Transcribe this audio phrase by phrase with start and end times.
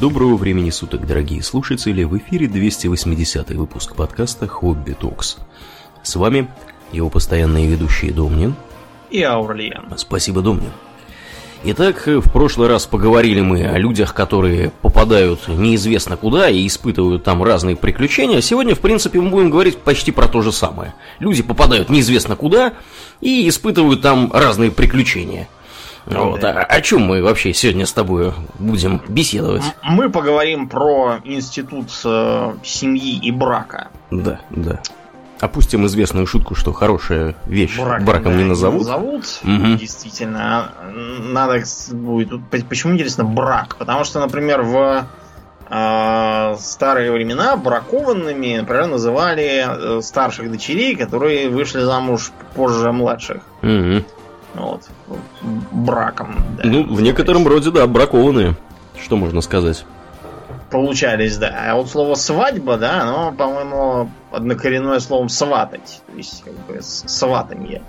[0.00, 2.04] Доброго времени суток, дорогие слушатели!
[2.04, 5.36] В эфире 280 выпуск подкаста «Хобби Токс».
[6.02, 6.48] С вами
[6.92, 8.54] его постоянные ведущие Домнин
[9.10, 9.92] и Аурлиен.
[9.96, 10.72] Спасибо, Домнин.
[11.64, 17.42] Итак, в прошлый раз поговорили мы о людях, которые попадают неизвестно куда и испытывают там
[17.42, 18.40] разные приключения.
[18.40, 20.94] Сегодня, в принципе, мы будем говорить почти про то же самое.
[21.20, 22.72] Люди попадают неизвестно куда
[23.20, 25.48] и испытывают там разные приключения–
[26.06, 26.44] вот.
[26.44, 29.62] А, о чем мы вообще сегодня с тобой будем беседовать?
[29.82, 33.88] Мы поговорим про институт э, семьи и брака.
[34.10, 34.80] Да, да.
[35.40, 38.82] Опустим известную шутку, что хорошая вещь браком, браком да, не назовут.
[38.82, 39.76] Не назовут, угу.
[39.76, 40.72] действительно.
[41.20, 42.40] Надо будет.
[42.68, 43.76] Почему интересно брак?
[43.76, 45.06] Потому что, например, в
[45.68, 53.42] э, старые времена бракованными, например, называли э, старших дочерей, которые вышли замуж позже младших.
[53.62, 54.04] Угу.
[54.54, 54.82] Вот.
[55.72, 56.36] Браком.
[56.58, 58.54] Да, ну, в некотором роде, да, бракованные.
[59.02, 59.84] Что можно сказать?
[60.70, 61.70] Получались, да.
[61.70, 66.02] А вот слово свадьба, да, оно, по-моему, однокоренное словом сватать.
[66.10, 67.82] То есть, как бы, сватанье.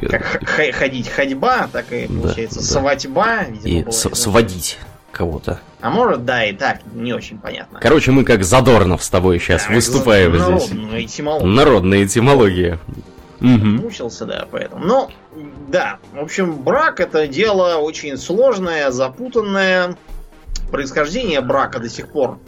[0.00, 0.40] Как
[0.74, 3.44] ходить ходьба, так и получается да, свадьба.
[3.48, 4.78] Видимо, и с- сводить
[5.12, 5.60] кого-то.
[5.82, 7.80] А может, да, и так, не очень понятно.
[7.80, 10.70] Короче, мы как Задорнов с тобой сейчас да, выступаем здесь.
[10.70, 11.46] Народная этимология.
[11.46, 12.78] Народная этимология.
[13.40, 13.48] Угу.
[13.48, 14.84] Мучился, да, поэтому.
[14.84, 15.10] Но,
[15.68, 19.96] да, в общем, брак это дело очень сложное, запутанное.
[20.70, 22.38] Происхождение брака до сих пор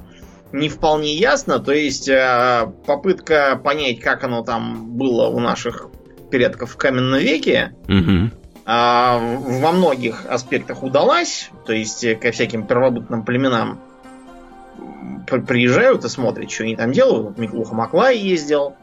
[0.53, 1.59] не вполне ясно.
[1.59, 5.89] То есть э, попытка понять, как оно там было у наших
[6.31, 8.31] предков в каменном веке, угу.
[8.65, 11.51] во многих аспектах удалась.
[11.67, 13.81] То есть ко всяким первобытным племенам
[15.27, 17.25] приезжают и смотрят, что они там делают.
[17.25, 18.77] Вот Миклуха Маклай ездил.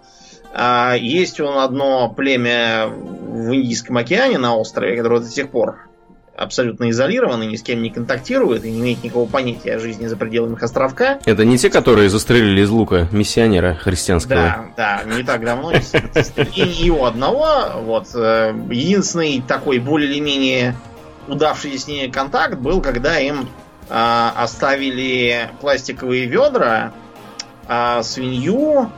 [0.54, 5.90] А есть он одно племя в Индийском океане на острове, которое до сих пор
[6.40, 10.16] абсолютно изолировано, ни с кем не контактирует и не имеет никакого понятия о жизни за
[10.16, 11.20] пределами их островка.
[11.26, 14.72] Это не те, которые застрелили из лука миссионера христианского?
[14.78, 15.74] Да, да, не так давно.
[15.74, 17.82] И его одного.
[17.82, 18.08] Вот.
[18.16, 20.76] Э, единственный такой более или менее
[21.28, 23.50] удавшийся с ней контакт был, когда им
[23.90, 26.94] э, оставили пластиковые ведра,
[27.68, 28.92] э, свинью, а,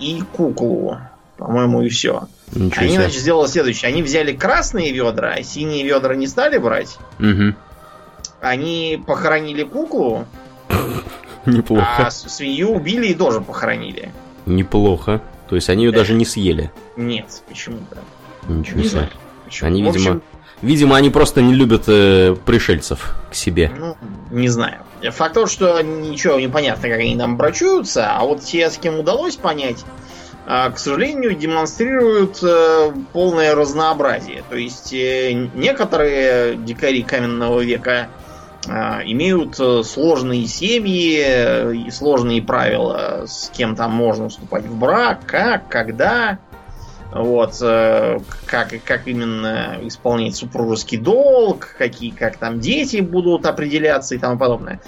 [0.00, 0.98] и куклу.
[1.38, 2.28] По-моему, и все.
[2.54, 3.88] Ничего они, значит, сделали следующее.
[3.88, 6.98] Они взяли красные ведра, а синие ведра не стали брать.
[7.18, 7.54] Угу.
[8.40, 10.26] Они похоронили куклу.
[11.46, 12.06] Неплохо.
[12.06, 14.12] А свинью убили и тоже похоронили.
[14.46, 15.20] Неплохо.
[15.48, 16.70] То есть они ее даже не съели?
[16.96, 17.98] Нет, почему-то.
[18.48, 19.08] Ничего себе.
[19.60, 20.20] Они, видимо,
[20.62, 23.70] видимо, они просто не любят э, пришельцев к себе.
[23.78, 23.96] Ну,
[24.30, 24.78] не знаю.
[25.02, 29.00] Факт то, что ничего не понятно, как они там брачуются, а вот те, с кем
[29.00, 29.84] удалось понять,
[30.46, 34.42] а, к сожалению, демонстрируют э, полное разнообразие.
[34.48, 38.08] То есть э, некоторые дикари каменного века
[38.68, 45.20] а, имеют э, сложные семьи и сложные правила, с кем там можно вступать в брак,
[45.26, 46.38] как, когда.
[47.14, 54.18] Вот, э, как, как именно исполнять супружеский долг, какие, как там дети будут определяться и
[54.18, 54.80] тому подобное.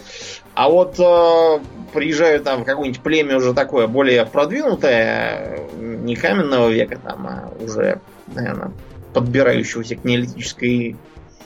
[0.54, 1.60] А вот э,
[1.92, 8.00] приезжают там в какое-нибудь племя уже такое более продвинутое, не каменного века там, а уже,
[8.28, 8.72] наверное,
[9.12, 10.96] подбирающегося к неолитической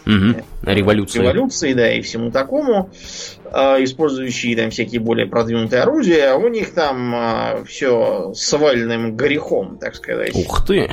[0.07, 0.43] Угу.
[0.63, 1.21] Революции.
[1.21, 2.91] Революции, да, и всему такому.
[3.45, 6.35] Э, использующие там всякие более продвинутые орудия.
[6.35, 10.35] У них там э, все с вальным грехом, так сказать.
[10.35, 10.91] Ух ты!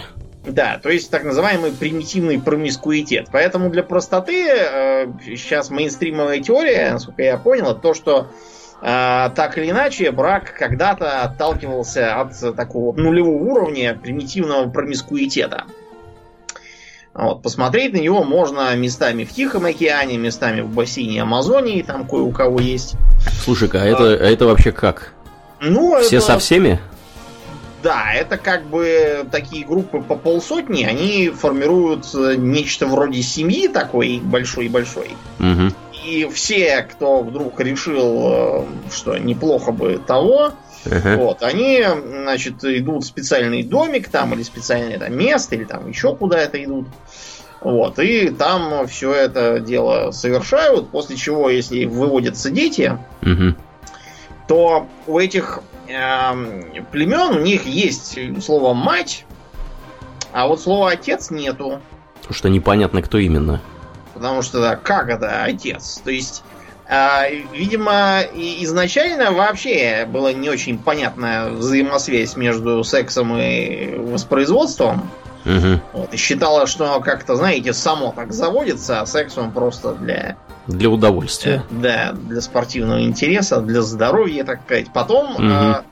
[0.47, 3.29] Да, то есть так называемый примитивный промискуитет.
[3.31, 8.27] Поэтому для простоты э, сейчас мейнстримовая теория, насколько я понял, то, что
[8.81, 15.65] э, так или иначе брак когда-то отталкивался от такого нулевого уровня примитивного промискуитета.
[17.15, 22.21] Вот, посмотреть на него можно местами в Тихом океане, местами в бассейне Амазонии, там кое
[22.21, 22.95] у кого есть.
[23.41, 25.13] Слушай-ка, а, это, а это вообще как?
[25.61, 26.25] Ну, Все это...
[26.25, 26.79] со всеми?
[27.81, 34.19] Да, это как бы такие группы по полсотни, они формируют э, нечто вроде семьи такой
[34.21, 35.11] большой-большой.
[35.39, 35.73] Угу.
[36.05, 40.51] И все, кто вдруг решил, э, что неплохо бы того,
[40.85, 41.17] Uh-huh.
[41.17, 41.83] Вот, они,
[42.21, 46.87] значит, идут в специальный домик там, или специальное там, место, или там еще куда-то идут.
[47.61, 53.55] Вот, и там все это дело совершают, после чего, если выводятся дети, uh-huh.
[54.47, 59.25] то у этих э, племен у них есть слово мать,
[60.31, 61.81] а вот слова отец нету.
[62.19, 63.61] Потому что непонятно, кто именно.
[64.13, 66.01] Потому что, да, как это отец?
[66.03, 66.43] То есть
[66.87, 75.09] видимо, изначально вообще была не очень понятная взаимосвязь между сексом и воспроизводством.
[75.45, 75.81] Угу.
[75.93, 80.89] Вот, и считала, что как-то, знаете, само так заводится, а секс он просто для Для
[80.89, 81.63] удовольствия.
[81.69, 84.87] Да, для спортивного интереса, для здоровья, так сказать.
[84.91, 85.43] Потом угу.
[85.43, 85.83] а,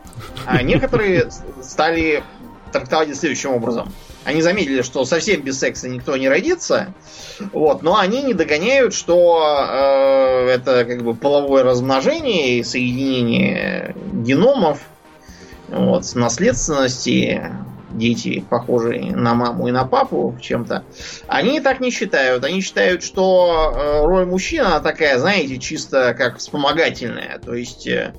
[0.45, 1.29] а некоторые
[1.61, 2.23] стали
[2.71, 3.93] трактовать следующим образом.
[4.25, 6.93] Они заметили, что совсем без секса никто не родится,
[7.51, 14.79] вот, но они не догоняют, что э, это как бы половое размножение и соединение геномов,
[15.67, 17.41] вот, наследственности,
[17.93, 20.83] дети, похожие на маму и на папу чем-то,
[21.27, 22.43] они так не считают.
[22.43, 27.39] Они считают, что э, роль мужчины, она такая, знаете, чисто как вспомогательная.
[27.39, 28.13] То есть э,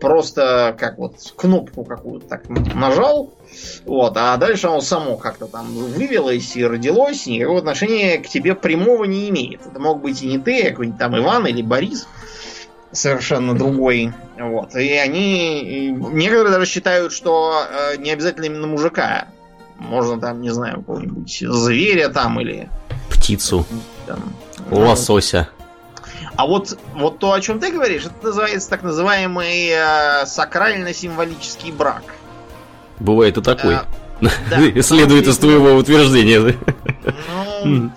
[0.00, 3.32] просто как вот кнопку какую-то так нажал,
[3.84, 8.54] вот, а дальше оно само как-то там вывелось и родилось, и никакого отношения к тебе
[8.54, 9.66] прямого не имеет.
[9.66, 12.06] Это мог быть и не ты, а какой-нибудь там Иван или Борис
[12.92, 14.12] совершенно другой.
[14.38, 14.74] Вот.
[14.74, 15.90] И они...
[16.12, 19.26] Некоторые даже считают, что э, не обязательно именно мужика.
[19.78, 22.68] Можно там, не знаю, какого-нибудь зверя там или...
[23.10, 23.66] Птицу.
[24.06, 24.20] Там,
[24.70, 25.48] Лосося.
[26.36, 32.02] А вот, вот то, о чем ты говоришь, это называется так называемый э, сакрально-символический брак.
[33.00, 33.76] Бывает и такой.
[33.76, 33.84] А,
[34.20, 36.56] да, Следует из твоего утверждения.
[37.64, 37.90] Ну,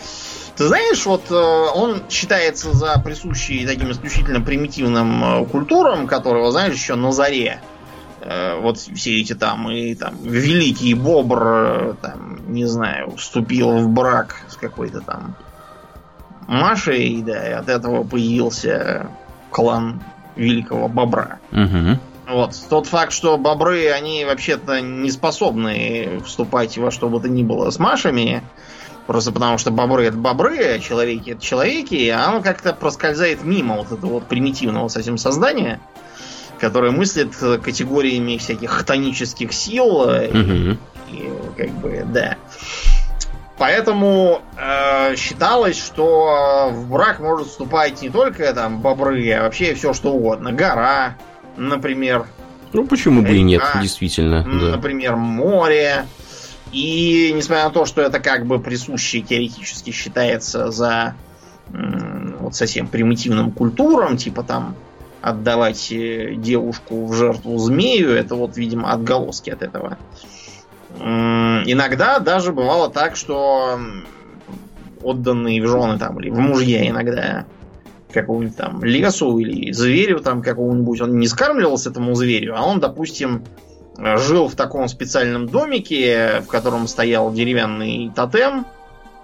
[0.57, 6.73] ты знаешь, вот э, он считается за присущий таким исключительно примитивным э, культурам, которого, знаешь,
[6.73, 7.61] еще на заре.
[8.21, 14.37] Э, вот все эти там, и там, великий бобр, там, не знаю, вступил в брак
[14.49, 15.35] с какой-то там
[16.47, 19.11] Машей, да, и от этого появился
[19.51, 20.01] клан
[20.35, 21.37] великого бобра.
[21.51, 21.99] Угу.
[22.27, 22.55] Вот.
[22.69, 27.69] Тот факт, что бобры, они вообще-то не способны вступать во что бы то ни было
[27.69, 28.43] с Машами,
[29.07, 33.77] Просто потому что бобры это бобры, а человеки это человеки, а оно как-то проскользает мимо
[33.77, 35.79] вот этого вот примитивного совсем создания,
[36.59, 37.33] которое мыслит
[37.63, 40.01] категориями всяких хтонических сил.
[40.01, 40.77] Угу.
[41.09, 42.35] И, и как бы, да.
[43.57, 49.93] Поэтому э, считалось, что в брак может вступать не только там бобры, а вообще все
[49.93, 50.51] что угодно.
[50.51, 51.15] Гора,
[51.57, 52.27] например.
[52.73, 54.43] Ну почему бы и нет, действительно.
[54.43, 55.17] Например, да.
[55.17, 56.05] море.
[56.71, 61.15] И несмотря на то, что это как бы присуще теоретически считается за
[61.69, 64.75] вот совсем примитивным культурам, типа там
[65.21, 69.97] отдавать э, девушку в жертву змею, это вот, видимо, отголоски от этого.
[70.99, 73.79] Иногда даже бывало так, что
[75.01, 77.45] отданные в жены там или в мужья иногда
[78.11, 83.43] какому-нибудь там лесу или зверю там какому-нибудь, он не скармливался этому зверю, а он, допустим,
[83.97, 88.65] жил в таком специальном домике, в котором стоял деревянный тотем,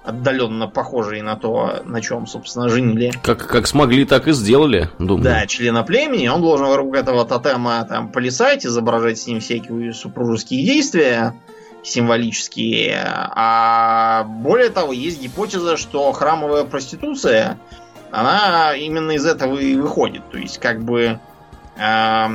[0.03, 3.13] отдаленно похожий на то, на чем, собственно, женили.
[3.23, 5.23] Как, как смогли, так и сделали, думаю.
[5.23, 6.27] Да, члена племени.
[6.27, 11.33] Он должен вокруг этого тотема там плясать, изображать с ним всякие супружеские действия
[11.83, 13.01] символические.
[13.05, 17.59] А более того, есть гипотеза, что храмовая проституция,
[18.13, 20.21] она именно из этого и выходит.
[20.29, 21.19] То есть, как бы
[21.77, 22.27] э,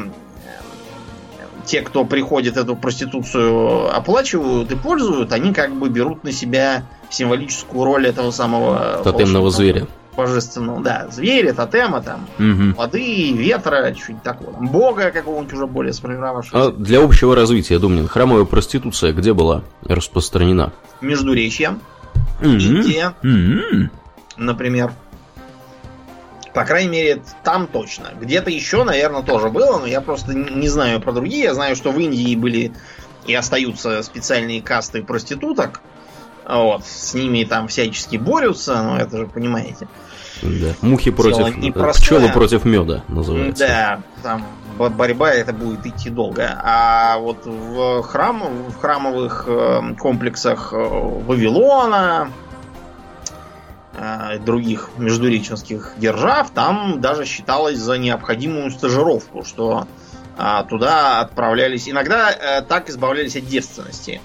[1.65, 7.85] те, кто приходит эту проституцию оплачивают и пользуют, они как бы берут на себя символическую
[7.85, 9.87] роль этого самого тотемного зверя.
[10.17, 12.77] Божественного, да, зверя, тотема, там, угу.
[12.77, 14.51] воды, ветра, что-нибудь такое.
[14.51, 16.67] Там, бога какого-нибудь уже более сформировавшегося.
[16.67, 20.73] А для общего развития, Думнин, храмовая проституция где была распространена?
[21.01, 21.79] Междуречье,
[22.41, 22.49] угу.
[22.49, 23.91] Индия, угу.
[24.37, 24.91] например.
[26.59, 28.09] По крайней мере, там точно.
[28.21, 31.45] Где-то еще, наверное, тоже было, но я просто не знаю про другие.
[31.45, 32.73] Я знаю, что в Индии были
[33.27, 35.81] и остаются специальные касты проституток.
[36.45, 39.87] Вот, с ними там всячески борются, но это же понимаете.
[40.43, 40.75] Да.
[40.83, 41.55] Мухи против
[41.95, 43.65] пчелы против меда называется.
[43.65, 44.45] Да, там
[44.77, 46.61] борьба это будет идти долго.
[46.61, 52.48] А вот в храм, в храмовых э, комплексах э, Вавилона, Э,
[54.45, 59.87] других междуреченских держав, там даже считалось за необходимую стажировку, что
[60.37, 61.89] а, туда отправлялись.
[61.89, 64.21] Иногда а, так избавлялись от девственности.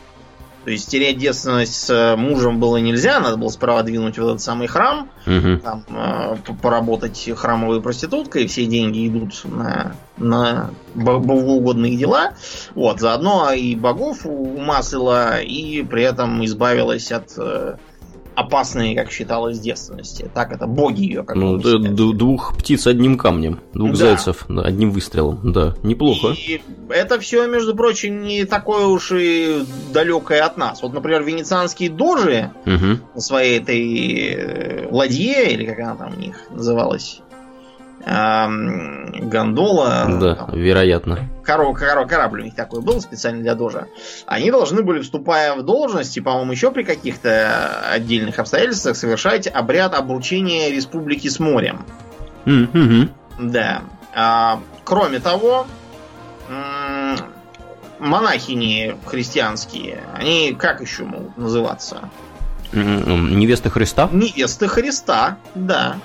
[0.63, 4.67] То есть терять девственность с мужем было нельзя, надо было справа двинуть в этот самый
[4.67, 5.57] храм, угу.
[5.61, 12.35] там, э, поработать храмовой проституткой, все деньги идут на, на богоугодные дела.
[12.75, 17.75] Вот, заодно и богов умаслила, и при этом избавилась от э,
[18.35, 20.29] опасные, как считалось, девственности.
[20.33, 23.97] Так это боги ее как Ну, да, двух птиц одним камнем, двух да.
[23.97, 25.51] зайцев одним выстрелом.
[25.51, 26.29] Да, неплохо.
[26.29, 29.63] И это все, между прочим, не такое уж и
[29.93, 30.81] далекое от нас.
[30.81, 32.99] Вот, например, венецианские дожи угу.
[33.15, 37.21] на своей этой э, ладье, или как она там у них называлась,
[38.05, 40.05] гондола.
[40.19, 41.19] Да, там, вероятно.
[41.43, 43.87] Коров, коров, корабль у них такой был специально для дожа.
[44.25, 49.93] Они должны были, вступая в должность, и, по-моему, еще при каких-то отдельных обстоятельствах, совершать обряд
[49.93, 51.85] обручения республики с морем.
[52.45, 53.09] Мгм.
[53.39, 53.83] Да.
[54.13, 55.65] А, кроме того,
[57.99, 62.09] монахини христианские, они как еще могут называться?
[62.73, 64.09] Невеста Христа?
[64.11, 65.97] Невесты Христа, да.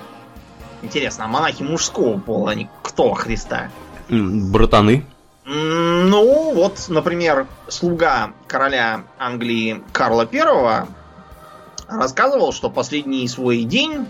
[0.81, 3.69] Интересно, а монахи мужского пола, они кто Христа?
[4.09, 5.05] Братаны?
[5.45, 10.85] Ну, вот, например, слуга короля Англии Карла I
[11.87, 14.05] рассказывал, что последний свой день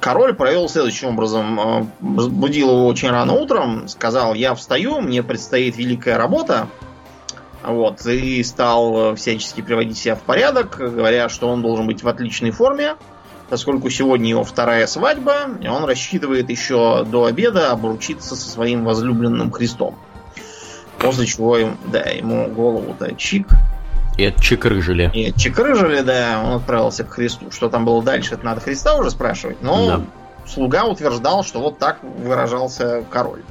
[0.00, 1.60] король провел следующим образом.
[1.60, 6.68] Э, Будил его очень рано утром, сказал, я встаю, мне предстоит великая работа.
[7.62, 12.08] Вот, и стал э, всячески приводить себя в порядок, говоря, что он должен быть в
[12.08, 12.96] отличной форме,
[13.48, 19.50] поскольку сегодня его вторая свадьба, и он рассчитывает еще до обеда обручиться со своим возлюбленным
[19.50, 19.96] Христом.
[20.98, 23.48] После чего, да, ему голову-то чик,
[24.16, 25.10] И отчекрыжили.
[25.14, 27.50] и чекрыжили, да, он отправился к Христу.
[27.50, 29.62] Что там было дальше, это надо Христа уже спрашивать.
[29.62, 30.00] Но Да.
[30.46, 33.42] слуга утверждал, что вот так выражался король.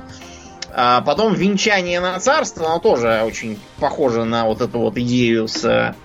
[0.79, 5.95] А потом венчание на царство, оно тоже очень похоже на вот эту вот идею с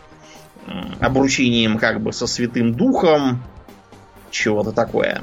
[1.00, 3.42] обручением как бы со Святым Духом.
[4.32, 5.22] Чего-то такое.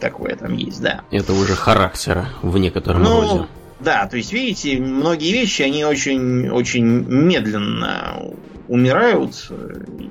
[0.00, 1.02] Такое там есть, да.
[1.10, 3.46] Это уже характер в некотором Ну, роде.
[3.78, 8.32] да, то есть, видите, многие вещи, они очень, очень медленно
[8.66, 9.50] умирают,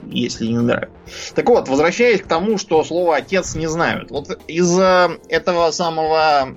[0.05, 0.91] если не умирают.
[1.34, 4.12] Так вот, возвращаясь к тому, что слово отец не знают.
[4.12, 6.50] Вот из-за этого самого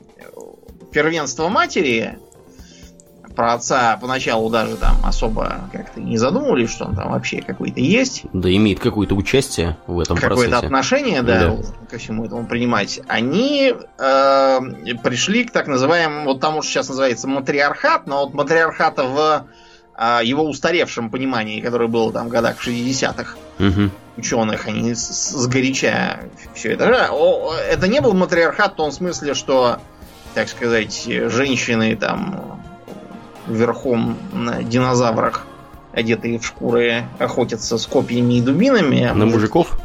[0.93, 2.19] первенства матери
[3.35, 8.23] про отца поначалу даже там особо как-то не задумывались, что он там вообще какой-то есть
[8.33, 10.67] Да имеет какое-то участие в этом какое-то процессе.
[10.67, 11.57] отношение, да, Да.
[11.91, 14.61] ко всему этому принимать, они э,
[15.03, 19.47] пришли к так называемому, вот тому, что сейчас называется матриархат, но вот матриархата в
[19.99, 23.91] э, его устаревшем понимании, которое было там в годах 60-х Мгм.
[24.17, 26.21] ученых, они с- сгоряча
[26.55, 26.87] все это.
[26.87, 27.09] же.
[27.11, 29.79] О, Это не был матриархат в том смысле, что,
[30.35, 32.63] так сказать, женщины там
[33.47, 35.47] верхом на динозаврах,
[35.93, 39.03] одетые в шкуры, охотятся с копьями и дубинами.
[39.05, 39.79] а На мужики- мужиков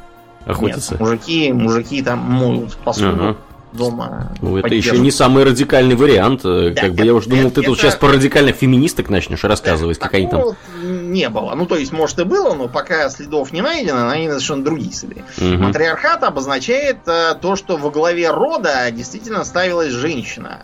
[0.46, 0.94] охотятся?
[0.94, 3.38] нет, мужики, мужики там моют посуду Ага.
[3.74, 4.32] дома.
[4.42, 6.42] Ну, это еще не самый радикальный вариант.
[6.46, 9.10] э, Да, как бы я уже это- думал, ты тут это- сейчас про радикальных феминисток
[9.10, 10.40] начнешь рассказывать, как они там.
[10.40, 11.54] Такого не было.
[11.56, 15.24] Ну, то есть, может, и было, но пока следов не найдено, они совершенно другие следы.
[15.40, 15.64] Мгм.
[15.64, 20.62] Матриархат обозначает э, то, что во главе рода действительно ставилась женщина.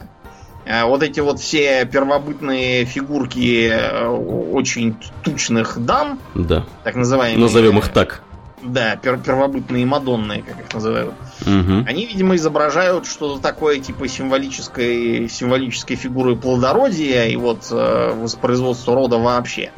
[0.66, 6.66] Э, Вот эти вот все первобытные фигурки э, очень тучных дам, Да.
[6.84, 7.42] так называемые.
[7.42, 8.22] Назовем их так.
[8.62, 11.14] Да, пер- первобытные мадонны, как их называют.
[11.46, 11.86] Мгм.
[11.86, 19.18] Они, видимо, изображают что-то такое типа символической, символической фигуры плодородия и вот э, воспроизводства рода
[19.18, 19.72] вообще.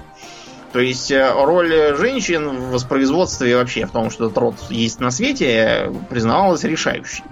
[0.71, 5.09] То есть э, роль женщин в воспроизводстве вообще в том, что этот род есть на
[5.09, 7.23] свете, э, признавалась решающей.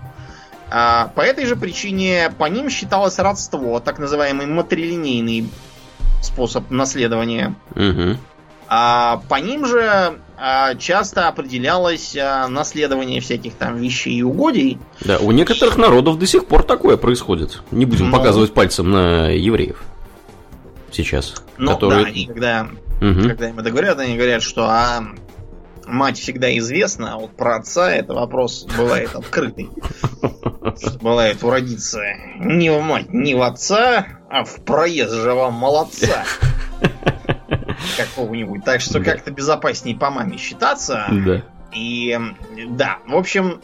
[0.76, 5.48] А по этой же причине по ним считалось родство, так называемый матрилинейный
[6.24, 7.54] способ наследования.
[7.76, 8.18] Мгм.
[8.68, 14.80] А по ним же а, часто определялось а, наследование всяких там вещей и угодий.
[15.02, 17.62] Да, у некоторых народов до сих пор такое происходит.
[17.70, 18.18] Не будем Ну.
[18.18, 19.84] показывать пальцем на евреев.
[20.92, 21.36] Сейчас.
[21.60, 22.06] Но которые...
[22.06, 22.68] да, они когда,
[23.00, 23.30] Мгм.
[23.30, 25.04] когда им это говорят, они говорят, что а,
[25.86, 29.70] мать всегда известна, а вот про отца это вопрос бывает открытый.
[31.02, 32.02] Бывает уродиться
[32.40, 36.24] не в мать, не в отца, а в проезжего молодца.
[37.98, 38.64] Какого-нибудь.
[38.64, 39.12] Так что Да.
[39.12, 41.06] как-то безопаснее по маме считаться.
[41.12, 41.44] Да.
[41.74, 42.18] И
[42.70, 43.62] да, в общем,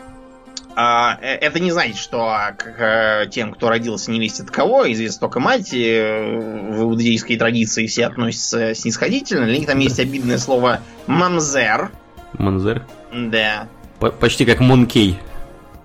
[0.75, 5.21] а, э, это не значит, что а, к тем, кто родился невесть от кого, известна
[5.21, 6.37] только мать, э,
[6.71, 9.45] в иудейской традиции все относятся снисходительно.
[9.45, 11.91] Для них там есть обидное слово мамзер.
[12.33, 12.85] Манзер.
[13.11, 13.67] Да.
[13.99, 15.19] По- почти как Монкей.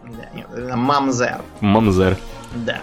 [0.05, 0.47] Да, нет,
[0.77, 1.41] мамзер.
[1.61, 2.17] Мамзер.
[2.55, 2.83] Да.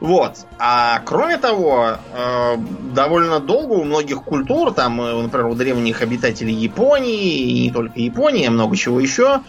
[0.00, 0.38] Вот.
[0.58, 2.56] А кроме того, э,
[2.92, 7.98] довольно долго у многих культур, там, э, например, у древних обитателей Японии, и не только
[8.00, 9.40] Японии, а много чего еще,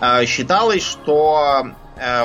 [0.00, 1.68] э, считалось, что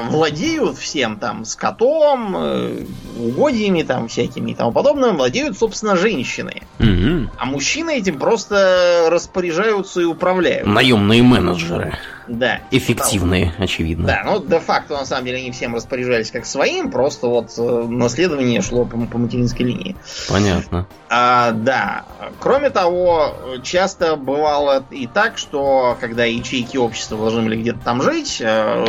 [0.09, 2.85] владеют всем там скотом, э,
[3.17, 6.63] угодьями там всякими и тому подобным, владеют, собственно, женщины.
[6.79, 7.31] Мгм.
[7.37, 10.67] А мужчины этим просто распоряжаются и управляют.
[10.67, 11.97] Наемные менеджеры.
[12.31, 12.61] Да.
[12.71, 14.07] Эффективные, очевидно.
[14.07, 18.61] Да, ну де-факто на самом деле они всем распоряжались как своим, просто вот э, наследование
[18.61, 19.97] шло по, по материнской линии.
[20.29, 20.87] Понятно.
[21.09, 22.05] А, да,
[22.39, 28.37] кроме того, часто бывало и так, что когда ячейки общества должны были где-то там жить,
[28.39, 28.85] э,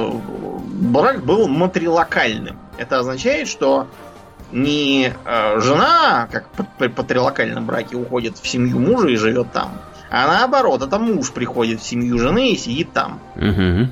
[0.82, 2.58] брак был матрилокальным.
[2.78, 3.88] Это означает, что
[4.52, 6.46] не э, жена, как
[6.78, 9.80] при патрилокальном браке, уходит в семью мужа и живет там,
[10.14, 13.18] а наоборот, это муж приходит в семью жены и сидит там.
[13.34, 13.90] Мгм.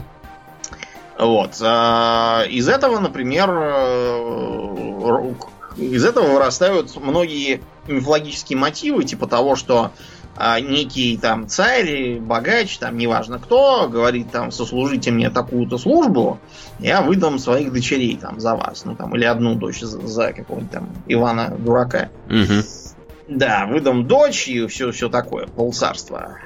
[1.19, 1.57] Вот.
[1.63, 5.33] А, из этого, например, э,
[5.79, 9.93] из этого вырастают многие мифологические мотивы, типа того, что
[10.37, 16.39] а, некий там царь, богач, там неважно кто, говорит там, сослужите мне такую-то службу,
[16.81, 20.71] я выдам своих дочерей там за вас, ну там, или одну дочь за, за какого-нибудь
[20.71, 22.11] там Ивана Дурака.
[22.29, 22.63] Угу.
[23.31, 26.37] Да, выдам дочь и все, все такое, полцарства.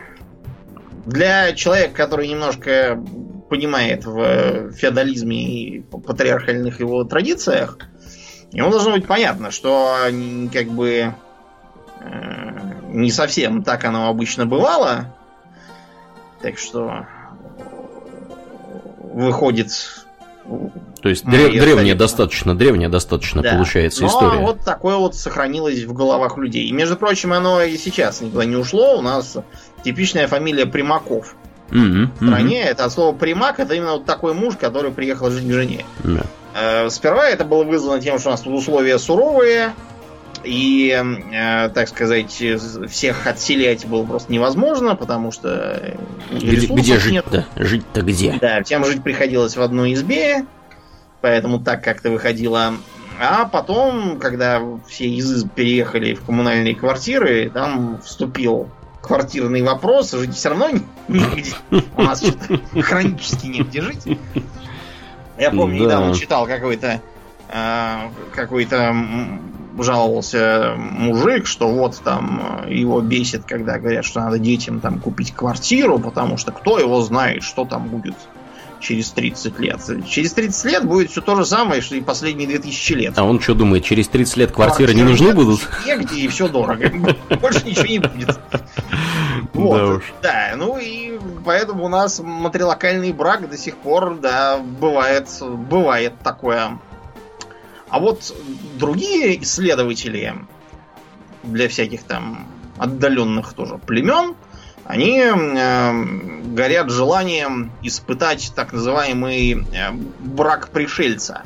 [1.06, 3.02] Для человека, который немножко
[3.48, 7.78] понимает в феодализме и патриархальных его традициях,
[8.52, 9.96] ему должно быть понятно, что
[10.52, 11.14] как бы
[12.00, 15.16] э, не совсем так оно обычно бывало.
[16.42, 17.06] Так что
[19.00, 20.03] выходит...
[21.00, 23.52] То есть древ, древняя достаточно, древняя достаточно да.
[23.52, 24.40] получается Но история.
[24.40, 26.66] вот такое вот сохранилось в головах людей.
[26.66, 28.98] И, между прочим, оно и сейчас никуда не ушло.
[28.98, 29.36] У нас
[29.84, 31.34] типичная фамилия Примаков.
[31.70, 32.08] Mm-hmm.
[32.20, 32.66] В стране mm-hmm.
[32.66, 35.84] это от слова примак, это именно вот такой муж, который приехал жить к жене.
[36.02, 36.26] Yeah.
[36.54, 39.72] Э, сперва это было вызвано тем, что у нас тут условия суровые,
[40.44, 42.42] и, э, так сказать,
[42.88, 45.96] всех отселять было просто невозможно, потому что
[46.30, 47.46] где, где жить-то?
[47.56, 48.38] Жить-то где?
[48.40, 50.44] Да, всем жить приходилось в одной избе,
[51.20, 52.74] поэтому так как-то выходило.
[53.20, 58.68] А потом, когда все из изб переехали в коммунальные квартиры, там вступил
[59.00, 60.70] квартирный вопрос, жить все равно
[61.08, 61.52] негде.
[61.96, 64.18] У нас что-то хронически негде жить.
[65.38, 65.84] Я помню, да.
[65.84, 67.00] недавно читал какой-то
[67.48, 67.96] э,
[68.34, 68.94] какой-то
[69.78, 75.32] жаловался мужик, что вот там э, его бесит, когда говорят, что надо детям там купить
[75.32, 78.14] квартиру, потому что кто его знает, что там будет
[78.84, 79.80] через 30 лет.
[80.06, 83.18] Через 30 лет будет все то же самое, что и последние 2000 лет.
[83.18, 85.68] А он что думает, через 30 лет квартиры, квартиры не нужны будут?
[85.86, 86.90] Негде, и все дорого.
[87.40, 88.38] Больше ничего не будет.
[89.52, 90.02] Вот.
[90.20, 96.78] Да, ну и поэтому у нас матрилокальный брак до сих пор, да, бывает, бывает такое.
[97.94, 98.34] А вот
[98.76, 100.34] другие исследователи
[101.44, 102.44] для всяких там
[102.76, 104.34] отдаленных тоже племен,
[104.84, 106.04] они э,
[106.46, 111.42] горят желанием испытать так называемый э, брак пришельца.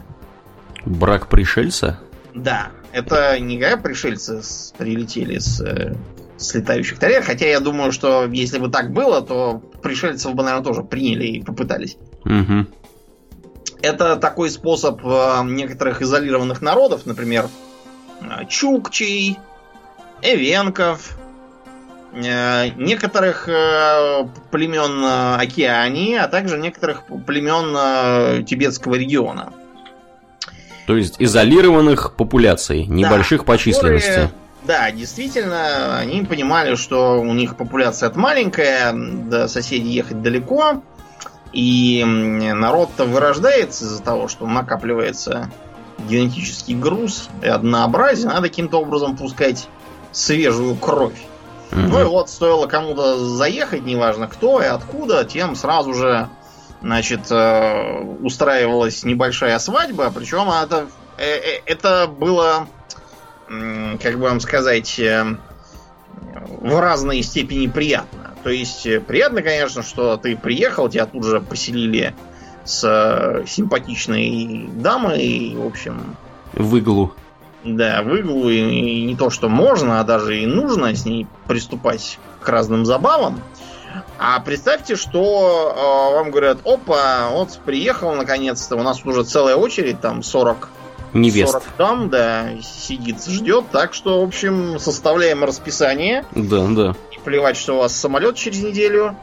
[0.86, 2.00] Брак пришельца?
[2.34, 5.96] Да, это не говоря пришельцы с, прилетели с, э,
[6.38, 10.64] с летающих тарелок, хотя я думаю, что если бы так было, то пришельцев бы, наверное,
[10.64, 11.98] тоже приняли и попытались.
[12.24, 12.66] Угу.
[13.80, 17.48] Это такой способ э, некоторых изолированных народов, например,
[18.20, 19.38] э, чукчей,
[20.20, 21.16] эвенков,
[22.12, 23.46] э, некоторых
[24.50, 29.52] племен Океании, а также некоторых племен Тибетского региона.
[30.86, 34.08] То есть изолированных популяций, небольших да, по численности.
[34.08, 34.30] Которые,
[34.68, 40.82] да, действительно, они понимали, что у них популяция маленькая, до соседей ехать далеко.
[41.52, 45.50] И народ-то вырождается из-за того, что накапливается
[46.06, 49.68] генетический груз и однообразие, надо каким-то образом пускать
[50.12, 51.18] свежую кровь.
[51.70, 51.86] Mm-hmm.
[51.88, 56.28] Ну и вот стоило кому-то заехать, неважно кто и откуда, тем сразу же,
[56.80, 60.86] значит, э, устраивалась небольшая свадьба, причем это,
[61.18, 62.68] э, э, это было,
[63.48, 68.27] как бы вам сказать, в разной степени приятно.
[68.48, 72.14] То есть э, приятно, конечно, что ты приехал, тебя тут же поселили
[72.64, 76.16] с э, симпатичной дамой, и, в общем...
[76.54, 77.12] В иглу.
[77.62, 81.26] Да, в иглу, и, и не то, что можно, а даже и нужно с ней
[81.46, 83.38] приступать к разным забавам.
[84.18, 90.00] А представьте, что э, вам говорят, опа, вот приехал наконец-то, у нас уже целая очередь,
[90.00, 90.70] там 40
[91.12, 91.52] Невест.
[91.52, 93.66] 40 дам, да, сидит, ждет.
[93.72, 96.24] Так что, в общем, составляем расписание.
[96.34, 96.96] Да, да
[97.28, 99.14] плевать, что у вас самолет через неделю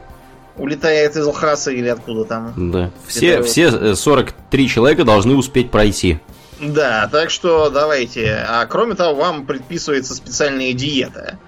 [0.56, 2.70] улетает из Лхаса или откуда там.
[2.70, 2.90] Да.
[3.06, 3.42] Все, Это...
[3.42, 6.20] все 43 э, человека должны успеть пройти.
[6.60, 8.44] Да, так что давайте.
[8.48, 11.38] А кроме того, вам предписывается специальная диета,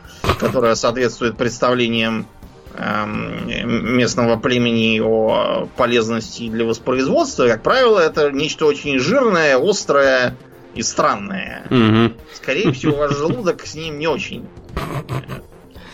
[0.40, 2.26] которая соответствует представлениям
[2.76, 7.48] местного племени о полезности для воспроизводства.
[7.48, 10.36] Как правило, это нечто очень жирное, острое
[10.74, 11.64] и странное.
[11.70, 12.14] Угу.
[12.34, 14.46] Скорее всего, ваш желудок с ним не очень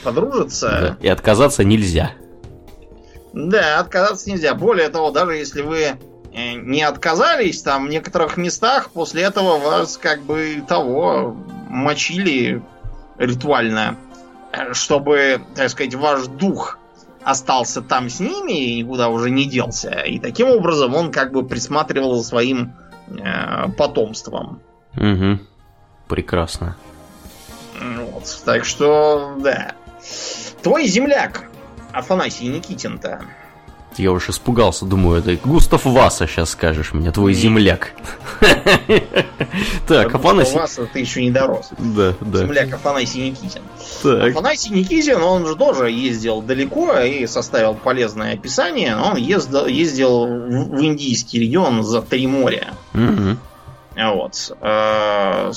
[0.02, 0.96] подружатся.
[1.00, 1.06] Да.
[1.06, 2.12] И отказаться нельзя.
[3.32, 4.54] Да, отказаться нельзя.
[4.54, 5.82] Более того, даже если вы
[6.32, 11.36] э, не отказались, там в некоторых местах после этого вас как бы того
[11.68, 12.62] мочили
[13.18, 13.96] ритуально,
[14.72, 16.78] чтобы, так сказать, ваш дух
[17.22, 19.90] остался там с ними и никуда уже не делся.
[20.00, 22.74] И таким образом он как бы присматривал за своим
[23.08, 24.60] э, потомством.
[24.96, 25.38] Угу.
[26.08, 26.76] Прекрасно.
[27.80, 28.42] Вот.
[28.44, 29.72] Так что, да.
[30.62, 31.44] Твой земляк,
[31.92, 33.22] Афанасий Никитин-то,
[33.98, 37.92] Я уж испугался, думаю, это Густав Васа сейчас скажешь мне, твой земляк.
[39.86, 40.56] Так, Афанасий...
[40.56, 41.70] Васа ты еще не дорос.
[41.78, 42.38] Да, да.
[42.40, 43.62] Земляк Афанасий Никитин.
[44.02, 48.96] Афанасий Никитин, он же тоже ездил далеко и составил полезное описание.
[48.96, 52.74] Он ездил, ездил в индийский регион за три моря.
[53.96, 54.56] Вот.
[54.60, 55.52] Э,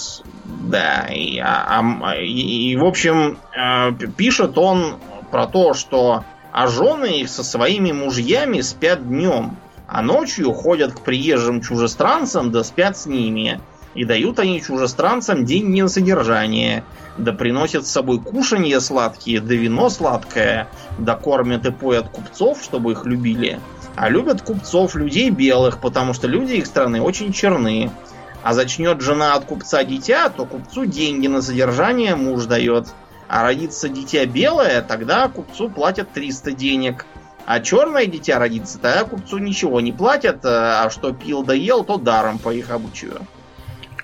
[0.45, 4.97] да, и, а, а, и, и в общем, э, пишет он
[5.31, 9.57] про то, что а жены их со своими мужьями спят днем,
[9.87, 13.61] а ночью ходят к приезжим чужестранцам да спят с ними.
[13.95, 16.83] И дают они чужестранцам деньги на содержание,
[17.17, 20.67] да приносят с собой кушанье сладкие, да вино сладкое,
[20.99, 23.59] да кормят и поят купцов, чтобы их любили.
[23.95, 27.91] А любят купцов людей белых, потому что люди их страны очень черные.
[28.43, 32.87] А зачнет жена от купца дитя, то купцу деньги на содержание муж дает.
[33.27, 37.05] А родится дитя белое, тогда купцу платят 300 денег.
[37.45, 41.83] А черное дитя родится, тогда купцу ничего не платят, э, а что пил да ел,
[41.83, 43.21] то даром по их обучию.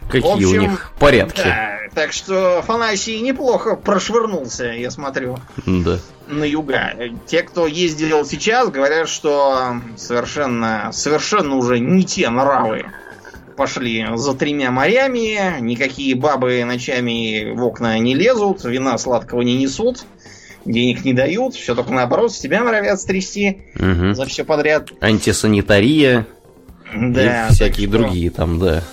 [0.10, 1.42] Какие общем, у них порядки.
[1.44, 5.40] Да, так что Фанасий неплохо прошвырнулся, я смотрю.
[5.66, 6.00] Да.
[6.28, 6.94] На юга.
[7.26, 12.86] Те, кто ездил сейчас, говорят, что совершенно, совершенно уже не те нравы
[13.56, 20.06] пошли за тремя морями, никакие бабы ночами в окна не лезут, вина сладкого не несут,
[20.66, 24.14] денег не дают, все только наоборот, с тебя норовят стрясти угу.
[24.14, 24.90] за все подряд.
[25.02, 26.28] Антисанитария
[26.96, 28.84] да, и всякие что, другие там, да.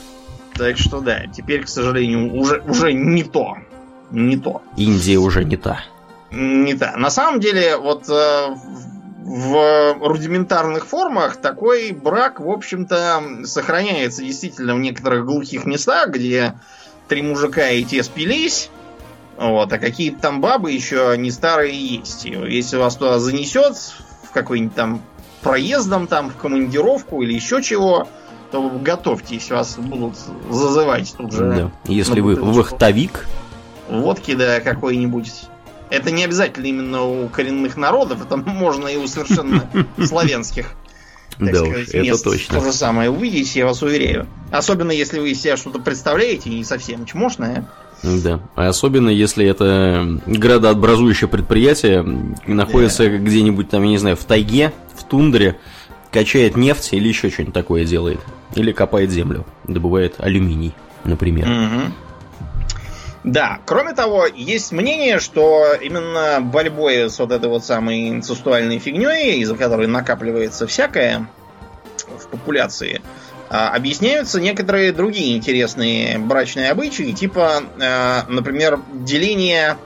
[0.55, 3.57] Так что да, теперь, к сожалению, уже, уже не то.
[4.11, 4.63] Не то.
[4.77, 5.81] Индия уже не та.
[6.31, 6.97] Не та.
[6.97, 8.57] На самом деле, вот э,
[9.23, 16.55] в рудиментарных формах такой брак, в общем-то, сохраняется действительно в некоторых глухих местах, где
[17.09, 18.71] три мужика и те спились,
[19.37, 22.25] вот, а какие-то там бабы еще не старые есть.
[22.25, 23.77] И если вас туда занесет
[24.23, 25.03] в какой-нибудь там
[25.43, 28.09] проездом, там, в командировку или еще чего,
[28.51, 30.15] то готовьтесь, вас будут
[30.51, 31.71] зазывать тут же.
[31.87, 31.93] Да.
[31.93, 33.27] Если вы вахтовик.
[33.89, 35.31] Водки, да, какой-нибудь
[35.91, 39.69] это не обязательно именно у коренных народов, это можно и у совершенно
[40.05, 40.75] славянских
[41.41, 42.59] так да сказать, это мест точно.
[42.59, 44.27] То же самое увидите, я вас уверяю.
[44.51, 47.67] Особенно если вы из себя что-то представляете, не совсем чмошное.
[48.03, 52.03] Да, а особенно если это градообразующее предприятие
[52.47, 53.17] находится да.
[53.19, 55.59] где-нибудь там, я не знаю, в тайге, в тундре,
[56.11, 58.21] качает нефть или еще что-нибудь такое делает.
[58.55, 60.75] Или копает землю, добывает алюминий,
[61.05, 61.49] например.
[61.49, 61.93] Угу.
[63.23, 69.41] Да, кроме того, есть мнение, что именно борьбой с вот этой вот самой инцестуальной фигней,
[69.41, 71.27] из-за которой накапливается всякое
[72.19, 73.03] в популяции,
[73.51, 79.77] а, объясняются некоторые другие интересные брачные обычаи, типа, а, например, деление...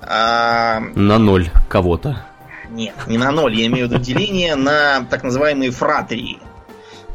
[0.00, 2.24] А, на ноль кого-то.
[2.70, 6.38] Нет, не на ноль, я имею в виду деление на так называемые фратрии.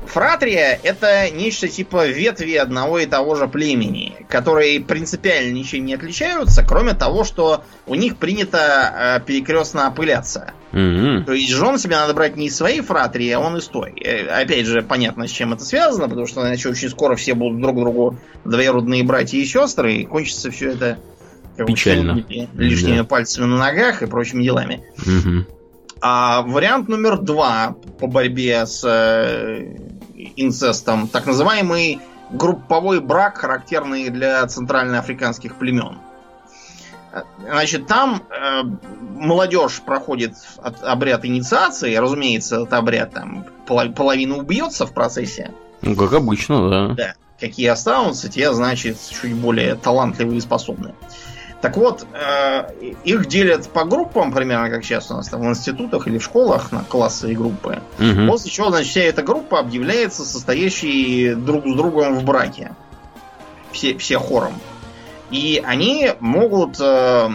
[0.05, 6.63] Фратрия это нечто типа ветви одного и того же племени, которые принципиально ничем не отличаются,
[6.67, 10.53] кроме того, что у них принято э, перекрестно опыляться.
[10.71, 11.23] Mm-hmm.
[11.23, 13.93] То есть жен себе надо брать не из своей фратрии, а он из той.
[14.01, 17.61] Э, опять же, понятно, с чем это связано, потому что иначе очень скоро все будут
[17.61, 20.99] друг другу двоюродные братья и сестры, и кончится все это
[21.65, 22.25] Печально.
[22.53, 23.03] лишними да.
[23.03, 24.83] пальцами на ногах и прочими делами.
[24.97, 25.55] Mm-hmm.
[26.01, 29.77] А вариант номер два по борьбе с э,
[30.35, 31.99] инцестом, так называемый
[32.31, 35.97] групповой брак, характерный для центральноафриканских племен.
[37.39, 38.63] Значит, там э,
[38.99, 45.51] молодежь проходит от, обряд инициации, разумеется, этот обряд там половина убьется в процессе.
[45.81, 46.87] Ну, как обычно, да.
[46.93, 47.13] Да.
[47.39, 50.93] Какие останутся, те, значит, чуть более талантливые и способные.
[51.61, 52.69] Так вот, э,
[53.03, 56.71] их делят по группам, примерно как сейчас у нас там в институтах или в школах
[56.71, 57.81] на классы и группы.
[57.99, 58.27] Угу.
[58.27, 62.75] После чего, значит, вся эта группа объявляется состоящей друг с другом в браке.
[63.71, 64.53] Все, все хором.
[65.31, 67.29] И они могут э,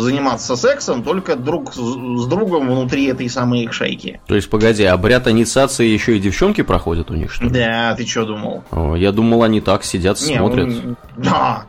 [0.00, 4.20] заниматься сексом только друг с, с другом внутри этой самой их шейки.
[4.26, 7.50] То есть, погоди, обряд инициации еще и девчонки проходят у них, что ли?
[7.50, 8.64] Да, ты что думал?
[8.70, 10.68] О, я думал, они так сидят, Не, смотрят.
[10.68, 10.96] Он...
[11.16, 11.64] Да,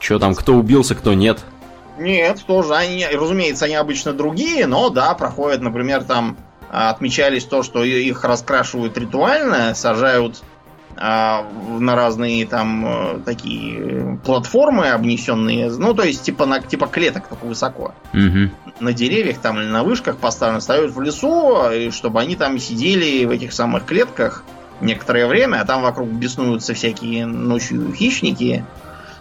[0.00, 1.44] что там, кто убился, кто нет?
[1.98, 2.74] Нет, тоже.
[2.74, 6.36] Они, разумеется, они обычно другие, но да, проходят, например, там
[6.70, 10.42] а, отмечались то, что их раскрашивают ритуально, сажают
[10.98, 11.46] а,
[11.78, 17.44] на разные там э, такие платформы обнесенные, ну то есть типа на типа клеток только
[17.44, 17.94] высоко.
[18.14, 18.50] Угу.
[18.80, 23.26] На деревьях там или на вышках поставлены, ставят в лесу, и чтобы они там сидели
[23.26, 24.42] в этих самых клетках
[24.80, 28.64] некоторое время, а там вокруг беснуются всякие ночью хищники,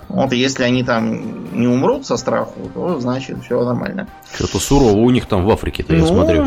[0.10, 4.08] вот если они там не умрут со страху, то значит все нормально.
[4.34, 6.46] Что-то сурово у них там в Африке-то, ну, я смотрю.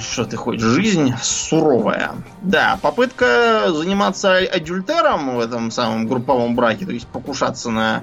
[0.00, 2.12] что ты хочешь, жизнь суровая.
[2.42, 8.02] Да, попытка заниматься адюльтером в этом самом групповом браке, то есть покушаться на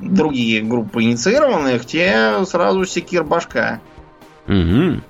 [0.00, 3.80] другие группы инициированных, те сразу секир башка.
[4.46, 5.00] Угу.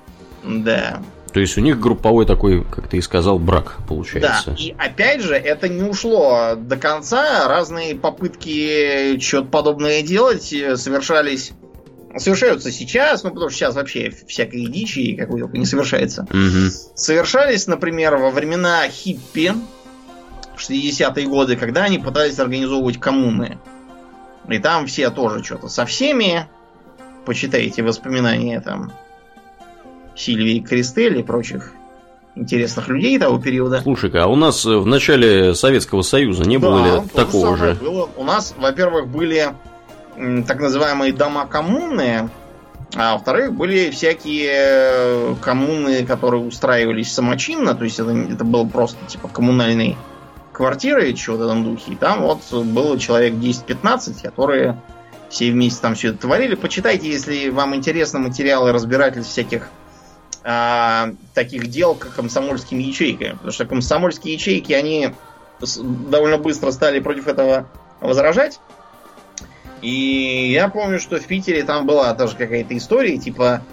[0.43, 0.99] Да.
[1.35, 4.51] То есть у них групповой такой, как ты и сказал, брак получается.
[4.51, 7.49] Да, и опять же, это не ушло до конца.
[7.49, 11.51] Разные попытки что-то подобное делать совершались
[12.15, 16.21] совершаются сейчас, ну потому что сейчас вообще всякой дичи какой только не совершается.
[16.21, 16.71] Угу.
[16.95, 19.51] Совершались, например, во времена хиппи,
[20.55, 23.59] в 60-е годы, когда они пытались организовывать коммуны.
[24.47, 26.47] И там все тоже что-то со всеми.
[27.25, 28.93] Почитайте воспоминания там
[30.15, 31.71] Сильвии Кристель и прочих
[32.35, 33.81] интересных людей того периода.
[33.81, 37.77] Слушай-ка, а у нас в начале Советского Союза не Да, было ли такого же?
[37.79, 38.09] было.
[38.17, 39.53] У нас, во-первых, были
[40.47, 42.29] так называемые дома коммуны,
[42.95, 48.97] а во-вторых, были всякие э, коммуны, которые устраивались самочинно, то есть это, это был просто
[49.07, 49.97] типа коммунальные
[50.53, 51.93] квартиры, чего в этом духе.
[51.93, 54.77] И там вот было человек 10-15, которые
[55.29, 56.55] все вместе там все это творили.
[56.55, 59.67] Почитайте, если вам интересны материалы разбирательств всяких
[60.47, 63.31] а, таких дел, как комсомольскими ячейками.
[63.31, 65.09] Потому что комсомольские ячейки, они
[65.81, 67.67] довольно быстро стали против этого
[67.99, 68.59] возражать.
[69.81, 73.63] И я помню, что в Питере там была тоже какая-то история, типа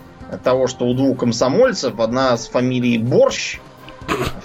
[0.42, 3.58] того, что у двух комсомольцев, одна с фамилией Борщ,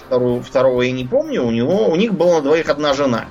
[0.06, 3.24] вторую, второго я не помню, у него у них была на двоих одна жена.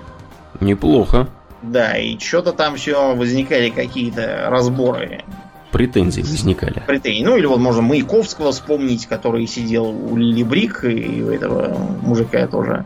[0.59, 1.27] Неплохо.
[1.61, 5.23] Да, и что-то там все возникали какие-то разборы
[5.71, 6.83] Претензии возникали.
[6.87, 7.23] претензий.
[7.23, 12.47] Ну, или вот можно Маяковского вспомнить, который сидел у Лили Брик, и у этого мужика
[12.47, 12.85] тоже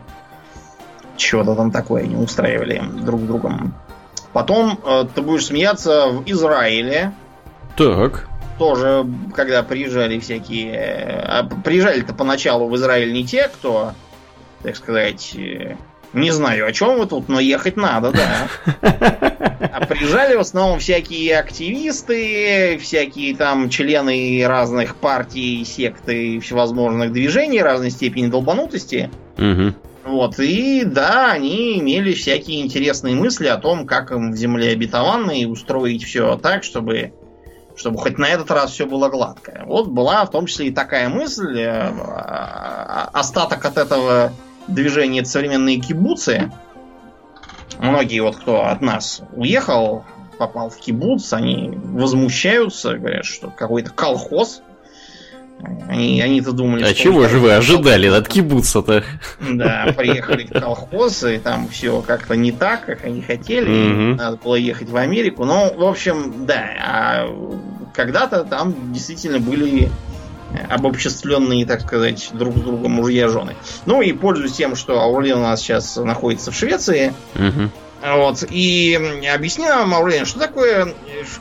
[1.16, 3.74] чего-то там такое не устраивали друг с другом.
[4.32, 7.12] Потом, э, ты будешь смеяться, в Израиле
[7.76, 8.28] Так.
[8.58, 10.72] тоже, когда приезжали всякие...
[10.74, 13.92] э, а приезжали-то поначалу в Израиль не те, кто,
[14.62, 15.76] так сказать, э,
[16.12, 18.48] не знаю, о чем вы тут, но ехать надо, да.
[19.72, 27.90] А приезжали в основном всякие активисты, всякие там члены разных партий, секты, всевозможных движений разной
[27.90, 29.10] степени долбанутости.
[29.38, 29.74] Угу.
[30.04, 35.46] Вот, и да, они имели всякие интересные мысли о том, как им в земле обетованной
[35.46, 37.12] устроить все так, чтобы,
[37.76, 39.62] чтобы хоть на этот раз все было гладко.
[39.66, 44.32] Вот была в том числе и такая мысль, э, а- остаток от этого
[44.68, 46.50] движения это современные кибуцы.
[47.78, 50.04] Многие вот кто от нас уехал,
[50.38, 54.62] попал в кибуц, они возмущаются, говорят, что какой-то колхоз.
[55.88, 59.04] Они, они-то думали, А что чего же вы ожидали от кибуца-то?
[59.40, 63.68] да, приехали в колхоз, и там все как-то не так, как они хотели.
[63.68, 64.16] Мгм.
[64.16, 65.44] Надо было ехать в Америку.
[65.44, 66.64] Ну, в общем, да.
[66.84, 67.28] А
[67.94, 69.88] когда-то там действительно были
[70.68, 73.56] обобществленные, так сказать, друг с другом мужья жены.
[73.86, 77.70] Ну и пользуясь тем, что Аурлин у нас сейчас находится в Швеции, Мгм.
[78.02, 78.98] вот, и
[79.32, 80.92] объясни нам, Аурлин, что такое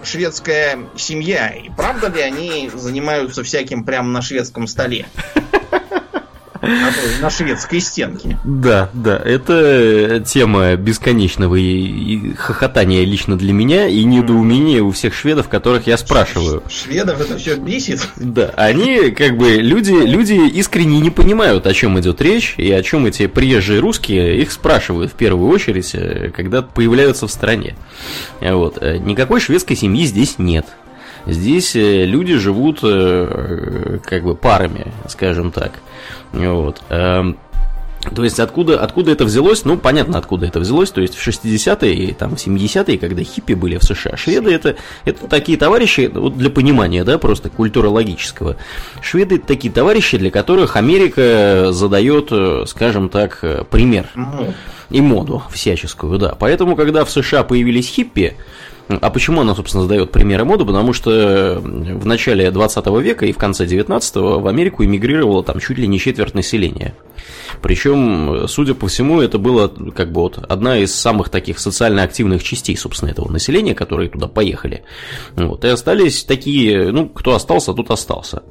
[0.03, 1.49] шведская семья?
[1.49, 5.05] И правда ли они занимаются всяким прямо на шведском столе?
[7.21, 8.37] На шведской стенке.
[8.43, 15.13] Да, да, это тема бесконечного и, и хохотания лично для меня и недоумения у всех
[15.13, 16.63] шведов, которых я спрашиваю.
[16.69, 18.07] Шведов это все бесит.
[18.15, 22.81] Да, они как бы люди, люди искренне не понимают, о чем идет речь и о
[22.83, 27.75] чем эти приезжие русские их спрашивают в первую очередь, э, когда появляются в стране.
[28.39, 28.77] Вот.
[28.81, 30.65] э, Никакой шведской семьи здесь нет.
[31.27, 35.73] Здесь э, люди живут как бы парами, скажем так.
[36.33, 36.81] Вот.
[36.89, 37.37] Эм,
[38.15, 39.63] То есть откуда, откуда это взялось?
[39.63, 40.89] Ну, понятно, откуда это взялось.
[40.89, 44.75] То есть в 60-е и там, в 70-е, когда хиппи были в США, шведы это,
[45.05, 48.57] это такие товарищи, вот для понимания, да, просто культурологического.
[49.01, 54.07] Шведы это такие товарищи, для которых Америка задает, э, скажем так, э, пример
[54.89, 56.35] и моду всяческую, да.
[56.37, 58.35] Поэтому, когда в США появились хиппи,
[58.87, 60.65] а почему она, собственно, сдает примеры моду?
[60.65, 65.77] Потому что в начале 20 века и в конце 19 в Америку эмигрировало там чуть
[65.77, 66.93] ли не четверть населения.
[67.61, 72.43] Причем, судя по всему, это было как бы вот одна из самых таких социально активных
[72.43, 74.83] частей, собственно, этого населения, которые туда поехали.
[75.35, 75.63] Вот.
[75.63, 78.43] И остались такие, ну, кто остался, тот остался.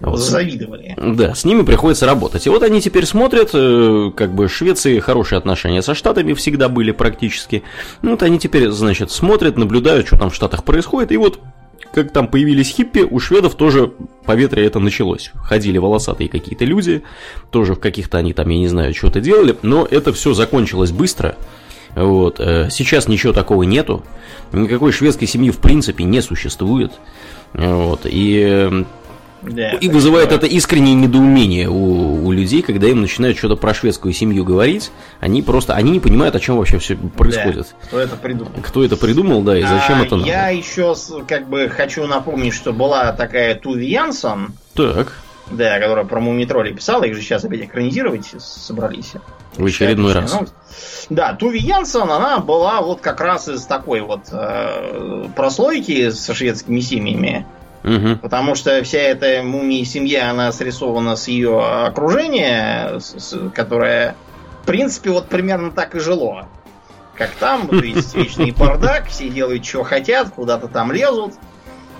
[0.00, 0.18] Вот.
[0.18, 0.94] завидовали.
[0.98, 2.46] Да, с ними приходится работать.
[2.46, 6.92] И вот они теперь смотрят, э, как бы Швеции хорошие отношения со Штатами всегда были
[6.92, 7.62] практически.
[8.02, 9.69] Ну вот они теперь, значит, смотрят, наблюдают,
[10.06, 11.12] что там в Штатах происходит.
[11.12, 11.40] И вот
[11.92, 13.92] как там появились хиппи, у шведов тоже
[14.24, 15.32] по ветре это началось.
[15.34, 17.02] Ходили волосатые какие-то люди,
[17.50, 21.36] тоже в каких-то они там, я не знаю, что-то делали, но это все закончилось быстро.
[21.96, 22.38] Вот.
[22.38, 24.04] э, Сейчас ничего такого нету.
[24.52, 26.92] Никакой шведской семьи в принципе не существует.
[27.52, 28.02] Вот.
[28.04, 28.84] И
[29.42, 30.36] Да, и вызывает что...
[30.36, 34.90] это искреннее недоумение у, у людей, когда им начинают что-то про шведскую семью говорить.
[35.18, 37.68] Они просто, они не понимают, о чем вообще все происходит.
[37.80, 38.52] Да, кто это придумал?
[38.62, 40.28] Кто это придумал, да, и зачем а, это надо.
[40.28, 40.94] Я еще
[41.26, 44.52] как бы хочу напомнить, что была такая Туви Янсон.
[44.74, 45.12] Так.
[45.50, 49.14] Да, которая про Мумитроли писала, их же сейчас опять экранизировать собрались.
[49.56, 50.32] В очередной раз.
[50.32, 50.46] Ну,
[51.08, 56.80] да, Туви Янсон, она была вот как раз из такой вот э, прослойки со шведскими
[56.80, 57.46] семьями.
[57.82, 58.16] Угу.
[58.22, 64.14] Потому что вся эта мумия семья, она срисована с ее окружения, с, с, которое,
[64.62, 66.48] в принципе, вот примерно так и жило.
[67.14, 71.34] Как там, то есть вечный бардак, все делают, что хотят, куда-то там лезут.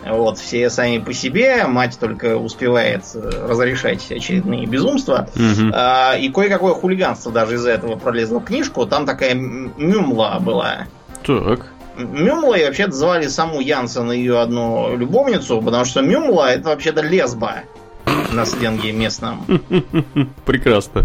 [0.05, 5.29] Вот, все сами по себе, мать только успевает э, разрешать очередные безумства.
[5.35, 5.73] Угу.
[5.75, 8.87] А, и кое-какое хулиганство даже из-за этого пролезло в книжку.
[8.87, 10.87] Там такая мюмла была.
[11.23, 11.70] Так.
[12.01, 17.65] Мюмлой вообще-то звали саму Янсен и ее одну любовницу, потому что Мюмла это вообще-то лесба
[18.33, 19.45] на сленге местном.
[20.45, 21.05] Прекрасно.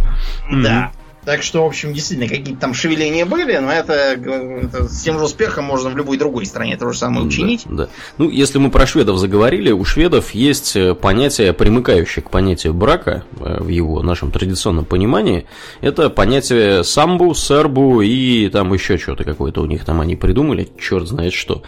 [0.51, 0.91] Да.
[1.25, 5.25] Так что, в общем, действительно, какие-то там шевеления были, но это, это с тем же
[5.25, 7.63] успехом можно в любой другой стране то же самое учинить.
[7.65, 7.89] Да, да.
[8.17, 13.23] Ну, если мы про шведов заговорили, у шведов есть э, понятие, примыкающее к понятию брака
[13.39, 15.45] э, в его нашем традиционном понимании.
[15.81, 21.07] Это понятие самбу, сербу и там еще что-то какое-то у них там они придумали, черт
[21.07, 21.63] знает что.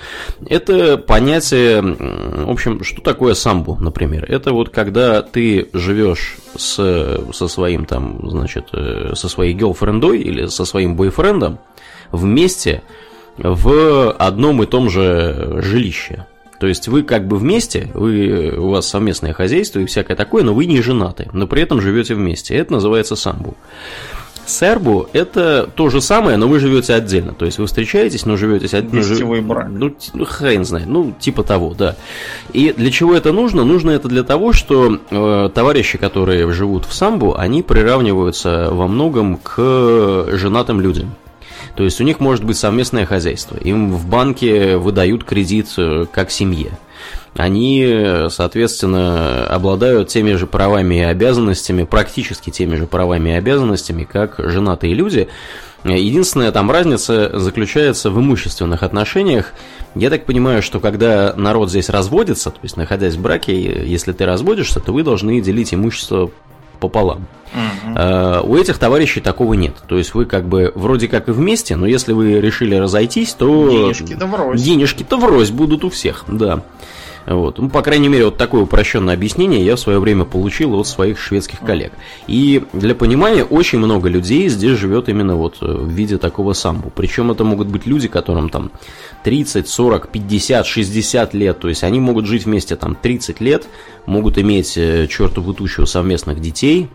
[0.48, 4.26] Это понятие, в общем, что такое самбу, например?
[4.30, 10.48] Это вот когда ты живешь с, со своим там, значит, э, со своей гелфрендой или
[10.48, 11.60] со своим бойфрендом
[12.12, 12.82] вместе
[13.38, 16.26] в одном и том же жилище.
[16.60, 20.54] То есть вы как бы вместе, вы, у вас совместное хозяйство и всякое такое, но
[20.54, 22.56] вы не женаты, но при этом живете вместе.
[22.56, 23.56] Это называется самбу.
[24.50, 27.34] Сербу это то же самое, но вы живете отдельно.
[27.34, 29.08] То есть вы встречаетесь, но живете отдельно.
[29.08, 29.68] Гостевой брак.
[29.70, 30.88] Ну, ну, хрен знает.
[30.88, 31.96] Ну, типа того, да.
[32.54, 33.64] И для чего это нужно?
[33.64, 39.38] Нужно это для того, что э, товарищи, которые живут в самбу, они приравниваются во многом
[39.38, 41.16] к женатым людям.
[41.76, 43.58] То есть у них может быть совместное хозяйство.
[43.58, 46.72] Им в банке выдают кредит э, как семье
[47.36, 54.36] они, соответственно, обладают теми же правами и обязанностями, практически теми же правами и обязанностями, как
[54.38, 55.28] женатые люди.
[55.84, 59.54] Единственная там разница заключается в имущественных отношениях.
[59.96, 64.26] Я так понимаю, что когда народ здесь разводится, то есть находясь в браке, если ты
[64.26, 66.32] разводишься, то вы должны делить имущество
[66.80, 67.28] пополам.
[67.54, 68.52] Угу.
[68.52, 69.74] у этих товарищей такого нет.
[69.88, 73.70] То есть вы как бы вроде как и вместе, но если вы решили разойтись, то
[73.70, 74.62] денежки-то врозь.
[74.62, 76.62] Денежки-то врозь будут у всех, да.
[77.28, 77.60] Вот.
[77.60, 81.20] Ну, по крайней мере, вот такое упрощенное объяснение я в свое время получил от своих
[81.20, 81.92] шведских коллег.
[82.26, 86.90] И для понимания, очень много людей здесь живет именно вот э, в виде такого самбу.
[86.90, 88.72] Причем это могут быть люди, которым там
[89.26, 91.60] 30, 40, 50, 60 лет.
[91.60, 93.68] То есть они могут жить вместе там 30 лет,
[94.06, 96.88] могут иметь э, чертову тучу совместных детей,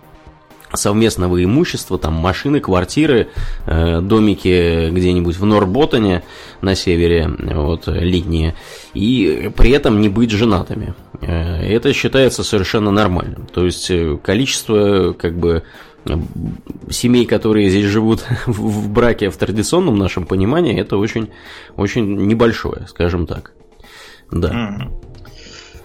[0.74, 3.28] совместного имущества, там машины, квартиры,
[3.66, 6.22] э, домики где-нибудь в Норботтоне
[6.60, 8.54] на севере, вот, летние,
[8.94, 10.94] и при этом не быть женатыми.
[11.20, 13.46] Э, это считается совершенно нормальным.
[13.46, 15.62] То есть э, количество, как бы,
[16.90, 21.30] семей, которые здесь живут в браке в традиционном нашем понимании, это очень,
[21.76, 23.52] очень небольшое, скажем так.
[24.30, 24.88] Да.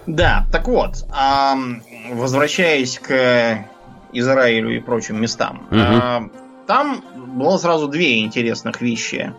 [0.06, 1.04] Да, так вот,
[2.14, 3.66] возвращаясь к
[4.12, 5.66] Израилю и прочим местам.
[5.70, 6.30] Угу.
[6.66, 9.32] Там было сразу две интересных вещи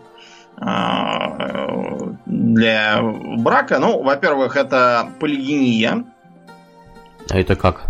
[0.56, 3.78] а, для брака.
[3.78, 6.04] Ну, во-первых, это полигения.
[7.30, 7.86] А это как?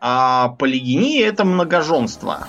[0.00, 2.48] А полигения это многоженство.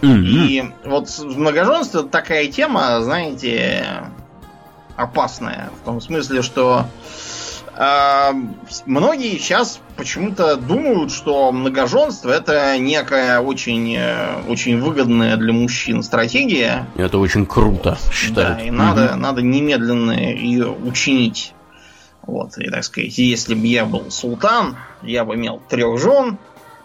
[0.00, 0.24] Mm-hmm.
[0.24, 3.84] И вот многоженство такая тема, знаете,
[4.96, 5.70] опасная.
[5.82, 7.25] В том смысле, что э,
[8.86, 16.86] многие сейчас почему-то думают, что многоженство это некая очень, э, очень выгодная для мужчин стратегия.
[16.96, 18.58] Это очень круто, считают.
[18.58, 18.78] Да, и угу.
[18.78, 21.52] надо, надо немедленно ее учинить.
[22.22, 26.38] Вот, и так сказать, если бы я был султан, я бы имел трех жен,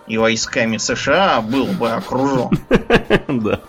[0.07, 2.49] и войсками США был бы окружен.
[3.27, 3.61] Да.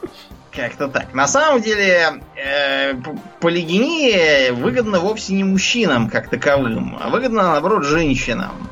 [0.54, 1.14] Как-то так.
[1.14, 2.94] На самом деле, э,
[3.40, 8.68] полигения выгодна вовсе не мужчинам как таковым, а выгодна, наоборот, женщинам.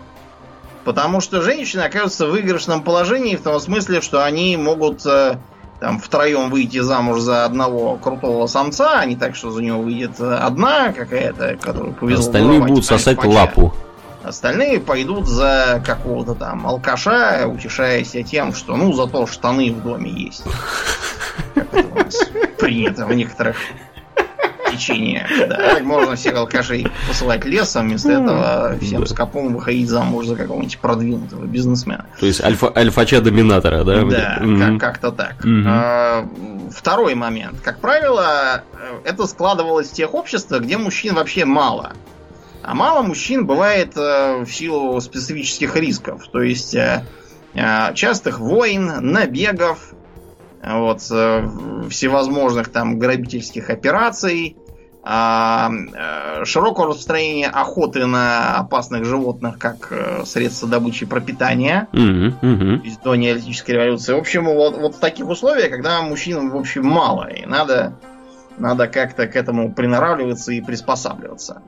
[0.85, 5.39] Потому что женщины оказываются в выигрышном положении в том смысле, что они могут э,
[5.81, 10.21] там втроем выйти замуж за одного крутого самца, а не так, что за него выйдет
[10.21, 12.27] одна какая-то, которую повезло.
[12.27, 13.29] Остальные будут сосать пача.
[13.29, 13.75] лапу.
[14.23, 20.45] Остальные пойдут за какого-то там алкаша, утешаясь тем, что ну зато штаны в доме есть.
[21.55, 23.57] Как это у нас принято в некоторых
[24.71, 25.27] течение.
[25.49, 30.79] Да, так можно всех алкашей посылать лесом, вместо этого всем скопом выходить замуж за какого-нибудь
[30.79, 32.07] продвинутого бизнесмена.
[32.21, 34.05] То есть альфа, альфача-доминатора, да?
[34.05, 35.35] Да, как- как-то так.
[35.67, 36.29] А,
[36.71, 37.59] Второй момент.
[37.65, 38.63] Как правило,
[39.05, 41.93] это складывалось в тех обществах, где мужчин вообще мало.
[42.71, 46.29] А мало мужчин бывает э, в силу специфических рисков.
[46.31, 47.05] То есть э,
[47.53, 49.93] э, частых войн, набегов,
[50.63, 51.49] вот, э,
[51.91, 54.57] всевозможных там грабительских операций,
[55.03, 59.93] а, э, широкого распространения охоты на опасных животных как
[60.25, 61.89] средство добычи пропитания
[62.41, 64.13] то есть до неолитической революции.
[64.13, 67.95] В общем, вот, вот в таких условиях, когда мужчин, в общем, мало, и надо,
[68.59, 71.63] надо как-то к этому приноравливаться и приспосабливаться.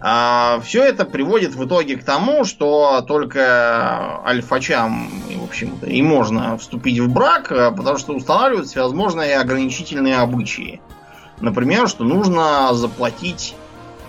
[0.00, 7.00] Все это приводит в итоге к тому, что только альфачам, в общем-то, и можно вступить
[7.00, 10.80] в брак, а, потому что устанавливают всевозможные ограничительные обычаи.
[11.40, 13.56] Например, что нужно заплатить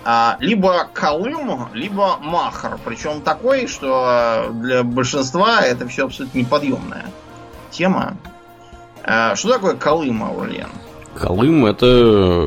[0.04, 2.78] а, либо колым, либо махар.
[2.84, 7.06] Причем такой, что для большинства это все абсолютно неподъемная
[7.70, 8.16] тема.
[9.02, 10.68] А, что такое колым, Аурлиен?
[11.14, 12.46] Колым это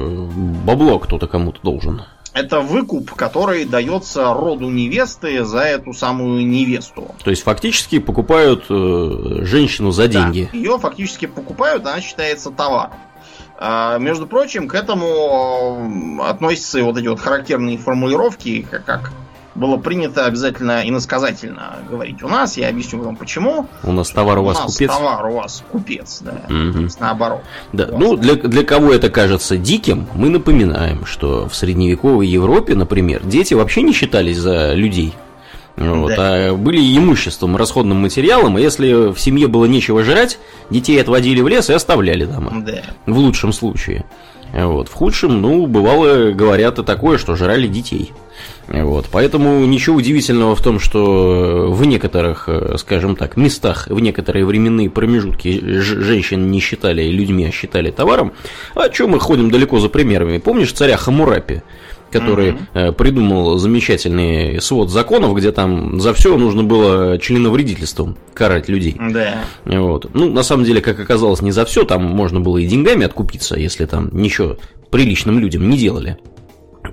[0.65, 2.03] бабло кто-то кому-то должен.
[2.33, 7.13] Это выкуп, который дается роду невесты за эту самую невесту.
[7.23, 10.49] То есть фактически покупают э, женщину за деньги.
[10.51, 12.93] Да, ее фактически покупают, она считается товаром.
[13.57, 19.13] А, между прочим, к этому относятся и вот эти вот характерные формулировки, как, как
[19.55, 22.57] было принято обязательно иносказательно говорить у нас.
[22.57, 23.67] Я объясню вам почему.
[23.83, 24.91] У нас товар у вас нас купец.
[24.91, 26.41] товар у вас купец, да.
[26.49, 26.89] Мгм.
[26.99, 27.41] Наоборот.
[27.71, 33.23] Да, ну для, для кого это кажется диким, мы напоминаем, что в средневековой Европе, например,
[33.23, 35.13] дети вообще не считались за людей.
[35.75, 40.37] Вот, а были имуществом, расходным материалом, и если в семье было нечего жрать,
[40.69, 42.63] детей отводили в лес и оставляли дома.
[42.63, 42.83] Да.
[43.07, 44.05] В лучшем случае.
[44.53, 44.87] Вот.
[44.87, 48.11] В худшем, ну, бывало, говорят и такое, что жрали детей.
[48.67, 49.07] Вот.
[49.11, 54.89] Поэтому ничего удивительного в том, что в некоторых, э, скажем так, местах, в некоторые временные
[54.89, 58.33] промежутки женщин не считали людьми, а считали товаром.
[58.75, 60.37] А чем мы ходим далеко за примерами?
[60.37, 61.61] Помнишь царя Хамурапи?
[62.13, 68.95] который э, придумал замечательный свод законов, где там за все нужно было членовредительством карать людей.
[69.11, 69.43] Да.
[69.65, 70.13] Вот.
[70.13, 73.57] Ну, на самом деле, как оказалось, не за все, там можно было и деньгами откупиться,
[73.57, 74.57] если там ничего
[74.91, 76.17] приличным людям не делали.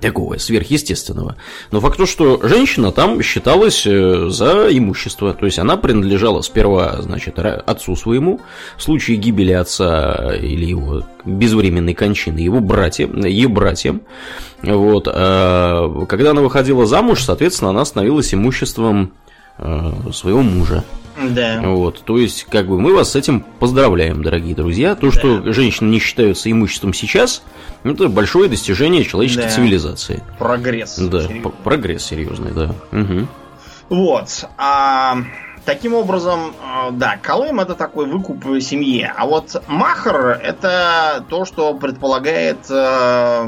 [0.01, 1.35] Такого сверхъестественного.
[1.69, 5.33] Но факт то, что женщина там считалась э, за имущество.
[5.33, 8.41] То есть она принадлежала сперва, значит, отцу своему,
[8.77, 14.01] в случае гибели отца или его безвременной кончины, его братьям, ее братьям.
[14.63, 15.07] Вот.
[15.07, 19.13] а когда она выходила замуж, соответственно, она становилась имуществом
[19.57, 20.83] э, своего мужа.
[21.29, 21.61] Да.
[21.63, 24.95] Вот, то есть, как бы мы вас с этим поздравляем, дорогие друзья.
[24.95, 27.43] То, что женщины не считаются имуществом сейчас,
[27.83, 29.49] это большое достижение человеческой Да.
[29.49, 30.23] цивилизации.
[30.37, 30.97] Прогресс.
[30.97, 31.49] Да, Серьезно.
[31.49, 32.75] п- прогресс серьезный, да.
[32.91, 33.27] Мгм.
[33.89, 34.45] Вот.
[34.57, 35.17] А,
[35.65, 36.53] таким образом,
[36.87, 39.13] э, да, Колым это такой выкуп семье.
[39.17, 43.45] А вот Махар это то, что предполагает э,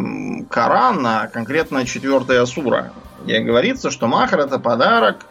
[0.49, 2.91] Коран, а конкретно четвертая сура.
[3.23, 5.25] Где говорится, что Махар это подарок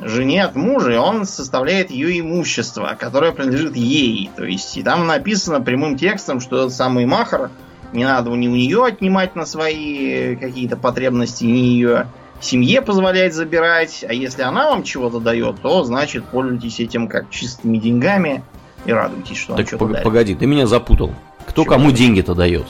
[0.00, 4.30] жене от мужа, и он составляет ее имущество, которое принадлежит ей.
[4.34, 7.50] То есть, и там написано прямым текстом, что этот самый Махар
[7.92, 12.06] не надо ни у нее отнимать на свои какие-то потребности, ни ее
[12.40, 17.76] семье позволять забирать, а если она вам чего-то дает, то значит пользуйтесь этим как чистыми
[17.78, 18.42] деньгами
[18.86, 20.04] и радуйтесь, что Так что-то пог- дарит.
[20.04, 21.12] погоди, ты меня запутал.
[21.46, 21.74] Кто Чего?
[21.74, 22.66] кому деньги-то дает?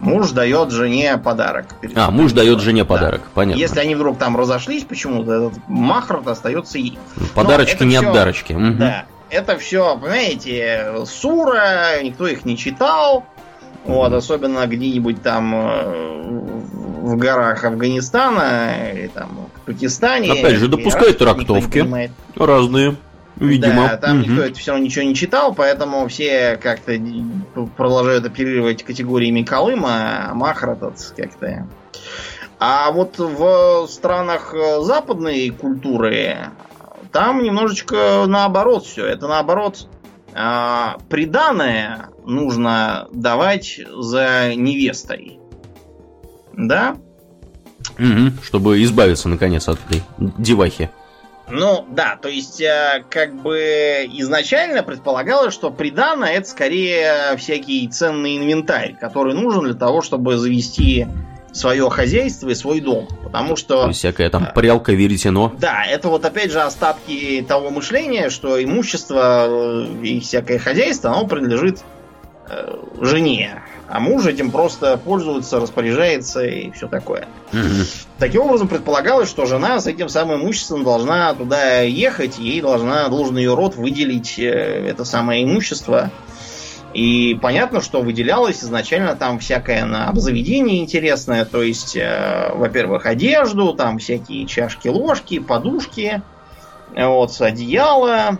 [0.00, 1.66] Муж дает жене подарок.
[1.94, 2.88] А, муж дает жене Да.
[2.88, 3.58] подарок, понятно.
[3.60, 6.98] Если они вдруг там разошлись почему-то, этот махр остается ей.
[7.34, 8.52] Подарочки это не всё- отдарочки.
[8.52, 8.78] Мгм.
[8.78, 9.04] Да.
[9.30, 13.24] Это все, понимаете, сура, никто их не читал.
[13.84, 16.40] Вот, особенно где-нибудь там э,
[17.02, 20.32] в горах Афганистана или там в Пакистане.
[20.32, 21.86] Опять же, допускают трактовки.
[22.34, 22.96] Разные,
[23.36, 23.88] видимо.
[23.88, 24.30] Да, там Мгм.
[24.30, 26.98] никто это все равно ничего не читал, поэтому все как-то
[27.76, 31.66] продолжают оперировать категориями Колыма, а Махр этот как-то...
[32.58, 36.38] А вот в странах э, западной культуры
[37.12, 39.06] там немножечко наоборот все.
[39.06, 39.86] Это наоборот
[40.34, 45.38] а, приданное нужно давать за невестой.
[46.52, 46.96] Да?
[47.98, 48.38] Мгм.
[48.42, 50.90] Чтобы избавиться, наконец, от этой девахи.
[51.50, 58.38] Ну, да, то есть, э, как бы изначально предполагалось, что придано это скорее всякий ценный
[58.38, 61.06] инвентарь, который нужен для того, чтобы завести
[61.52, 63.06] свое хозяйство и свой дом.
[63.22, 65.52] Потому То что, всякая там прялка, веретено.
[65.58, 71.26] да, это вот опять же остатки того мышления, что имущество э, и всякое хозяйство, оно
[71.26, 71.82] принадлежит э,
[73.00, 73.62] жене.
[73.88, 77.28] А муж этим просто пользуется, распоряжается и все такое.
[77.52, 77.84] Мгм.
[78.18, 83.36] Таким образом, предполагалось, что жена с этим самым имуществом должна туда ехать, ей должна, должен
[83.36, 86.10] ее род выделить э, это самое имущество.
[86.94, 93.74] И понятно, что выделялось изначально там всякое на обзаведение интересное, то есть, э, во-первых, одежду,
[93.74, 96.22] там всякие чашки, ложки, подушки,
[96.94, 98.38] э, вот, одеяло,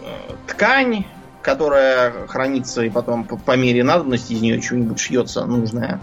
[0.00, 0.06] э,
[0.48, 1.04] ткань,
[1.42, 6.00] которая хранится и потом по, по мере надобности из нее что-нибудь шьется нужное.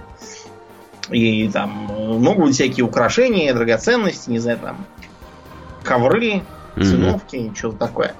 [1.09, 4.85] И там э, могут быть всякие украшения, драгоценности, не знаю, там
[5.83, 6.43] ковры,
[6.75, 8.13] циновки, что-то такое.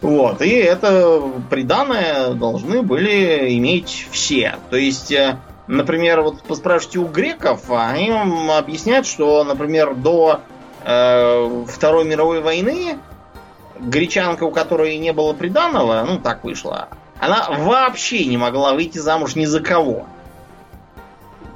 [0.00, 4.56] Вот, и это приданное должны были иметь все.
[4.70, 10.40] То есть, э, например, вот поспрашивайте у греков, а они вам объясняют, что, например, до
[10.84, 12.96] э, Второй мировой войны
[13.80, 19.34] гречанка, у которой не было приданного, ну так вышло, она вообще не могла выйти замуж
[19.34, 20.06] ни за кого.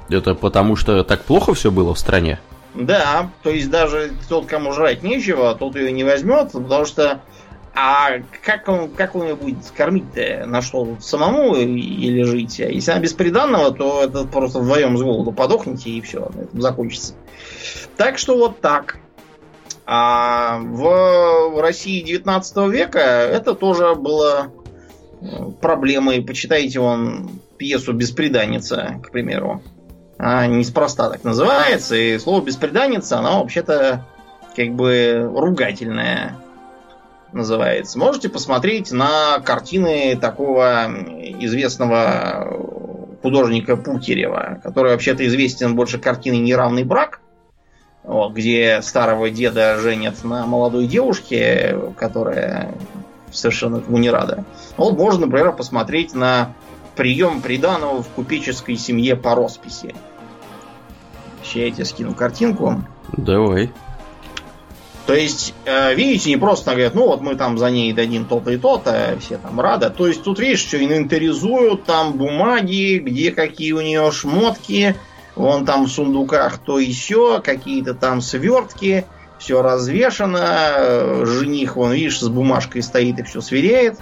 [0.09, 2.39] Это потому что так плохо все было в стране?
[2.73, 7.21] Да, то есть даже тот, кому жрать нечего, тот ее не возьмет, потому что
[7.75, 10.45] а как он, как он ее будет кормить-то?
[10.45, 10.97] На что?
[10.99, 12.59] Самому или жить?
[12.59, 16.41] А если она без приданного, то это просто вдвоем с голоду подохнете и все, на
[16.41, 17.15] этом закончится.
[17.97, 18.97] Так что вот так.
[19.85, 24.51] А в России 19 века это тоже было
[25.21, 25.25] э,
[25.59, 26.21] проблемой.
[26.21, 29.61] Почитайте он пьесу «Беспреданница», к примеру.
[30.17, 34.05] Она неспроста так называется, и слово «беспреданница», оно вообще-то
[34.55, 36.37] как бы ругательное
[37.33, 37.97] называется.
[37.97, 40.87] Можете посмотреть на картины такого
[41.39, 42.47] известного
[43.21, 47.21] художника Пукерева, который вообще-то известен больше картиной «Неравный брак»,
[48.03, 52.73] вот, где старого деда женят на молодой девушке, которая
[53.31, 54.43] совершенно этому не рада.
[54.77, 56.53] Вот можно, например, посмотреть на
[56.95, 59.95] прием приданого в купеческой семье по росписи.
[61.43, 62.83] Сейчас я тебе скину картинку.
[63.17, 63.71] Давай.
[65.05, 68.51] То есть, э, видите, не просто говорят, ну вот мы там за ней дадим то-то
[68.51, 69.89] и то-то, все там рады.
[69.89, 74.95] То есть тут, видишь, все инвентаризуют, там бумаги, где какие у нее шмотки,
[75.35, 79.05] вон там в сундуках то и все, какие-то там свертки,
[79.39, 80.39] все развешано,
[80.75, 83.99] э, жених, вон, видишь, с бумажкой стоит и все сверяет.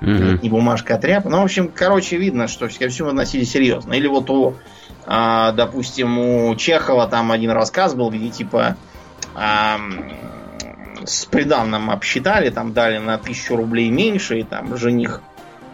[0.00, 1.30] Это не бумажка, а тряпка.
[1.30, 3.94] Ну, в общем, короче, видно, что ко всему относились серьезно.
[3.94, 4.54] Или вот у,
[5.06, 8.76] а, допустим, у Чехова там один рассказ был, где типа
[9.34, 10.04] ам,
[11.04, 15.22] с приданным обсчитали, там дали на тысячу рублей меньше, и там жених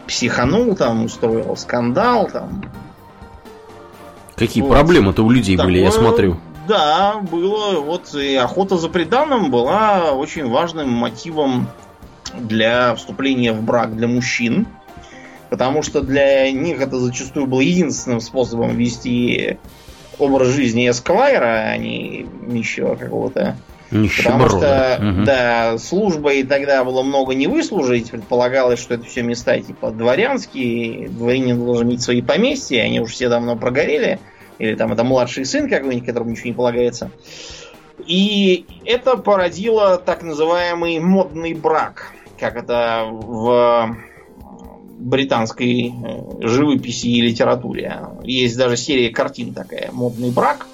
[0.07, 2.63] психанул, там устроил скандал, там.
[4.47, 4.71] Какие Вот.
[4.71, 6.37] проблемы-то у людей были, я Такое, смотрю.
[6.67, 7.79] Да, было.
[7.79, 11.67] Вот и охота за приданным была очень важным мотивом
[12.39, 14.67] для вступления в брак для мужчин.
[15.49, 19.57] Потому что для них это зачастую было единственным способом вести
[20.17, 23.55] образ жизни эсквайра, а не нищего какого-то.
[24.17, 25.25] Потому что, Мгм.
[25.25, 28.09] да, службой тогда было много не выслужить.
[28.09, 31.09] Предполагалось, что это все места типа дворянские.
[31.09, 34.19] Дворянин должен иметь свои поместья, они уже все давно прогорели.
[34.59, 37.11] Или там это младший сын какой-нибудь, которому ничего не полагается.
[38.05, 42.11] И это породило так называемый модный брак.
[42.39, 43.95] Как это в
[45.03, 48.07] британской э, живописи и литературе.
[48.23, 50.65] Есть даже серия картин такая «Модный брак»,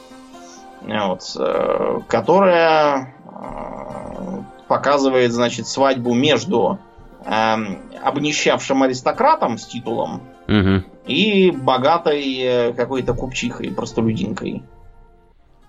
[0.82, 6.80] вот, э, которая э, показывает, значит, свадьбу между
[7.26, 10.84] эм, обнищавшим аристократом с титулом Мгм.
[11.06, 14.64] и богатой э, какой-то купчихой, простолюдинкой.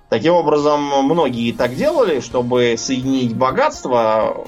[0.08, 4.46] Таким образом, многие так делали, чтобы соединить богатство,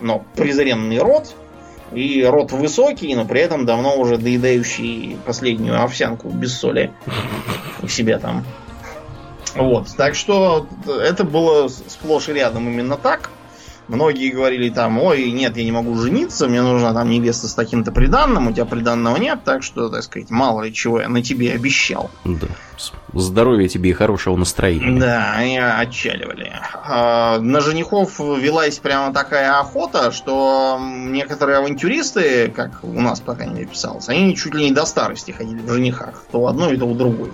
[0.00, 1.34] но презренный род,
[1.92, 6.92] и род высокий, но при этом давно уже доедающий последнюю овсянку без соли
[7.82, 8.44] у себя там.
[9.56, 13.30] Вот, так что это было сплошь и рядом именно так.
[13.88, 17.92] Многие говорили там, ой, нет, я не могу жениться, мне нужна там невеста с таким-то
[17.92, 21.52] приданным, у тебя приданного нет, так что, так сказать, мало ли чего я на тебе
[21.52, 22.10] обещал.
[22.24, 22.46] Да.
[23.12, 24.98] Здоровья тебе и хорошего настроения.
[24.98, 26.52] Да, они отчаливали.
[26.86, 33.54] А, На женихов велась прямо такая охота, что некоторые авантюристы, как у нас, по крайней
[33.54, 36.24] мере, писалось, они чуть ли не до старости ходили в женихах.
[36.32, 37.32] То у одной, то у другой.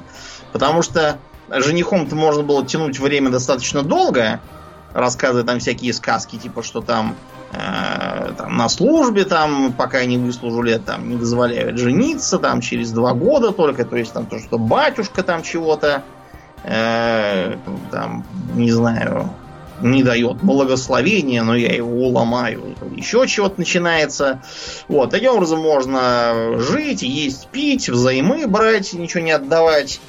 [0.52, 4.40] Потому что женихом-то можно было тянуть время достаточно долго,
[4.92, 7.16] рассказывая там всякие сказки, типа, что там,
[7.52, 12.90] э, там на службе, там, пока не выслужу лет, там, не дозволяют жениться, там, через
[12.92, 16.02] два года только, то есть там то, что батюшка там чего-то,
[16.64, 17.56] э,
[17.90, 18.24] там,
[18.54, 19.30] не знаю,
[19.82, 22.76] не дает благословения, но я его уломаю.
[22.94, 24.42] Еще чего-то начинается.
[24.88, 30.00] Вот, таким образом можно жить, есть, пить, взаймы брать, ничего не отдавать.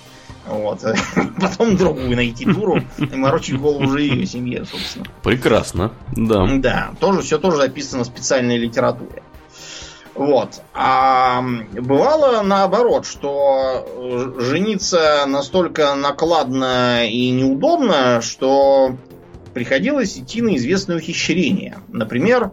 [0.46, 0.84] Вот.
[1.40, 5.06] Потом другую найти дуру и морочить голову уже ее семье, собственно.
[5.24, 6.48] Прекрасно, да.
[6.58, 9.24] Да, тоже все тоже записано в специальной литературе.
[10.16, 10.62] Вот.
[10.74, 11.42] А
[11.74, 18.98] бывало наоборот, что жениться настолько накладно и неудобно, что
[19.54, 21.80] приходилось идти на известное ухищрение.
[21.88, 22.52] Например,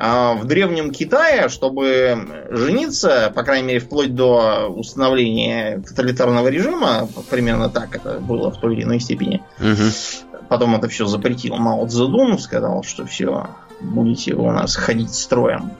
[0.00, 7.68] а, в древнем Китае, чтобы жениться, по крайней мере, вплоть до установления тоталитарного режима, примерно
[7.68, 9.42] так это было в той или иной степени.
[9.58, 10.44] Угу.
[10.48, 15.72] Потом это все запретил Мао Цзэдун, сказал, что все, будете у нас ходить строем.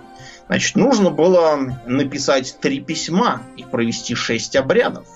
[0.48, 5.06] Значит, нужно было написать три письма и провести шесть обрядов.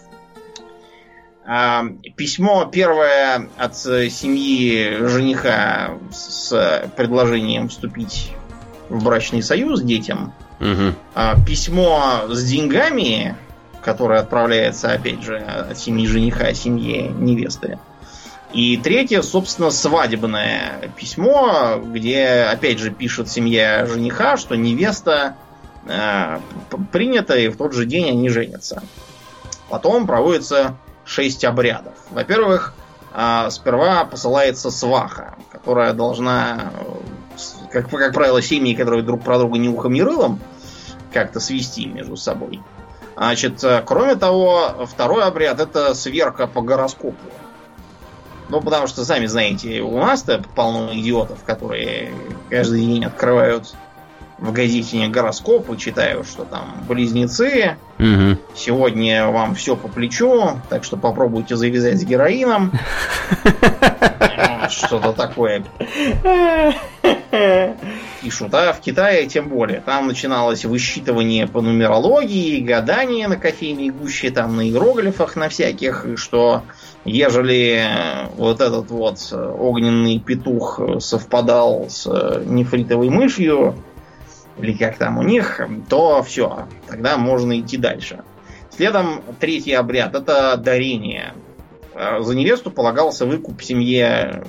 [1.44, 1.84] А,
[2.16, 8.30] письмо первое от семьи жениха с предложением вступить
[8.93, 10.32] в брачный союз детям.
[10.61, 11.45] Угу.
[11.47, 13.36] Письмо с деньгами,
[13.82, 17.78] которое отправляется, опять же, от семьи жениха, семье невесты.
[18.53, 25.36] И третье, собственно, свадебное письмо, где, опять же, пишет семья жениха, что невеста
[25.86, 26.38] э,
[26.93, 28.82] принята, и в тот же день они женятся.
[29.70, 30.76] Потом проводится
[31.07, 31.95] шесть обрядов.
[32.11, 32.74] Во-первых,
[33.14, 36.72] э, сперва посылается сваха, которая должна,
[37.70, 40.41] как, как правило, семьи, которые друг про друга не ухом, не рылом,
[41.12, 42.61] как-то свести между собой.
[43.16, 47.16] Значит, э, кроме того, второй обряд это сверка по гороскопу.
[48.49, 52.12] Ну, потому что, сами знаете, у нас-то полно идиотов, которые
[52.51, 53.74] каждый день открывают
[54.39, 57.76] в газете гороскоп и читают, что там близнецы.
[57.99, 58.39] Угу.
[58.57, 62.72] Сегодня вам все по плечу, так что попробуйте завязать с героином.
[64.68, 65.64] Что-то такое.
[68.20, 69.80] Пишут, а в Китае тем более.
[69.80, 76.62] Там начиналось высчитывание по нумерологии, гадание на кофейной гуще, там на иероглифах на всяких, что
[77.07, 77.87] ежели
[78.37, 82.07] вот этот вот огненный петух совпадал с
[82.45, 83.76] нефритовой мышью,
[84.59, 88.22] или как там у них, то все, тогда можно идти дальше.
[88.70, 91.33] Следом третий обряд это дарение.
[91.95, 94.45] А, за невесту полагался выкуп семье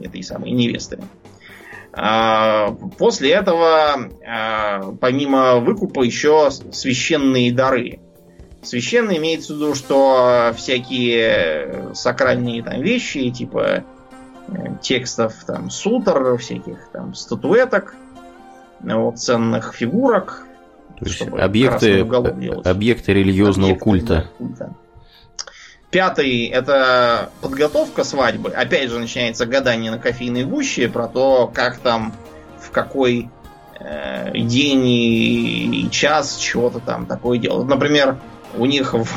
[0.00, 1.00] этой самой невесты.
[2.00, 7.98] А, после этого, а, помимо выкупа, еще священные дары.
[8.62, 13.82] Священные имеется в виду, что всякие сакральные там вещи, типа
[14.46, 17.94] э, текстов там сутр, всяких там статуэток,
[18.80, 20.44] вот, ценных фигурок.
[21.00, 22.00] То есть объекты,
[22.64, 24.30] объекты религиозного объекты, культа.
[24.38, 24.74] культа.
[25.90, 28.50] Пятый это подготовка свадьбы.
[28.50, 32.12] Опять же начинается гадание на кофейной гуще про то, как там,
[32.60, 33.30] в какой
[33.80, 37.68] э, день и, час чего-то там такое делают.
[37.68, 38.18] Например,
[38.54, 39.06] у них, в,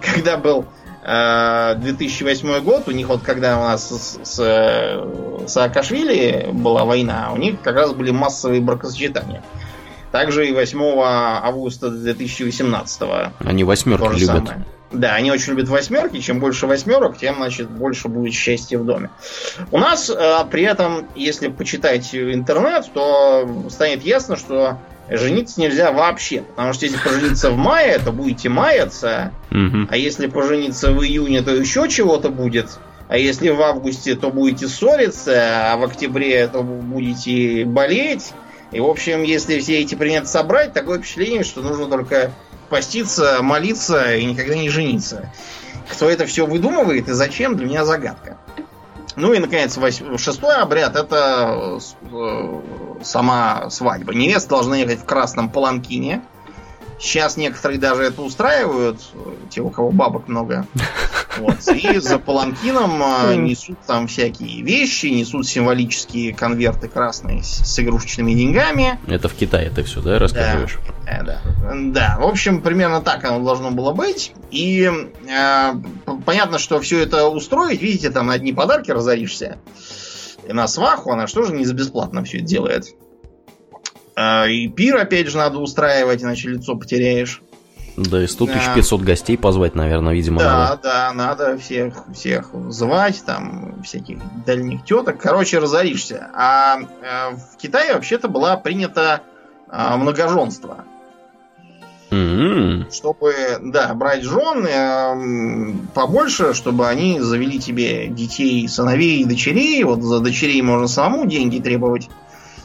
[0.00, 0.64] когда был
[1.04, 5.04] э, 2008 год, у них вот когда у нас с, с
[5.48, 9.42] Саакашвили была война, у них как раз были массовые бракосочетания.
[10.12, 13.02] Также и 8 августа 2018.
[13.40, 14.48] Они восьмерки любят.
[14.48, 14.64] Самое.
[14.90, 16.20] Да, они очень любят восьмерки.
[16.20, 19.10] Чем больше восьмерок, тем, значит, больше будет счастья в доме.
[19.70, 24.78] У нас э, при этом, если почитать интернет, то станет ясно, что
[25.10, 26.40] жениться нельзя вообще.
[26.40, 29.32] Потому что если пожениться в мае, то будете маяться.
[29.50, 32.78] А если пожениться в июне, то еще чего-то будет.
[33.08, 38.32] А если в августе, то будете ссориться, а в октябре, то будете болеть.
[38.70, 42.32] И, в общем, если все эти приметы собрать, такое впечатление, что нужно только
[42.68, 45.30] поститься, молиться и никогда не жениться.
[45.90, 48.36] Кто это все выдумывает и зачем, для меня загадка.
[49.16, 50.16] Ну и, наконец, восьм...
[50.16, 51.80] шестой обряд это
[52.12, 52.60] э,
[53.02, 54.14] сама свадьба.
[54.14, 56.22] Невеста должна ехать в красном паланкине.
[56.98, 59.00] Сейчас некоторые даже это устраивают,
[59.50, 60.66] те, у кого бабок много.
[61.38, 61.56] Вот.
[61.68, 68.32] И за паланкином а, несут там всякие вещи, несут символические конверты красные с, с игрушечными
[68.32, 68.98] деньгами.
[69.06, 70.78] Это в Китае ты все, да, рассказываешь?
[71.06, 71.40] Да, да.
[71.74, 72.16] да.
[72.18, 74.32] В общем, примерно так оно должно было быть.
[74.50, 74.90] И
[75.28, 75.74] э,
[76.26, 79.58] понятно, что все это устроить, видите, там на одни подарки разоришься.
[80.48, 82.86] И на сваху она что же не за бесплатно все это делает.
[84.20, 87.40] А, и пир, опять же, надо устраивать, иначе лицо потеряешь.
[87.96, 90.80] Да, и 100 тысяч 500 гостей позвать, наверное, видимо, да, надо.
[90.82, 95.20] Да, надо всех, всех звать, там, всяких дальних теток.
[95.20, 96.30] Короче, разоришься.
[96.34, 99.20] А, а в Китае вообще-то была принята
[99.68, 100.84] а, многоженство.
[102.10, 102.90] М-м.
[102.90, 109.84] чтобы, да, брать жен э, побольше, чтобы они завели тебе детей, сыновей и дочерей.
[109.84, 112.08] Вот за дочерей можно самому деньги требовать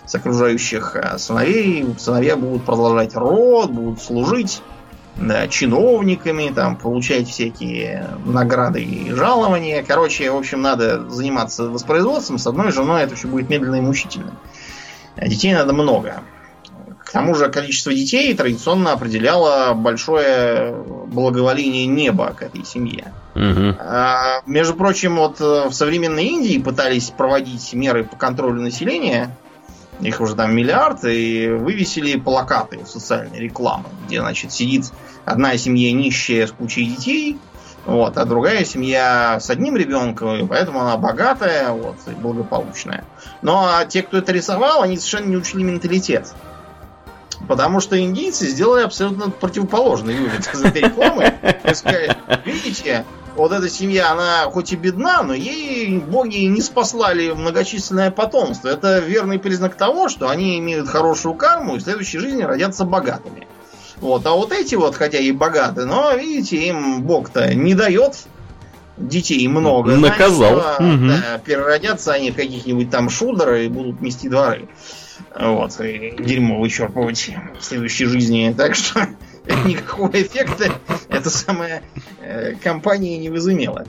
[0.06, 1.86] с окружающих а сыновей.
[1.98, 4.62] Сыновья будут продолжать род, будут служить
[5.16, 9.84] да, чиновниками, там, получать всякие награды и жалования.
[9.88, 12.38] Короче, в общем, надо заниматься воспроизводством.
[12.38, 14.34] С одной женой это все будет медленно и мучительно.
[15.16, 16.22] А детей надо много.
[17.06, 23.14] К тому же количество детей традиционно определяло большое благоволение неба к этой семье.
[23.36, 23.78] Мгм.
[23.80, 29.36] А, между прочим, вот э, в современной Индии пытались проводить меры по контролю населения.
[30.04, 34.92] Их уже там миллиард, и вывесили плакаты социальной рекламы, где, значит, сидит
[35.26, 37.40] одна семья нищая с кучей детей,
[37.86, 43.04] вот, а другая семья с одним ребенком, и поэтому она богатая, вот, и благополучная.
[43.42, 46.34] Но а те, кто это рисовал, они совершенно не учили менталитет.
[47.48, 51.34] Потому что индийцы сделали абсолютно противоположный вывод из этой рекламы.
[52.46, 58.70] Видите, вот эта семья, она хоть и бедна, но ей боги не спаслали многочисленное потомство.
[58.70, 63.48] Это верный признак того, что они имеют хорошую карму и в следующей жизни родятся богатыми.
[63.98, 68.18] Вот, а вот эти вот, хотя и богаты, но, видите, им бог-то не дает
[68.98, 69.96] детей много.
[69.96, 70.60] Наказал.
[70.60, 71.08] Значит, Мгм.
[71.08, 74.68] да, переродятся они в каких-нибудь там шудеры и будут мести дворы.
[75.38, 78.54] Вот, и дерьмо вычерпывать в следующей жизни.
[78.58, 79.08] Так что
[79.66, 80.74] никакого эффекта
[81.10, 81.84] эта самая
[82.22, 83.86] э, компания не возымела.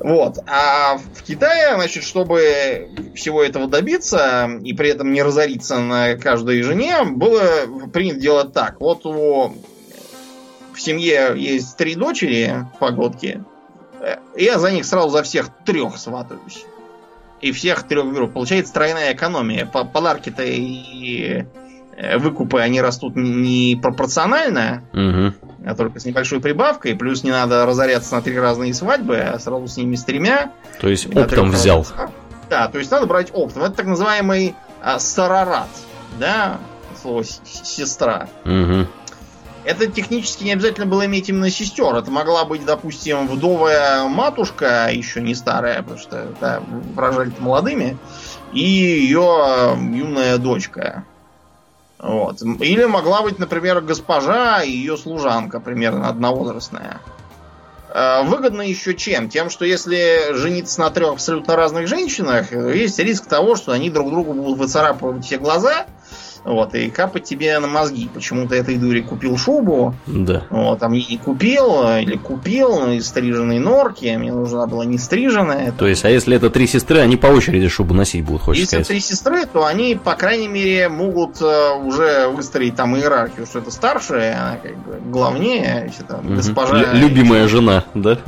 [0.00, 0.38] Вот.
[0.46, 6.62] А в Китае, значит, чтобы всего этого добиться и при этом не разориться на каждой
[6.62, 7.42] жене, было
[7.92, 8.80] принято делать так.
[8.80, 9.54] Вот у
[10.76, 13.42] в семье есть три дочери погодки.
[14.00, 16.64] э, Я за них сразу за всех трех сватаюсь.
[17.40, 18.28] И всех трех беру.
[18.28, 19.66] Получается тройная экономия.
[19.66, 21.44] По- Подарки-то и
[21.96, 25.34] э, выкупы, они растут не пропорционально, Мгм.
[25.66, 26.94] а только с небольшой прибавкой.
[26.96, 30.52] Плюс не надо разоряться на три разные свадьбы, а сразу с ними с тремя.
[30.80, 31.78] То есть оптом взял.
[31.78, 32.10] разных.
[32.48, 33.62] Да, то есть надо брать оптом.
[33.64, 35.68] Это так называемый а, сарарат.
[36.20, 36.58] Да,
[37.02, 38.28] слово сестра.
[38.44, 38.86] Мгм.
[39.66, 41.92] Это технически не обязательно было иметь именно сестер.
[41.96, 46.62] Это могла быть, допустим, вдовая матушка, еще не старая, потому что да,
[46.96, 47.98] рожали молодыми,
[48.52, 51.02] и ее юная дочка.
[51.98, 52.40] Вот.
[52.60, 57.00] Или могла быть, например, госпожа и ее служанка, примерно одновозрастная.
[57.88, 59.28] Э, Выгодно еще чем?
[59.28, 63.90] Тем, что если жениться на трех абсолютно разных женщинах, э, есть риск того, что они
[63.90, 65.86] друг другу будут выцарапывать все глаза,
[66.46, 68.08] вот, и капать тебе на мозги.
[68.14, 70.44] Почему-то этой дуре купил шубу, Да.
[70.50, 74.84] вот, а мне не купил, или купил, но из стриженной норки, а мне нужна была
[74.84, 75.72] не стриженная.
[75.72, 78.76] То есть, а если это три сестры, они по очереди шубу носить будут, хочешь Если
[78.76, 78.86] сказать?
[78.88, 83.70] три сестры, то они, по крайней мере, могут э, уже выстроить там иерархию, что это
[83.70, 86.36] старшая, она как бы главнее, если там Мгм.
[86.36, 86.76] госпожа...
[86.94, 88.18] Лю- Любимая жена, да?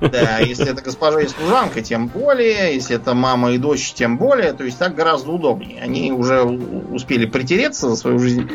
[0.00, 4.52] Да, если это госпожа и служанка, тем более, если это мама и дочь, тем более,
[4.52, 5.80] то есть так гораздо удобнее.
[5.82, 7.26] Они уже успели
[7.56, 8.50] притереться за свою жизнь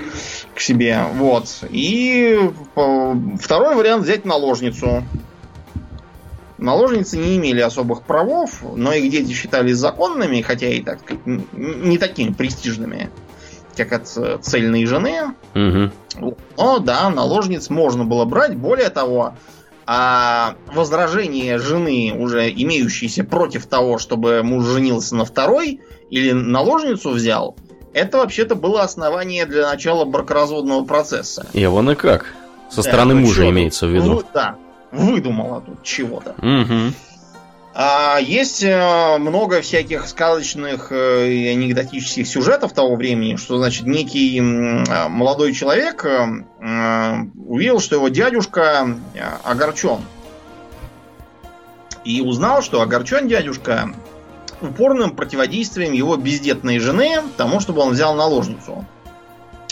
[0.53, 1.47] к себе, вот.
[1.69, 2.37] И
[2.75, 5.03] э, второй вариант взять наложницу.
[6.57, 11.97] Наложницы не имели особых правов, но их дети считались законными, хотя и так сказать, не
[11.97, 13.09] такими престижными,
[13.75, 15.33] как от э, цельной жены.
[15.55, 15.91] Мгм.
[16.57, 18.55] Но да, наложниц можно было брать.
[18.55, 19.33] Более того,
[19.87, 25.81] а возражение жены, уже имеющейся против того, чтобы муж женился на второй
[26.11, 27.55] или наложницу взял,
[27.93, 31.45] это вообще-то было основание для начала бракоразводного процесса.
[31.53, 32.33] И вон и как.
[32.69, 34.15] Со Да, стороны ну мужа имеется в виду.
[34.17, 34.55] Вы- да,
[34.91, 36.35] выдумала тут чего-то.
[36.37, 36.93] Мгм.
[37.73, 44.39] А есть э, много всяких сказочных э, и анекдотических сюжетов того времени, что, значит, некий
[44.39, 48.89] э, молодой человек э, увидел, что его дядюшка
[49.45, 49.99] огорчен.
[52.03, 53.91] И узнал, что огорчен дядюшка
[54.61, 58.85] упорным противодействием его бездетной жены тому, чтобы он взял наложницу.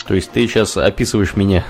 [0.06, 1.64] То есть ты сейчас описываешь меня.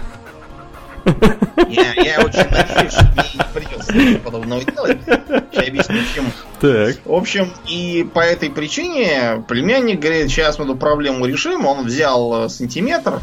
[1.69, 4.99] Я, я очень надеюсь, что мне не придется ничего подобного делать.
[5.07, 6.27] Сейчас объясню, почему.
[6.61, 6.97] Так.
[7.05, 11.65] В общем, и по этой причине племянник говорит, сейчас мы эту проблему решим.
[11.67, 13.21] Он взял э, сантиметр,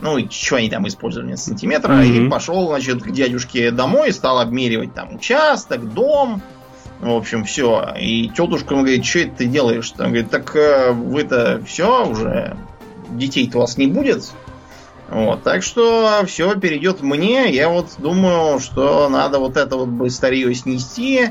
[0.00, 2.26] ну, и что они там использовали сантиметра, Мгм.
[2.26, 6.40] и пошел, значит, к дядюшке домой, стал обмеривать там участок, дом,
[7.00, 7.94] в общем, все.
[7.98, 9.92] И тетушка ему говорит, что это ты делаешь?
[9.98, 12.56] Он говорит, так э, вы-то все уже,
[13.10, 14.32] детей-то у вас не будет.
[15.08, 17.50] Вот, так что все перейдет мне.
[17.50, 21.28] Я вот думаю, что надо вот это вот бы старье снести,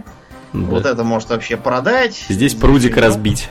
[0.53, 0.59] Да.
[0.59, 2.25] вот это может вообще продать.
[2.29, 3.01] Здесь прудик Ничего.
[3.01, 3.49] разбить.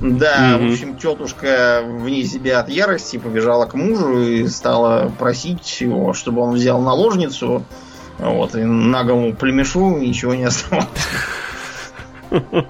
[0.00, 0.68] Да, угу.
[0.68, 6.42] в общем, тетушка вне себя от ярости побежала к мужу и стала просить его, чтобы
[6.42, 7.64] он взял наложницу.
[8.18, 10.88] Вот, и наглому племешу ничего не оставалось.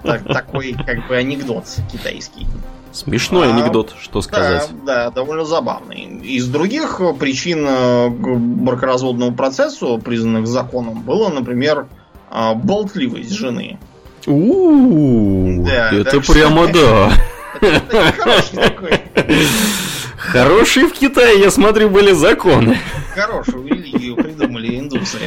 [0.02, 2.46] Так, такой, как бы, анекдот китайский.
[2.92, 4.70] Смешной а, анекдот, что сказать.
[4.84, 6.02] Да, да, довольно забавный.
[6.22, 11.88] Из других причин э, бракоразводному процессу, признанных законом, было, например,
[12.30, 13.78] а, болтливость жены.
[14.26, 17.12] У-у-у, да, это прямо да.
[17.60, 19.00] Хороший такой.
[20.34, 22.76] Хорошие в Китае, я смотрю, были законы.
[23.14, 25.18] Хорошую религию придумали индусы.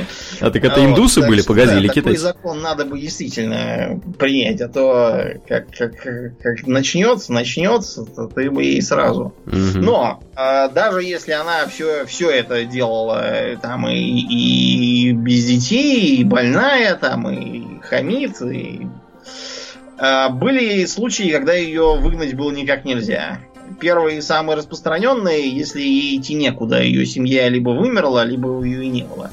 [0.42, 2.04] А так это индусы вот, были, так, погоди, да, или китайцы?
[2.04, 5.94] Такой закон надо бы действительно принять, а то как, как,
[6.44, 9.34] как начнется, начнется, то ты бы ей сразу.
[9.46, 9.80] Угу.
[9.80, 16.26] Но а, даже если она все, все это делала там и, и без детей, и
[16.26, 18.86] больная, там, и хамит, и
[19.98, 23.40] а, были случаи, когда ее выгнать было никак нельзя.
[23.80, 28.90] Первый и самый распространенный, если ей идти некуда, ее семья либо вымерла, либо ее и
[28.90, 29.32] не было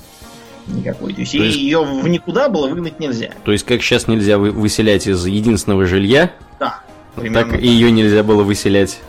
[0.66, 1.12] никакой.
[1.12, 1.56] То есть, То есть...
[1.56, 3.30] ее в никуда было выгнать нельзя.
[3.44, 6.80] То есть, как сейчас нельзя выселять из единственного жилья, да,
[7.16, 7.60] так так.
[7.60, 9.00] ее нельзя было выселять.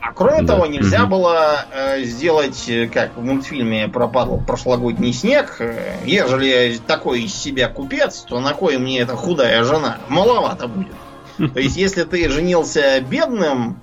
[0.00, 0.54] А кроме да.
[0.54, 1.10] того, нельзя угу.
[1.10, 7.68] было э, сделать, э, как в мультфильме пропадал прошлогодний снег, э, ежели такой из себя
[7.68, 9.98] купец, то на кой мне эта худая жена?
[10.08, 10.94] Маловато будет.
[11.54, 13.80] То есть, если ты женился бедным,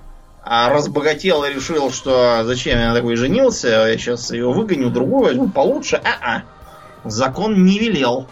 [0.50, 5.48] а разбогател и решил, что зачем я такой женился, я сейчас ее выгоню, другую возьму
[5.50, 6.44] получше, а-а.
[7.04, 8.26] Закон не велел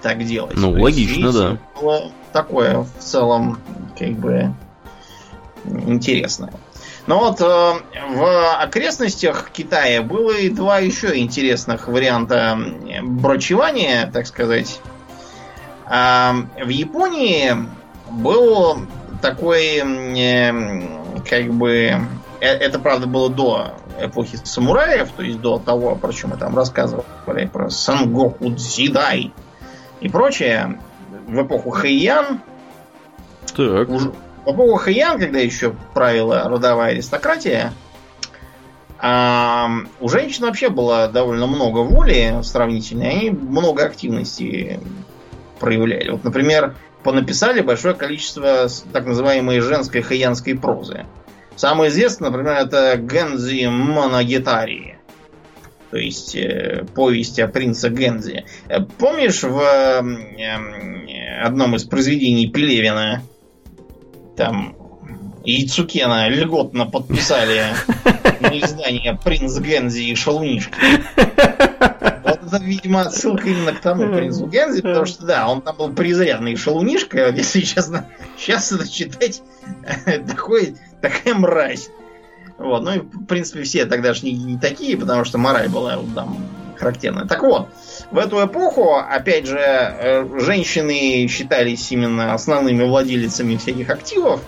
[0.00, 0.54] так делать.
[0.56, 1.58] Ну, То логично, есть, да.
[1.74, 3.58] Было такое в целом,
[3.98, 4.54] как бы,
[5.64, 6.52] интересное.
[7.08, 12.56] Но вот э, в окрестностях Китая было и два еще интересных варианта
[13.02, 14.80] брачевания, так сказать.
[15.84, 17.56] А в Японии
[18.08, 18.86] был
[19.20, 19.78] такой,
[21.28, 21.72] как бы,
[22.40, 26.56] э, это правда было до эпохи самураев, то есть до того, про чем мы там
[26.56, 29.32] рассказывали, про Сангоку Дзидай
[30.00, 30.80] и прочее,
[31.26, 32.40] в эпоху Хэйян.
[33.54, 33.88] Так.
[33.88, 34.02] Уж,
[34.44, 37.72] в эпоху Хэйян, когда еще правила родовая аристократия,
[39.00, 44.80] а, у женщин вообще было довольно много воли сравнительно, и они много активности
[45.60, 46.10] проявляли.
[46.10, 51.06] Вот, например, понаписали большое количество так называемой женской хаянской прозы.
[51.56, 54.94] Самое известное, например, это Гензи Моногитари.
[55.90, 58.44] То есть э, повесть о принце Гензи.
[58.68, 63.22] Э, помнишь в э, одном из произведений Пелевина
[64.36, 64.76] там
[65.44, 67.64] Яйцукена льготно подписали
[68.40, 70.74] на издание «Принц Гензи и Шалунишки».
[72.48, 76.56] Это, видимо, отсылка именно к тому принцу Гензи, потому что, да, он там был презренный
[76.56, 78.06] шалунишка, если честно.
[78.38, 79.42] Сейчас это читать
[80.26, 81.90] такой, такая мразь.
[82.56, 86.38] Вот, ну и, в принципе, все тогдашние не такие, потому что мораль была вот, там
[86.76, 87.26] характерная.
[87.26, 87.68] Так вот,
[88.10, 94.40] в эту эпоху, опять же, э, женщины считались именно основными владелицами всяких активов,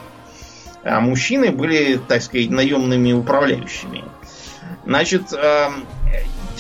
[0.83, 4.05] а мужчины были, так сказать, наемными управляющими.
[4.85, 5.85] Значит, эм,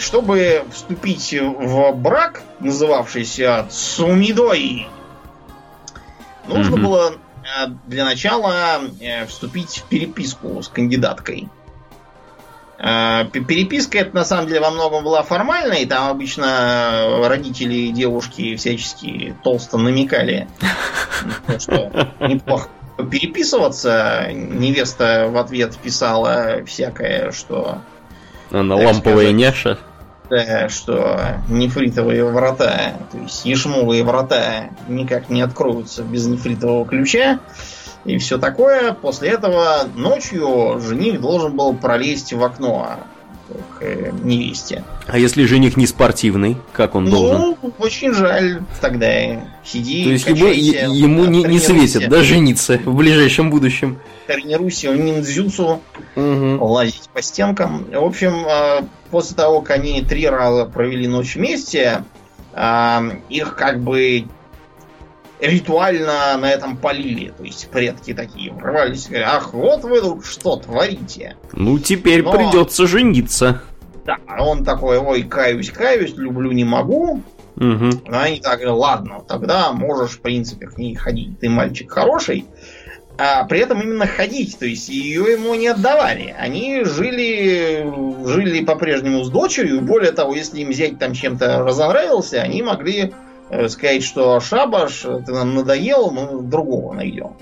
[0.00, 4.88] чтобы вступить в брак, называвшийся Сумидой,
[6.46, 6.80] нужно mm-hmm.
[6.80, 11.48] было э, для начала э, вступить в переписку с кандидаткой.
[12.78, 15.84] Э, переписка это на самом деле во многом была формальной.
[15.86, 20.48] Там обычно родители девушки всячески толсто намекали,
[21.58, 21.90] что
[22.20, 22.68] неплохо
[23.10, 24.28] переписываться.
[24.32, 27.78] Невеста в ответ писала всякое, что...
[28.50, 29.78] Она ламповая сказать, няша.
[30.30, 31.18] Да, что
[31.48, 37.40] нефритовые врата, то есть ешмовые врата никак не откроются без нефритового ключа.
[38.04, 38.92] И все такое.
[38.92, 42.96] После этого ночью жених должен был пролезть в окно
[43.78, 44.84] к э, невесте.
[45.06, 47.56] А если жених не спортивный, как он ну, должен?
[47.62, 49.10] Ну, очень жаль тогда.
[49.64, 53.98] Сиди, То есть качайся, ему, ему не, не светит, да, жениться в ближайшем будущем?
[54.26, 55.80] Тренируйся в ниндзюцу,
[56.16, 56.64] угу.
[56.64, 57.86] лазить по стенкам.
[57.90, 62.04] В общем, а, после того, как они три раза провели ночь вместе,
[62.52, 64.26] а, их как бы
[65.40, 67.32] ритуально на этом полили.
[67.36, 71.36] То есть предки такие врывались и говорят, ах, вот вы тут что творите.
[71.52, 72.32] Ну, теперь Но...
[72.32, 73.62] придется жениться.
[74.04, 77.22] Да, он такой, ой, каюсь, каюсь, люблю, не могу.
[77.56, 77.90] Угу.
[78.08, 81.38] А они так говорят, ладно, тогда можешь, в принципе, к ней ходить.
[81.40, 82.46] Ты мальчик хороший.
[83.18, 86.34] А при этом именно ходить, то есть ее ему не отдавали.
[86.38, 87.86] Они жили,
[88.26, 89.82] жили по-прежнему с дочерью.
[89.82, 93.12] Более того, если им взять там чем-то разонравился, они могли
[93.68, 97.36] сказать, что шабаш, ты нам надоел, мы другого найдем.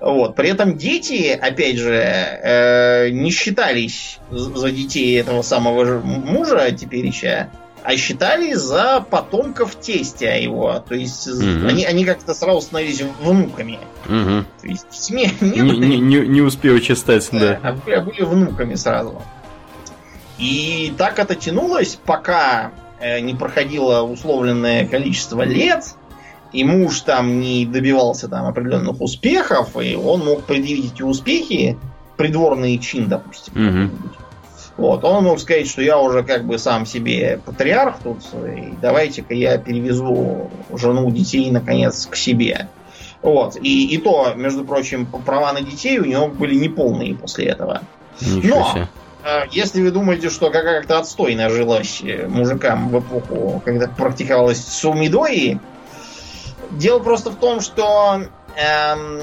[0.00, 0.34] Вот.
[0.34, 7.50] При этом дети, опять же, э, не считались за детей этого самого мужа тепереча,
[7.82, 10.82] а считали за потомков тестя его.
[10.88, 11.68] То есть угу.
[11.68, 13.78] они, они как-то сразу становились внуками.
[14.06, 14.44] Угу.
[14.62, 17.60] То есть семья не, не, не, не успевши стать, да.
[17.62, 17.76] да.
[17.94, 19.22] А были внуками сразу.
[20.38, 25.94] И так это тянулось, пока э, не проходило условленное количество лет,
[26.52, 31.76] и муж там не добивался там определенных успехов, и он мог предъявить эти успехи,
[32.16, 33.52] придворный чин, допустим.
[33.54, 33.90] Угу.
[34.76, 39.34] Вот, он мог сказать, что я уже как бы сам себе патриарх тут, и давайте-ка
[39.34, 42.68] я перевезу жену детей наконец к себе.
[43.22, 43.56] Вот.
[43.56, 47.82] И, и то, между прочим, права на детей у него были неполные после этого.
[48.20, 48.88] Ничего Но, себе.
[49.26, 55.58] Э, если вы думаете, что как-то отстойно жилось э, мужикам в эпоху, когда практиковалось сумидои,
[56.70, 58.22] дело просто в том, что
[58.56, 59.20] эм,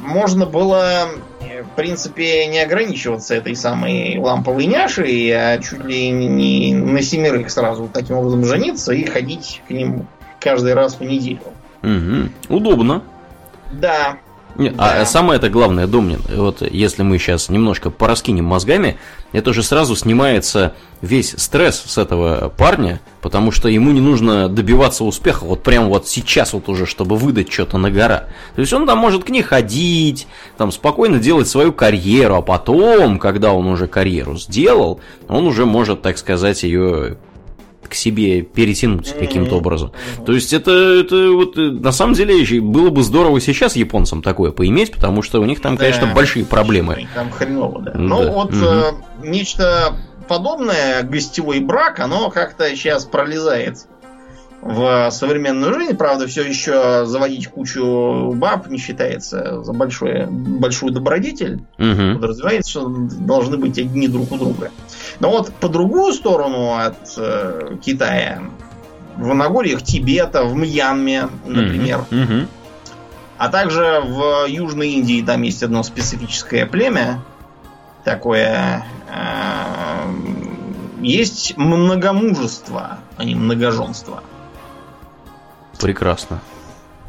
[0.00, 1.08] можно было,
[1.40, 7.88] в принципе, не ограничиваться этой самой ламповой няшей, а чуть ли не на семерых сразу
[7.92, 10.06] таким образом жениться и ходить к ним
[10.38, 11.40] каждый раз в неделю.
[11.82, 12.56] Угу.
[12.56, 13.02] Удобно.
[13.72, 14.18] Да.
[14.58, 15.00] Не, а да.
[15.02, 18.98] А самое это главное, Домнин, вот если мы сейчас немножко пораскинем мозгами,
[19.32, 25.04] это же сразу снимается весь стресс с этого парня, потому что ему не нужно добиваться
[25.04, 28.28] успеха вот прямо вот сейчас вот уже, чтобы выдать что-то на гора.
[28.54, 30.26] То есть он там может к ней ходить,
[30.56, 36.00] там спокойно делать свою карьеру, а потом, когда он уже карьеру сделал, он уже может,
[36.00, 37.18] так сказать, ее
[37.86, 39.92] к себе перетянуть каким-то образом.
[40.24, 44.50] То есть это, это вот э, на самом деле было бы здорово сейчас японцам такое
[44.50, 47.08] поиметь, потому что у них там, да, конечно, большие проблемы.
[47.14, 47.92] Там хреново, да.
[47.94, 48.32] Ну да.
[48.32, 48.64] вот угу.
[48.64, 49.96] э, нечто
[50.28, 53.86] подобное, гостевой брак, оно как-то сейчас пролезает
[54.66, 55.96] в современную жизнь.
[55.96, 61.62] Правда, все еще заводить кучу баб не считается за большое, большую добродетель.
[61.78, 62.20] Угу.
[62.20, 64.70] Подразумевается, что должны быть одни друг у друга.
[65.20, 68.42] Но вот по другую сторону от э, Китая,
[69.16, 72.48] в Нагорьях Тибета, в Мьянме, например, угу.
[73.38, 77.22] а также в Южной Индии там есть одно специфическое племя,
[78.04, 80.12] такое э,
[81.02, 84.22] есть многомужество, а не многоженство.
[85.80, 86.40] Прекрасно.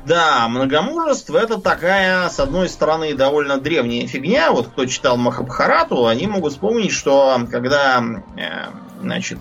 [0.08, 4.52] Да, многомужество это такая, с одной стороны, довольно древняя фигня.
[4.52, 8.02] Вот кто читал Махабхарату, они могут вспомнить, что когда,
[8.38, 8.68] э,
[9.02, 9.40] значит,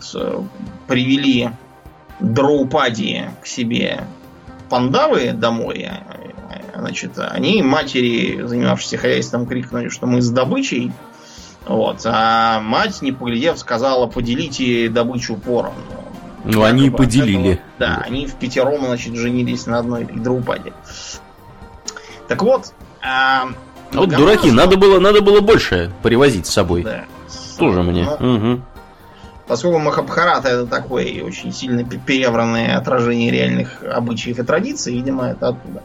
[0.89, 1.51] привели
[2.19, 4.05] Драупади к себе
[4.69, 5.99] пандавы домой, э,
[6.75, 10.93] значит, они матери, занимавшиеся хозяйством, крикнули, что мы с добычей.
[11.65, 16.06] Вот, а мать, не поглядев, сказала, поделите добычу поровну.
[16.47, 17.53] Ну, они и поделили.
[17.53, 20.73] Этого, да, они в пятером, значит, женились на одной Игдрупаде.
[22.29, 22.73] Так вот...
[23.03, 23.49] А,
[23.93, 26.83] вот дураки, надо было, надо было больше привозить с собой.
[26.83, 27.05] Да.
[27.59, 28.05] Тоже мне.
[28.05, 28.63] Но, угу.
[29.47, 35.85] Поскольку Махабхарата это такое очень сильно перевранное отражение реальных обычаев и традиций, видимо, это оттуда.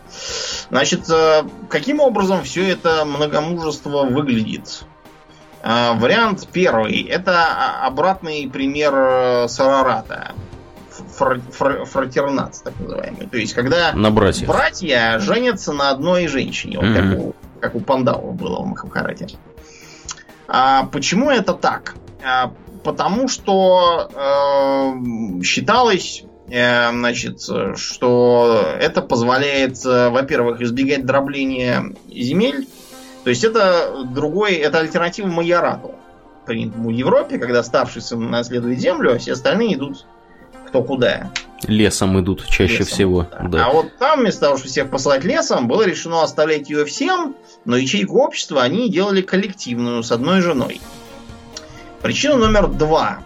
[0.71, 4.83] Значит, э, каким образом все это многомужество выглядит?
[5.61, 7.03] Э, вариант первый.
[7.03, 10.33] Это обратный пример э, Сарарата
[11.51, 13.27] фр, фратернат, так называемый.
[13.27, 14.47] То есть, когда на братьев.
[14.47, 17.09] братья женятся на одной женщине, вот mm-hmm.
[17.11, 19.27] как, у, как у Пандавов было в Махабхарате.
[20.47, 21.95] А, почему это так?
[22.23, 22.53] А,
[22.83, 27.41] потому что э, считалось, э, значит,
[27.75, 32.67] что это позволяет, э, во-первых, избегать дробления земель.
[33.23, 35.95] То есть это другой, это альтернатива майорату
[36.45, 40.05] принятому в Европе, когда старший сын наследует землю, а все остальные идут
[40.71, 41.29] кто куда.
[41.63, 43.27] Лесом идут чаще лесом, всего.
[43.29, 43.47] Да.
[43.49, 43.65] Да.
[43.65, 47.75] А вот там, вместо того, чтобы всех посылать лесом, было решено оставлять ее всем, но
[47.75, 50.79] ячейку общества они делали коллективную с одной женой.
[52.01, 53.19] Причина номер два.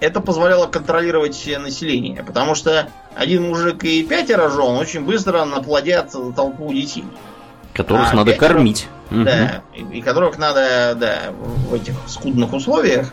[0.00, 6.72] Это позволяло контролировать население, потому что один мужик и пятеро жен очень быстро наплодят толпу
[6.72, 7.04] детей.
[7.72, 8.88] Которых а надо пятеро, кормить.
[9.10, 9.88] Да, угу.
[9.94, 11.32] и, и которых надо, да,
[11.70, 13.12] в этих скудных условиях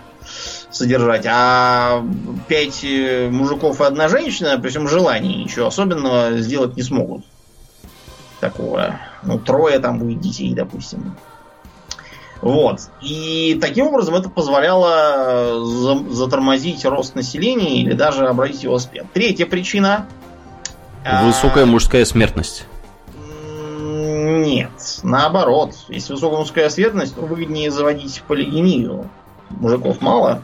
[0.72, 2.03] содержать, а
[2.47, 7.24] пять э, мужиков и одна женщина, при всем желании ничего особенного сделать не смогут.
[8.39, 8.99] Такого.
[9.24, 11.15] Ну, трое там будет детей, допустим.
[12.41, 12.80] Вот.
[13.01, 15.63] И таким образом это позволяло
[16.09, 19.11] затормозить рост населения или даже обратить его вспять.
[19.13, 20.07] Третья причина.
[21.05, 22.65] А, высокая мужская смертность.
[23.15, 24.72] Нет,
[25.03, 25.76] наоборот.
[25.88, 29.09] Если высокая мужская смертность, то выгоднее заводить полигинию.
[29.51, 30.41] Мужиков мало,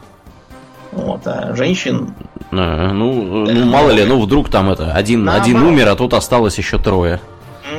[0.92, 2.14] вот, а женщин...
[2.50, 5.46] А, ну, да, ну, мало ли, ну, вдруг там это, один, Наоборот.
[5.46, 7.20] один умер, а тут осталось еще трое.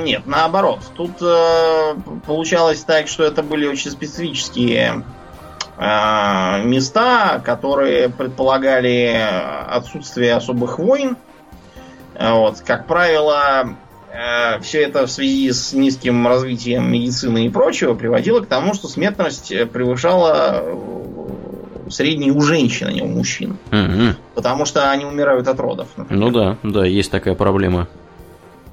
[0.03, 0.79] Нет, наоборот.
[0.95, 1.95] Тут э,
[2.25, 5.03] получалось так, что это были очень специфические
[5.77, 9.19] э, места, которые предполагали
[9.67, 11.17] отсутствие особых войн.
[12.19, 13.75] Вот, как правило,
[14.11, 18.87] э, все это в связи с низким развитием медицины и прочего приводило к тому, что
[18.87, 20.63] смертность превышала
[21.89, 23.57] средней у женщин, а не у мужчин.
[23.71, 24.15] Мгм.
[24.35, 25.87] Потому что они умирают от родов.
[25.97, 26.23] например.
[26.25, 27.87] Ну да, да, есть такая проблема.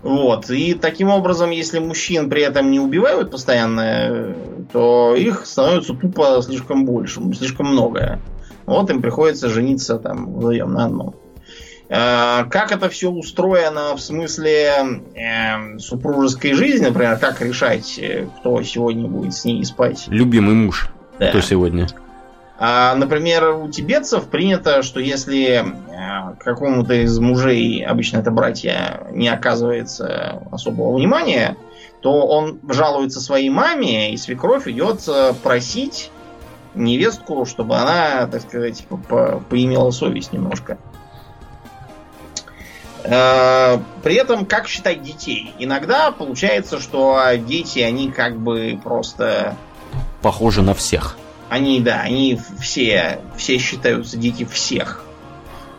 [0.02, 0.50] Вот.
[0.50, 4.34] И таким образом, если мужчин при этом не убивают постоянно,
[4.72, 8.20] то их становится тупо слишком больше, слишком много.
[8.66, 11.14] Вот им приходится жениться там вдвоем на одном.
[11.88, 18.60] Э, Как это все устроено в смысле э, супружеской жизни, например, как решать, э, кто
[18.62, 20.04] сегодня будет с ней спать?
[20.08, 20.88] Любимый муж.
[21.18, 21.28] Да.
[21.30, 21.86] Кто сегодня?
[22.58, 29.28] А, например, у тибетцев принято, что если э, какому-то из мужей, обычно это братья, не
[29.28, 31.56] оказывается особого внимания,
[32.00, 36.10] то он жалуется своей маме, и свекровь идет э, просить
[36.74, 40.78] невестку, чтобы она, так сказать, по- по- поимела совесть немножко.
[43.04, 45.54] Э, При этом, как считать детей?
[45.58, 49.56] Иногда получается, что дети, они как бы просто
[50.22, 51.18] Похоже на всех.
[51.48, 55.02] Они, да, они все, все считаются дети всех.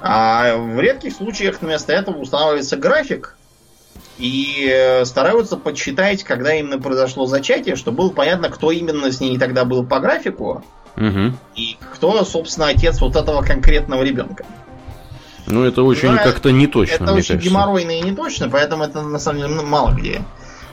[0.02, 3.36] А в редких случаях вместо этого устанавливается график
[4.18, 9.38] и э, стараются подсчитать, когда именно произошло зачатие, чтобы было понятно, кто именно с ней
[9.38, 10.64] тогда был по графику
[10.96, 11.38] Мгм.
[11.56, 14.46] и кто, собственно, отец вот этого конкретного ребенка.
[15.46, 17.50] Ну, это очень Ну, как-то не точно, это очень кажется.
[17.50, 20.22] геморройно и не точно, поэтому это на самом деле мало где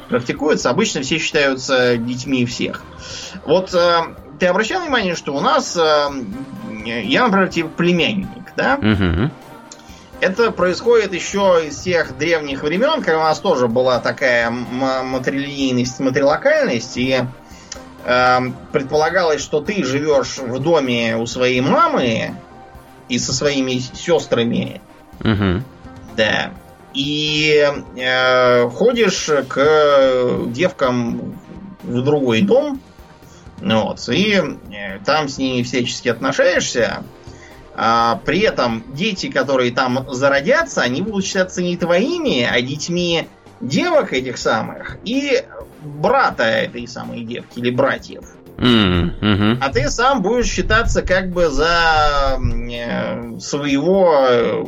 [0.09, 0.71] практикуется.
[0.71, 2.83] Обычно все считаются детьми всех.
[3.47, 4.01] Вот э,
[4.39, 6.09] ты обращал внимание, что у нас, э,
[6.85, 8.79] я, например, типа племянник, да?
[8.81, 9.31] Мгм.
[10.21, 16.97] Это происходит еще из тех древних времен, когда у нас тоже была такая матрилинейность, матрилокальность,
[16.97, 17.25] и
[18.05, 18.39] э,
[18.73, 22.35] предполагалось, что ты живешь в доме у своей мамы
[23.09, 24.81] и со своими сестрами,
[25.21, 25.65] Мгм.
[26.17, 26.53] да.
[26.95, 31.39] И э, ходишь к девкам
[31.83, 32.81] в другой дом,
[33.65, 37.03] вот, и э, там с ними всячески отношаешься.
[37.75, 43.27] А при этом дети, которые там зародятся, они будут считаться не твоими, а детьми
[43.61, 45.45] девок этих самых и
[45.83, 48.25] брата этой самой девки или братьев.
[48.59, 49.59] М, мгм.
[49.61, 54.65] А ты сам будешь считаться как бы за э, своего э,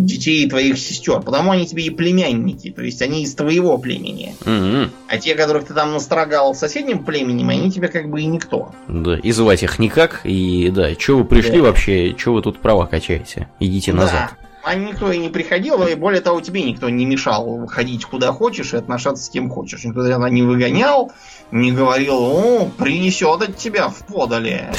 [0.00, 1.20] детей твоих сестер.
[1.20, 2.70] Потому они тебе и племянники.
[2.70, 4.34] То есть они из твоего племени.
[4.44, 4.90] Мгм.
[5.08, 8.72] А те, которых ты там настрогал соседним племенем, они тебе как бы и никто.
[8.88, 11.64] Да, и звать их никак, и да, что вы пришли Да.
[11.64, 13.48] вообще, что вы тут права качаете?
[13.60, 14.30] Идите назад.
[14.40, 14.48] Да.
[14.64, 18.72] А никто и не приходил, и более того, тебе никто не мешал ходить куда хочешь
[18.74, 19.82] и отношаться с кем хочешь.
[19.82, 21.10] Никто тебя не выгонял,
[21.52, 24.72] не говорил, о, принесет от тебя в подали.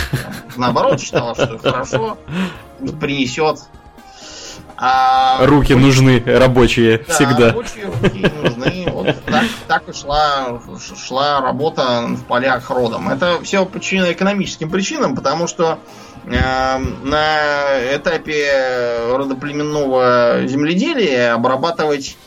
[0.57, 2.17] Наоборот, считала, что хорошо,
[2.99, 3.59] принесет.
[4.75, 7.47] А Руки нужны рабочие Да, всегда.
[7.49, 8.85] рабочие руки нужны.
[8.91, 10.59] Вот так, так и шла,
[10.97, 13.07] шла работа в полях родом.
[13.07, 15.77] Это все подчинено экономическим причинам, потому что
[16.25, 22.17] э, на этапе родоплеменного земледелия обрабатывать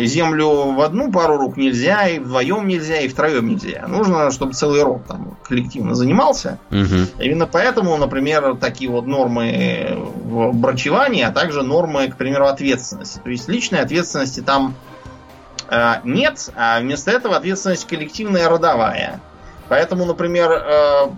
[0.00, 3.86] землю в одну пару рук нельзя, и вдвоем нельзя, и втроем нельзя.
[3.88, 6.58] Нужно, чтобы целый род там коллективно занимался.
[6.70, 7.08] Мгм.
[7.18, 13.20] Именно поэтому, например, такие вот нормы в брачевании, а также нормы, к примеру, ответственности.
[13.22, 14.74] То есть личной ответственности там
[15.68, 19.20] э, нет, а вместо этого ответственность коллективная родовая.
[19.68, 21.08] Поэтому, например, э,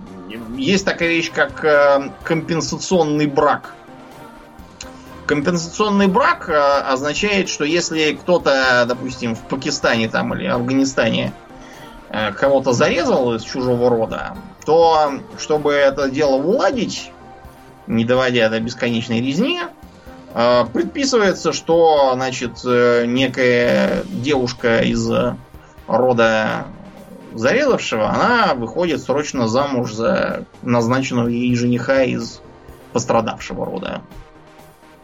[0.56, 3.74] есть такая вещь, как э, компенсационный брак.
[5.28, 11.34] Компенсационный брак э, означает, что если кто-то, допустим, в Пакистане там или Афганистане
[12.08, 17.12] э, кого-то зарезал из чужого рода, то чтобы это дело уладить,
[17.86, 19.60] не доводя до бесконечной резни,
[20.32, 25.10] э, предписывается, что, значит, э, некая девушка из
[25.86, 26.64] рода
[27.34, 32.40] зарезавшего, она выходит срочно замуж за назначенного ей жениха из
[32.94, 34.00] пострадавшего рода.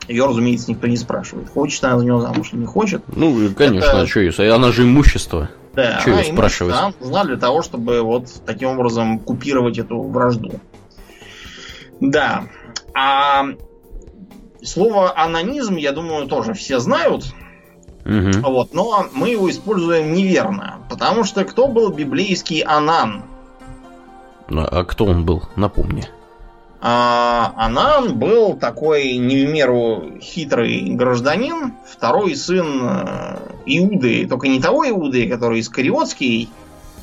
[0.09, 3.03] Ее, разумеется, никто не спрашивает, хочет она за него замуж или не хочет.
[3.09, 4.47] Ну, конечно, Это- а что если?
[4.47, 5.51] Она же имущество.
[5.75, 6.75] Да, она её спрашивать?
[6.75, 10.61] она нужна для того, чтобы вот таким образом купировать эту вражду.
[12.01, 12.45] Да.
[12.95, 13.47] А
[14.63, 17.25] слово анонизм, я думаю, тоже все знают.
[18.05, 18.43] Мгм.
[18.43, 20.81] Вот, но мы его используем неверно.
[20.91, 23.25] Потому что кто был библейский Анан?
[24.49, 25.45] А кто он был?
[25.57, 26.05] Напомни.
[26.87, 34.61] А, Анан был такой не в меру хитрый гражданин, второй сын э, Иуды, только не
[34.61, 36.51] того Иуды, который Искариотский,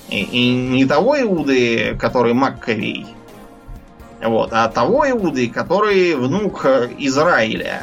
[0.07, 3.07] и, и не того Иуды, который Маккавей,
[4.21, 6.63] вот, а того Иуды, который внук
[6.99, 7.81] Израиля.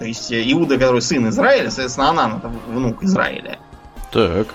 [0.00, 3.60] То есть э, Иуда, который сын Израиля, соответственно, Анан это внук Израиля.
[4.10, 4.48] Так.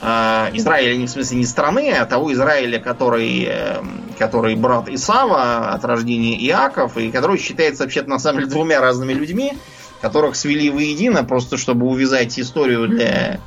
[0.00, 3.80] Э, Израиля не в смысле не страны, а того Израиля, который, э,
[4.18, 9.12] который брат Исава от рождения Иаков, и который считается вообще-то на самом деле двумя разными
[9.12, 9.52] людьми,
[10.00, 13.40] которых свели воедино, просто чтобы увязать историю для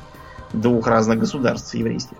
[0.52, 2.16] двух разных государств еврейских.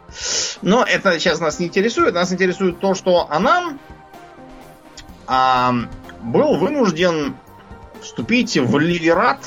[0.62, 2.14] Но это сейчас нас не интересует.
[2.14, 3.78] Нас интересует то, что Анан
[5.27, 5.74] а,
[6.23, 7.36] был вынужден
[8.01, 9.39] вступить в ливерат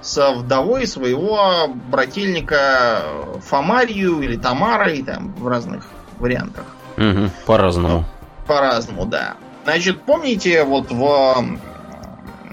[0.00, 3.02] со вдовой своего брательника
[3.48, 5.88] Фомарию или Тамарой, там в разных
[6.18, 6.64] вариантах.
[6.96, 8.04] Угу, по-разному.
[8.46, 9.36] По-разному, да.
[9.64, 11.58] Значит, помните, вот в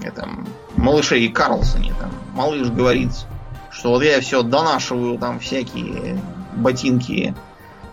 [0.01, 3.11] этом малыше и Карлсоне там малыш говорит,
[3.71, 6.19] что вот я все донашиваю там всякие
[6.55, 7.35] ботинки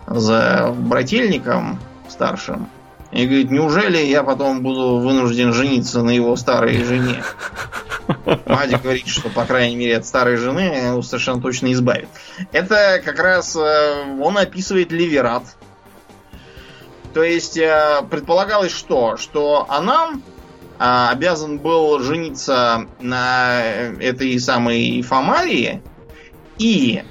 [0.06, 1.78] за брательником
[2.08, 2.68] старшим.
[3.12, 7.22] И говорит, неужели я потом буду вынужден жениться на его старой жене?
[8.46, 12.08] Мадя говорит, что, по крайней мере, от старой жены его совершенно точно избавит.
[12.52, 15.42] Это как раз э, он описывает Ливерат.
[17.12, 19.16] То есть э, предполагалось что?
[19.16, 20.22] Что Анам
[20.78, 23.62] э, обязан был жениться на
[24.00, 25.82] этой самой Фомарии
[26.58, 27.02] и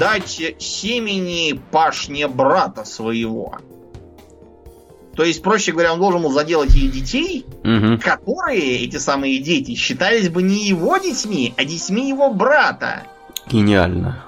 [0.00, 3.58] дать семени пашне брата своего.
[5.16, 7.98] То есть, проще говоря, он должен был заделать ей детей, угу.
[7.98, 13.04] которые, эти самые дети, считались бы не его детьми, а детьми его брата.
[13.46, 14.24] Гениально.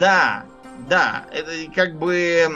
[0.00, 0.44] Да,
[0.88, 1.24] да.
[1.32, 2.46] Это как бы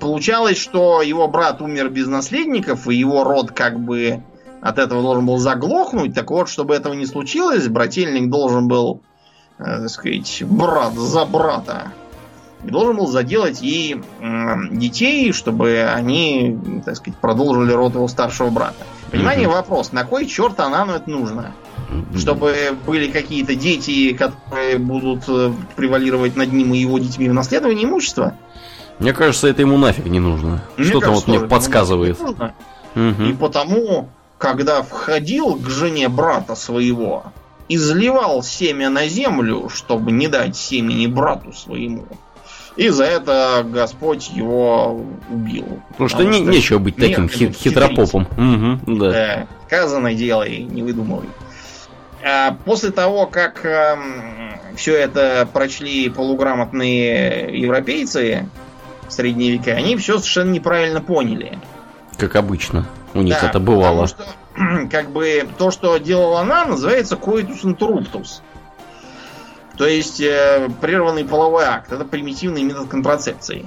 [0.00, 4.22] получалось, что его брат умер без наследников, и его род как бы
[4.60, 6.14] от этого должен был заглохнуть.
[6.14, 9.02] Так вот, чтобы этого не случилось, брательник должен был,
[9.58, 11.92] э, так сказать, брат за брата
[12.64, 14.02] и должен был заделать ей
[14.72, 18.84] детей, чтобы они, так сказать, продолжили род его старшего брата.
[19.10, 19.56] Понимание, угу.
[19.56, 21.54] вопрос, на кой черт Анану это нужно?
[22.16, 27.84] Чтобы были какие-то дети, которые будут э, превалировать над ним и его детьми в наследовании
[27.84, 28.34] имущества?
[28.98, 30.62] Мне кажется, это ему нафиг не нужно.
[30.76, 32.20] Что-то вот мне подсказывает.
[32.20, 33.22] Угу.
[33.24, 34.08] И потому,
[34.38, 37.32] когда входил к жене брата своего,
[37.68, 42.04] изливал семя на землю, чтобы не дать семени брату своему.
[42.76, 45.80] И за это Господь его убил.
[45.90, 48.22] Потому что, не, что нечего быть таким хит, хитропопом.
[48.22, 49.10] Угу, да.
[49.10, 49.46] да.
[49.66, 51.28] Сказано делай, не выдумывай.
[52.22, 53.96] А после того, как э,
[54.76, 58.48] все это прочли полуграмотные европейцы
[59.08, 61.58] в средние века, они все совершенно неправильно поняли.
[62.18, 62.86] Как обычно.
[63.14, 64.06] У них да, это бывало.
[64.06, 68.42] Потому что, как бы, то, что делала она, называется coitus interruptus.
[69.76, 73.64] То есть э, прерванный половой акт это примитивный метод контрацепции,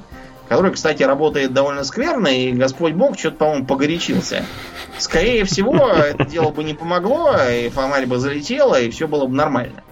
[0.54, 4.46] который, кстати, работает довольно скверно, и Господь Бог что-то, по-моему, погорячился.
[5.00, 9.34] Скорее всего, это дело бы не помогло, и фомарь бы залетела, и все было бы
[9.34, 9.84] нормально.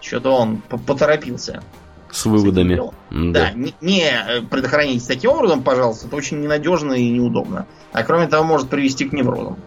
[0.00, 1.62] Что-то он поторопился.
[2.10, 2.80] С выводами.
[3.10, 4.10] Да, да не, не
[4.50, 7.66] предохраняйтесь таким образом, пожалуйста, это очень ненадежно и неудобно.
[7.92, 9.58] А кроме того, может привести к неврозам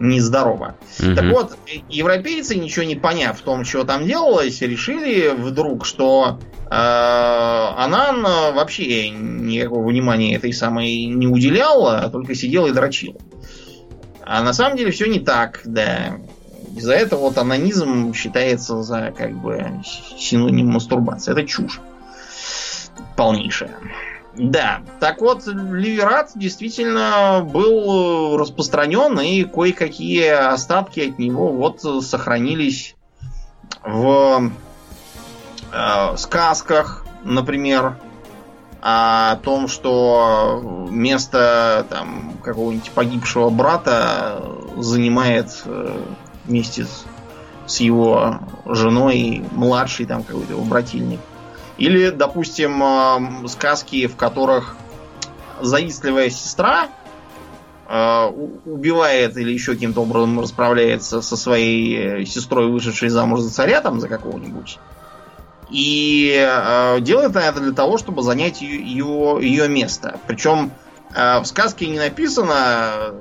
[0.00, 0.76] нездорово.
[1.00, 1.14] Угу.
[1.14, 1.58] Так вот,
[1.88, 9.10] европейцы, ничего не поняв в том, что там делалось, решили вдруг, что э, Анан вообще
[9.10, 13.16] никакого внимания этой самой не уделял, а только сидел и дрочил.
[14.22, 16.18] А на самом деле все не так, да.
[16.76, 19.82] Из-за этого вот анонизм считается за как бы
[20.18, 21.32] синоним мастурбации.
[21.32, 21.80] Это чушь
[23.16, 23.76] полнейшая.
[24.38, 32.96] Да, так вот, ливерат действительно был распространен, и кое-какие остатки от него вот сохранились
[33.82, 34.50] в
[35.72, 37.96] э, сказках, например,
[38.82, 44.42] о том, что место там какого-нибудь погибшего брата
[44.76, 45.98] занимает э,
[46.44, 47.04] вместе с,
[47.66, 51.20] с его женой младший там какой-то его брательник.
[51.78, 54.76] Или, допустим, сказки, в которых
[55.60, 56.88] завистливая сестра
[57.88, 58.26] э,
[58.64, 64.00] убивает или еще каким-то образом расправляется со своей э, сестрой, вышедшей замуж за царя, там,
[64.00, 64.78] за какого-нибудь.
[65.70, 70.18] И э, делает она это для того, чтобы занять ее, ее место.
[70.26, 70.72] Причем
[71.14, 73.14] в сказке не написано,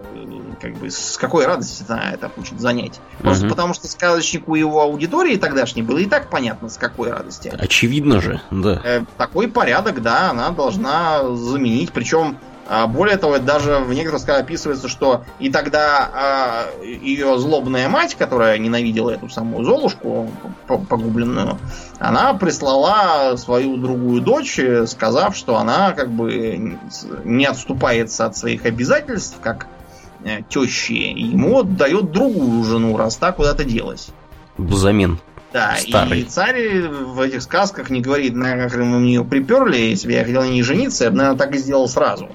[0.66, 3.00] как бы с какой радости она это хочет занять.
[3.20, 3.52] Просто угу.
[3.52, 7.54] потому что сказочнику его аудитории тогдашней было и так понятно, с какой радости.
[7.58, 8.82] Очевидно же, да.
[8.84, 11.92] Э, такой порядок, да, она должна заменить.
[11.92, 12.38] Причем
[12.68, 18.16] А более того, даже в некоторых сказках описывается, что и тогда а, ее злобная мать,
[18.16, 20.32] которая ненавидела эту самую Золушку
[20.68, 21.60] погубленную,
[22.00, 26.78] она прислала свою другую дочь, сказав, что она как бы
[27.24, 29.75] не отступается от своих обязательств, как э,
[30.50, 34.10] тещи, и ему дает другую жену, раз так куда-то делась.
[34.58, 35.20] Взамен.
[35.54, 36.20] Да, Старый.
[36.20, 40.14] и царь в этих сказках не говорит, наверное, как мы в нее приперли, если бы
[40.14, 42.28] я хотел на ней жениться, я бы, наверное, так и сделал сразу.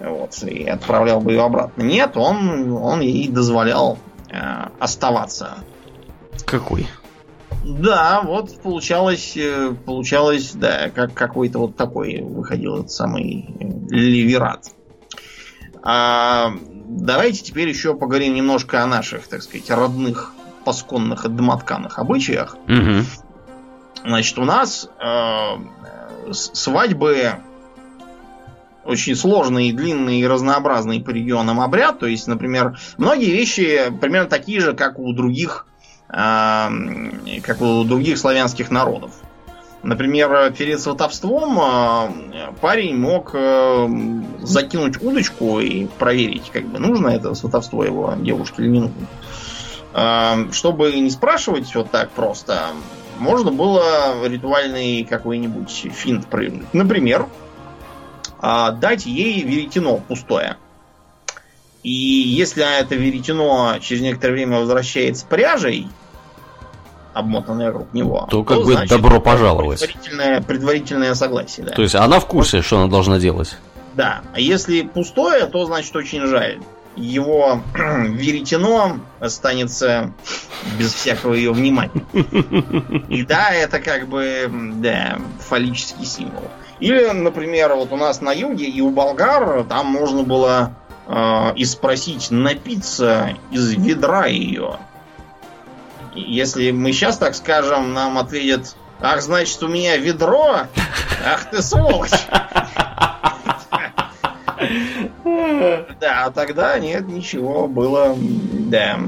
[0.00, 1.82] Вот, и отправлял бы ее обратно.
[1.82, 3.98] Нет, он, он ей дозволял
[4.30, 4.38] э,
[4.78, 5.58] оставаться.
[6.46, 6.88] Какой?
[7.64, 14.70] Да, вот получалось, э, получалось, да, как какой-то вот такой выходил этот самый э, Ливерат.
[15.82, 16.52] А,
[16.92, 20.32] давайте теперь еще поговорим немножко о наших, так сказать, родных
[20.64, 22.56] пасконных и домотканых обычаях.
[22.68, 23.04] Угу.
[24.04, 27.34] Значит, у нас э, свадьбы
[28.84, 31.98] очень сложный, длинный и разнообразный по регионам обряд.
[32.00, 35.66] То есть, например, многие вещи примерно такие же, как у других,
[36.08, 36.68] э,
[37.42, 39.12] как у других славянских народов.
[39.82, 43.88] Например, перед сватовством э, парень мог э,
[44.40, 49.06] закинуть удочку и проверить, как бы нужно это сватовство его девушке или не нужно.
[49.92, 52.68] Э, чтобы не спрашивать вот так просто,
[53.18, 56.72] можно было ритуальный какой-нибудь финт проявить.
[56.72, 57.26] Например,
[58.40, 60.56] дать ей веретено пустое.
[61.82, 65.88] И если это веретено через некоторое время возвращается пряжей,
[67.14, 69.80] обмотанная вокруг него, то как то, бы добро пожаловать.
[69.80, 71.72] Предварительное, предварительное согласие, да.
[71.72, 73.56] То есть она в курсе, что она должна делать.
[73.94, 74.22] Да.
[74.32, 76.58] А если пустое, то значит очень жаль.
[76.96, 80.12] Его веретено останется
[80.78, 82.04] без всякого ее внимания.
[83.08, 86.44] И да, это как бы да, фаллический символ.
[86.80, 90.74] Или, например, вот у нас на юге и у болгар там можно было
[91.06, 94.78] э, и спросить напиться из ведра ее.
[96.14, 100.66] Если мы сейчас так скажем, нам ответят, ах, значит, у меня ведро?
[101.24, 102.10] Ах ты сволочь!
[106.00, 108.98] Да, а тогда нет, ничего, было, да.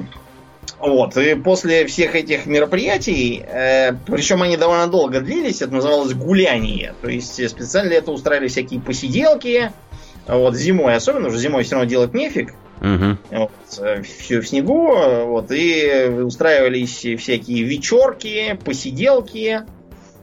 [0.78, 6.94] Вот, и после всех этих мероприятий, э, причем они довольно долго длились, это называлось гуляние.
[7.00, 9.72] То есть специально для этого устраивали всякие посиделки.
[10.26, 12.54] Вот, зимой особенно, уже зимой все равно делать нефиг.
[12.84, 13.16] Угу.
[13.30, 14.94] Вот, все в снегу,
[15.26, 19.62] вот, и устраивались всякие вечерки, посиделки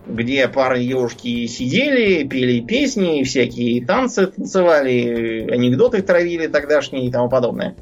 [0.06, 7.76] где пары девушки сидели, пели песни, всякие танцы танцевали, анекдоты травили тогдашние и тому подобное.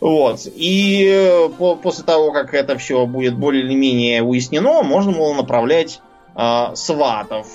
[0.00, 0.46] Вот.
[0.54, 5.34] И э, по после того, как это все будет более или менее уяснено, можно было
[5.34, 6.00] направлять
[6.34, 7.46] э, сватов.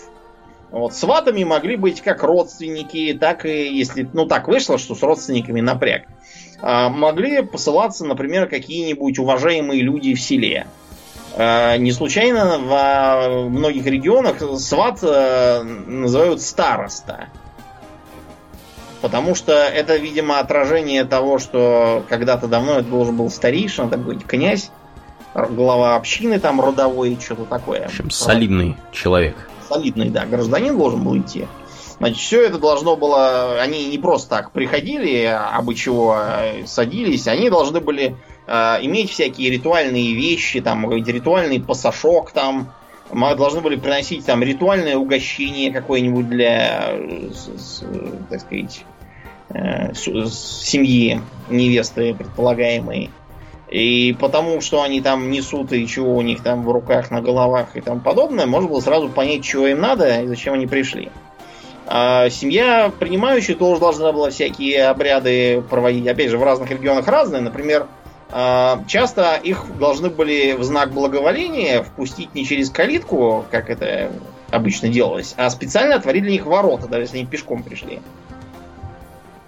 [0.72, 0.94] Вот.
[0.94, 6.04] Сватами могли быть как родственники, так и, если, ну так вышло, что с родственниками напряг.
[6.04, 6.12] Э,
[6.62, 10.68] могли посылаться, например, какие-нибудь уважаемые люди в селе.
[11.36, 17.28] Э, не случайно во многих регионах сват э, называют староста.
[19.02, 24.72] Потому что это, видимо, отражение того, что когда-то давно это должен был старейшина, такой князь,
[25.34, 27.82] глава общины там родовой, что-то такое.
[27.84, 29.50] В общем, солидный человек.
[29.68, 31.48] Солидный, да, гражданин должен был идти.
[31.98, 33.62] Значит, все это должно было...
[33.62, 37.28] Они не просто так приходили, а бы чего э, садились.
[37.28, 38.16] Они должны были
[38.48, 38.52] э,
[38.82, 42.74] иметь всякие ритуальные вещи, там, ритуальный пасашок, там,
[43.12, 46.98] должны были приносить там ритуальное угощение какое-нибудь для,
[47.34, 47.84] с,
[48.30, 48.84] так сказать,
[49.50, 53.10] э, семьи невесты предполагаемой.
[53.70, 57.76] И потому, что они там несут и чего у них там в руках, на головах
[57.76, 61.10] и тому подобное, можно было сразу понять, чего им надо и зачем они пришли.
[61.88, 66.08] А семья принимающая тоже должна была всякие обряды проводить.
[66.08, 67.42] Опять же, в разных регионах разные.
[67.42, 67.88] Например,
[68.32, 74.12] а, часто их должны были в знак благоволения впустить не через калитку, как это
[74.50, 78.02] обычно делалось, а специально отворили для них ворота, даже если они пешком пришли.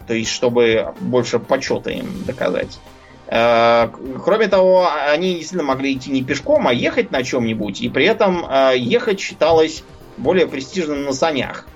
[0.08, 2.80] То есть, чтобы больше почета им доказать.
[3.28, 3.92] А,
[4.24, 7.82] кроме того, они действительно могли идти не пешком, а ехать на чем-нибудь.
[7.82, 9.84] И при этом а, ехать считалось
[10.18, 11.68] более престижным на санях.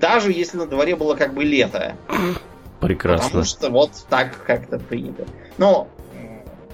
[0.00, 1.96] Даже если на дворе было как бы лето.
[2.80, 3.26] Прекрасно.
[3.26, 5.24] Потому что вот так как-то принято.
[5.56, 5.88] Но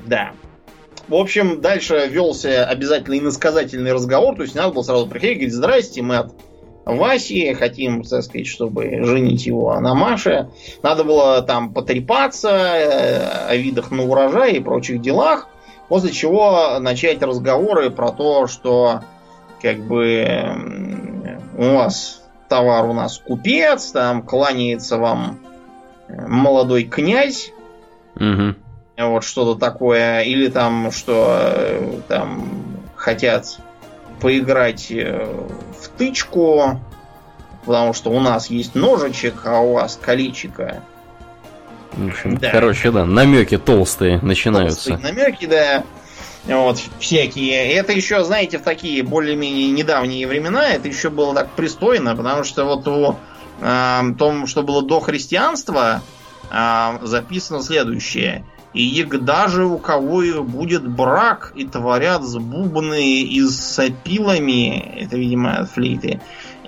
[0.07, 0.33] да.
[1.09, 5.55] В общем, дальше велся обязательно иносказательный разговор, то есть надо было сразу приходить и говорить,
[5.55, 6.33] здрасте, мы от
[6.87, 10.51] Васи, хотим, так сказать, чтобы женить его на Маше.
[10.83, 15.49] Надо было там потрепаться э, о видах на урожай и прочих делах,
[15.89, 19.01] после чего начать разговоры про то, что
[19.63, 20.27] как бы
[21.57, 25.39] у вас товар у нас купец, там кланяется вам
[26.09, 27.51] э, молодой князь,
[28.17, 28.55] Угу.
[28.99, 32.49] вот что-то такое, или там, что э, там
[32.95, 33.59] хотят
[34.21, 35.27] поиграть э,
[35.81, 36.81] в тычку,
[37.65, 40.81] потому что у нас есть ножичек, а у вас количико.
[41.93, 42.51] В общем, Да.
[42.51, 44.91] короче, да, намеки толстые начинаются.
[44.91, 45.83] Толстые намеки, да.
[46.47, 47.73] Вот, всякие.
[47.73, 52.65] Это еще, знаете, в такие более-менее недавние времена, это еще было так пристойно, потому что
[52.65, 53.17] вот у
[53.61, 56.03] э, том, что было до христианства,
[56.51, 58.45] э, записано следующее.
[58.75, 64.99] И егда же у кого и будет брак, и творят с бубны и с сопилами,
[65.01, 66.21] это, видимо, от флейты,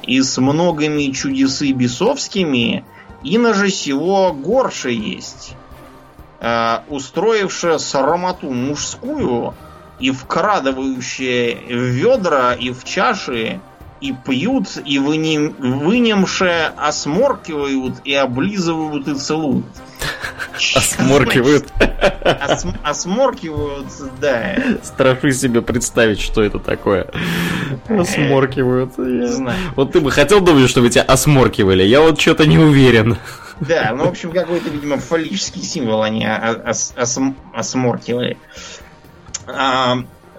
[0.05, 2.85] и с многими чудесы бесовскими,
[3.25, 5.55] ино сего горше есть
[6.41, 9.55] э, устроившая срамоту мужскую
[9.99, 13.61] и вкрадывающая в ведра и в чаши,
[14.01, 19.65] и пьют, и вынем, вынемше осморкивают, и облизывают, и целуют.
[20.75, 21.67] Осморкивают.
[22.43, 23.87] Ос- осморкивают,
[24.21, 24.57] да.
[24.83, 27.09] Страшу себе представить, что это такое.
[27.89, 28.97] Осморкивают.
[28.99, 29.59] Не знаю.
[29.77, 31.83] Вот ты бы хотел думать, чтобы тебя осморкивали?
[31.83, 33.17] Я вот что-то не уверен.
[33.61, 36.27] Да, ну, в общем, какой-то, видимо, фаллический символ они
[37.55, 38.37] осморкивали.
[39.47, 39.99] А,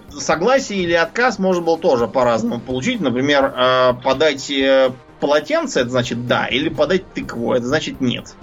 [0.09, 2.99] согласие или отказ можно было тоже по-разному получить.
[2.99, 8.35] Например, а, подать э, полотенце, это значит да, или подать тыкву, это значит нет.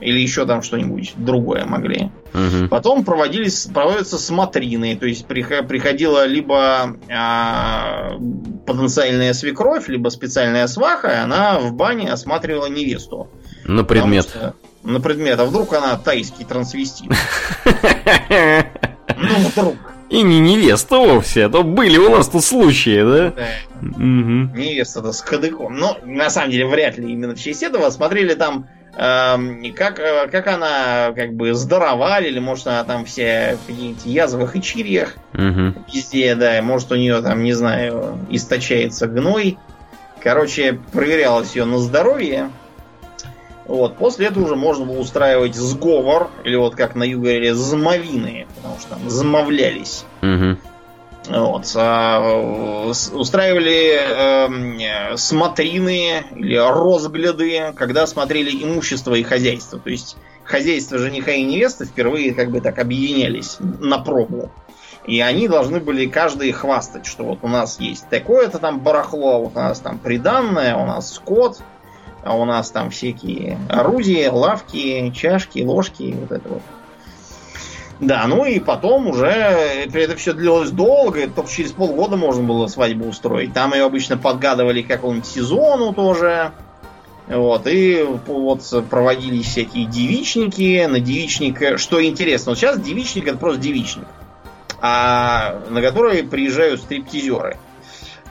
[0.00, 2.12] Или еще там что-нибудь другое могли.
[2.32, 2.68] Мгм.
[2.68, 8.12] Потом проводились, проводятся смотрины, то есть приходила либо а,
[8.64, 13.28] потенциальная свекровь, либо специальная сваха, и она в бане осматривала невесту.
[13.64, 14.26] На предмет.
[14.26, 14.54] что-
[14.84, 15.40] на предмет.
[15.40, 17.10] А вдруг она тайский трансвестит?
[19.20, 19.76] Ну, вдруг.
[20.08, 23.34] И не невеста вовсе, а то были у нас тут случаи, да?
[23.82, 25.76] Невеста-то с кадыком.
[25.76, 27.90] Но, на самом деле, вряд ли именно в честь этого.
[27.90, 28.66] Смотрели там,
[28.96, 34.06] эм, как, э, как она как бы здоровали, или может она там вся в каких-нибудь
[34.06, 35.74] язвах и чирьях Мгм.
[35.92, 39.58] везде, да, может у нее там, не знаю, источается гной.
[40.20, 42.50] Короче, проверялось ее на здоровье.
[43.68, 48.46] Вот, после этого уже можно было устраивать сговор, или вот как на юге говорили, змовины,
[48.56, 50.04] потому что там замовлялись.
[50.22, 50.58] Мгм.
[51.28, 59.78] Вот, а, с- устраивали э, смотрины или розгляды, когда смотрели имущество и хозяйство.
[59.78, 64.50] То есть хозяйство жениха и невесты впервые как бы так объединялись на пробу.
[65.06, 69.52] И они должны были каждый хвастать, что вот у нас есть такое-то там барахло, вот
[69.54, 71.60] у нас там приданное, у нас скот,
[72.28, 76.62] а у нас там всякие орудия, лавки, чашки, ложки, вот это вот.
[78.00, 83.06] Да, ну и потом уже это все длилось долго, только через полгода можно было свадьбу
[83.06, 83.54] устроить.
[83.54, 86.52] Там ее обычно подгадывали к какому-нибудь сезону тоже.
[87.26, 93.60] Вот, и вот проводились всякие девичники, на девичника, что интересно, вот сейчас девичник это просто
[93.60, 94.06] девичник,
[94.80, 97.58] а на который приезжают стриптизеры.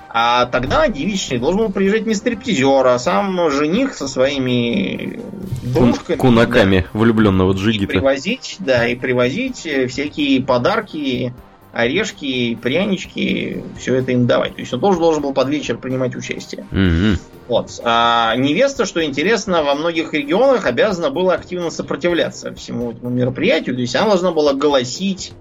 [0.09, 5.19] А тогда девичник должен был приезжать не стриптизер, а сам жених со своими
[5.63, 6.17] дружками.
[6.17, 7.87] Кунаками влюбленного И джигита.
[7.87, 11.33] привозить, да, и привозить э, всякие подарки,
[11.73, 14.55] орешки, прянички, все это им давать.
[14.55, 16.65] То есть он тоже должен был под вечер принимать участие.
[16.71, 17.19] Мгм.
[17.47, 17.79] Вот.
[17.83, 23.75] А невеста, что интересно, во многих регионах обязана была активно сопротивляться всему этому мероприятию.
[23.75, 25.33] То есть она должна была голосить,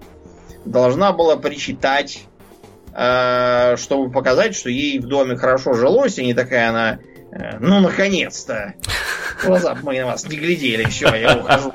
[0.64, 2.24] должна была причитать,
[2.96, 6.98] чтобы показать, что ей в доме хорошо жилось, и не такая она,
[7.30, 8.74] э, ну, наконец-то.
[9.44, 11.70] Глаза мы на вас не глядели, все, я ухожу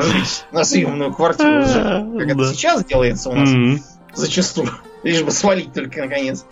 [0.00, 1.64] жить на съемную квартиру.
[2.18, 3.50] Как это сейчас делается у нас
[4.14, 4.70] зачастую.
[5.02, 6.46] Лишь бы свалить только наконец.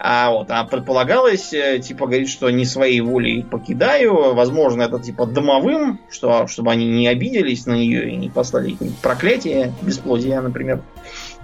[0.00, 4.34] А вот, а предполагалось, э, типа, говорит, что не своей волей покидаю.
[4.34, 9.72] Возможно, это типа домовым, что, чтобы они не обиделись на нее и не послали проклятие,
[9.82, 10.82] бесплодия, например,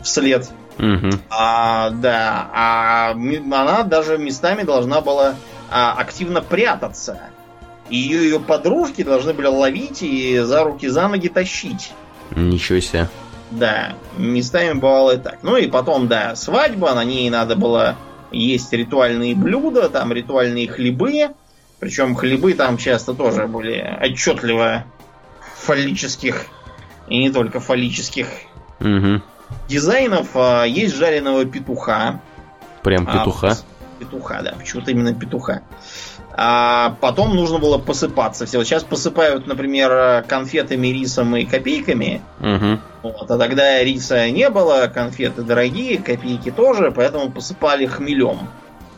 [0.04, 0.48] вслед.
[0.78, 1.20] Мгм.
[1.30, 5.34] А, да, а она даже местами должна была
[5.70, 7.18] а, активно прятаться.
[7.90, 11.92] И ее, ее подружки должны были ловить и за руки, за ноги тащить.
[12.34, 13.08] Ничего себе.
[13.50, 15.38] Да, местами бывало и так.
[15.42, 17.96] Ну и потом, да, свадьба, на ней надо было
[18.32, 21.30] есть ритуальные блюда, там ритуальные хлебы.
[21.78, 24.84] Причем хлебы там часто тоже были отчетливо
[25.56, 26.46] фаллических
[27.08, 28.28] и не только фаллических
[28.80, 29.22] Мгм.
[29.68, 30.28] Дизайнов.
[30.34, 32.20] А, Есть жареного петуха.
[32.82, 33.56] Прям А, петуха.
[33.98, 35.62] Петуха, да, почему-то именно петуха.
[36.36, 38.44] А потом нужно было посыпаться.
[38.44, 38.58] Все.
[38.58, 42.22] Вот сейчас посыпают, например, конфетами, рисом и копейками.
[42.40, 42.80] Мгм.
[43.02, 48.48] Вот, а тогда риса не было, конфеты дорогие, копейки тоже, поэтому посыпали хмелем.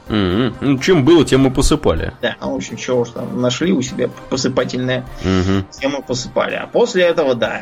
[0.09, 0.55] М-м.
[0.61, 2.13] Ну, чем было, тем и посыпали.
[2.23, 5.67] Да, ну, в общем, чего уж там нашли у себя посыпательное, Мгм.
[5.71, 6.55] тем и посыпали.
[6.55, 7.61] А после этого, да,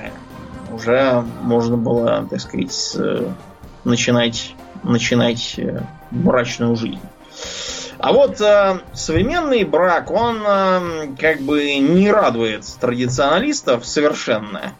[0.75, 3.29] уже можно было, так сказать, э,
[3.85, 7.01] начинать, начинать э, брачную жизнь.
[7.99, 10.81] А вот э, современный брак, он э,
[11.19, 14.73] как бы не радует традиционалистов совершенно.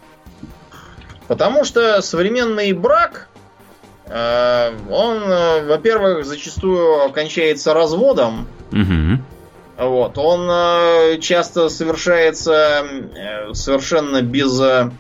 [1.27, 3.29] Потому что современный брак,
[4.07, 9.25] э, он, э, во-первых, зачастую кончается разводом, Мгм.
[9.79, 14.91] вот, он э, часто совершается э, совершенно без э,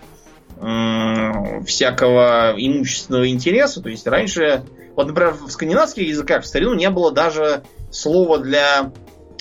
[0.65, 3.82] м, всякого имущественного интереса.
[3.82, 4.65] То есть раньше,
[4.97, 8.91] вот, например, в скандинавских языках в старину не было даже слова для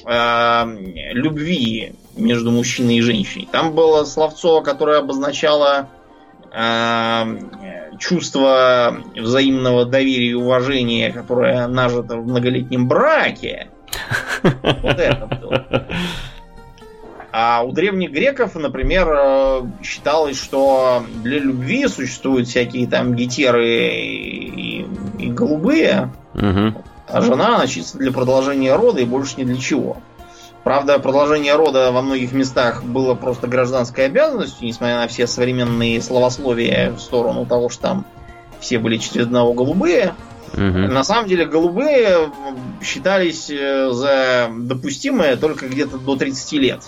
[0.06, 0.64] э,
[1.14, 3.48] любви между мужчиной и женщиной.
[3.52, 5.90] Там было словцо, которое обозначало
[6.52, 7.24] э,
[8.00, 13.70] чувство взаимного доверия и уважения, которое нажито в многолетнем браке.
[14.44, 15.88] Вот это было.
[17.35, 24.85] А у древних греков, например, э, считалось, что для любви существуют всякие там гетеры и,
[25.18, 26.77] и голубые, Мгм.
[27.07, 29.97] а жена, она чисто для продолжения рода и больше ни для чего.
[30.64, 36.91] Правда, продолжение рода во многих местах было просто гражданской обязанностью, несмотря на все современные словословия
[36.91, 38.05] в сторону того, что там
[38.60, 40.14] все были через одного голубые.
[40.53, 40.93] Мгм.
[40.93, 42.30] На самом деле голубые
[42.84, 46.81] считались э, за допустимое только где-то до 30 лет.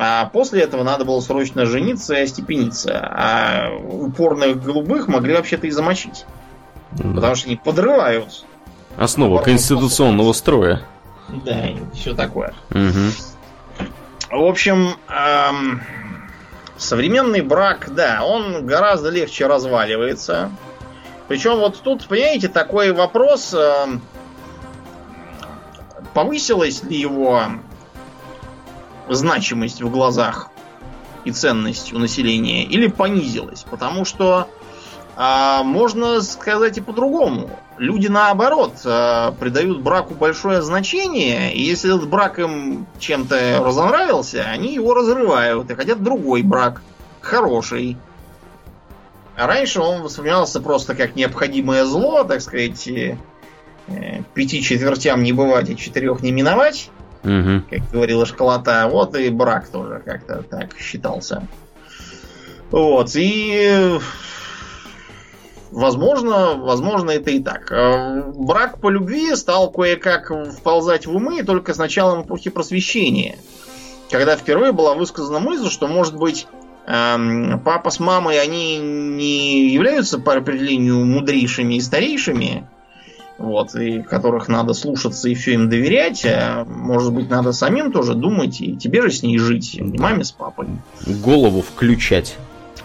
[0.00, 3.00] А после этого надо было срочно жениться и остепениться.
[3.00, 6.24] А упорных голубых могли вообще-то и замочить.
[6.92, 7.14] Да.
[7.14, 8.44] Потому что они подрывают.
[8.96, 10.82] Основа конституционного строя.
[11.44, 12.54] Да, и все такое.
[12.70, 13.12] Мгм.
[14.30, 15.82] В общем, эм,
[16.76, 20.52] современный брак, да, он гораздо легче разваливается.
[21.26, 24.00] Причем вот тут, понимаете, такой вопрос, эм,
[26.14, 27.42] повысилась ли его
[29.14, 30.50] значимость в глазах
[31.24, 33.64] и ценность у населения, или понизилась.
[33.68, 34.48] Потому что
[35.20, 37.50] а, можно сказать и по-другому.
[37.76, 44.74] Люди, наоборот, а, придают браку большое значение, и если этот брак им чем-то разонравился, они
[44.74, 46.82] его разрывают и хотят другой брак,
[47.20, 47.96] хороший.
[49.36, 53.16] А раньше он воспринимался просто как необходимое зло, так сказать, э,
[54.34, 56.90] пяти четвертям не бывать и четырех не миновать,
[57.22, 57.66] Мгм.
[57.68, 58.88] как говорила школота.
[58.90, 61.46] Вот и брак тоже как-то так считался.
[62.70, 63.98] Вот, и
[65.70, 67.70] возможно, возможно это и так.
[67.72, 73.38] Э, Брак по любви стал кое-как вползать в умы только с началом эпохи просвещения.
[74.10, 76.46] Когда впервые была высказана мысль, что, может быть,
[76.86, 82.66] эм, папа с мамой, они не являются по определению мудрейшими и старейшими,
[83.38, 88.14] вот, и которых надо слушаться и все им доверять, а может быть, надо самим тоже
[88.14, 90.66] думать, и тебе же с ней жить, и маме с папой.
[91.06, 92.36] Голову включать.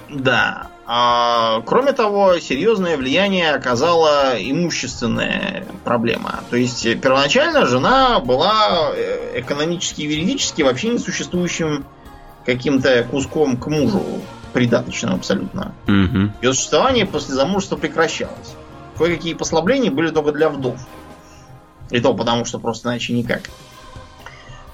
[0.10, 0.68] Да.
[0.86, 6.42] А, кроме того, серьезное влияние оказала имущественная проблема.
[6.50, 11.86] То есть первоначально жена была э, экономически и юридически вообще несуществующим
[12.46, 14.04] каким-то куском к мужу,
[14.52, 15.74] придаточным абсолютно.
[15.88, 16.34] Мгм.
[16.42, 18.56] Ее существование после замужества прекращалось.
[18.98, 20.80] Кое-какие послабления были только для вдов.
[21.90, 23.42] И то потому, что просто иначе никак.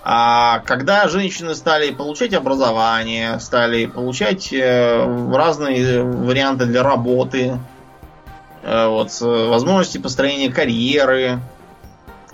[0.02, 7.60] А когда женщины стали получать образование, стали получать э, разные варианты для работы,
[8.64, 11.40] э, вот, э, возможности построения карьеры,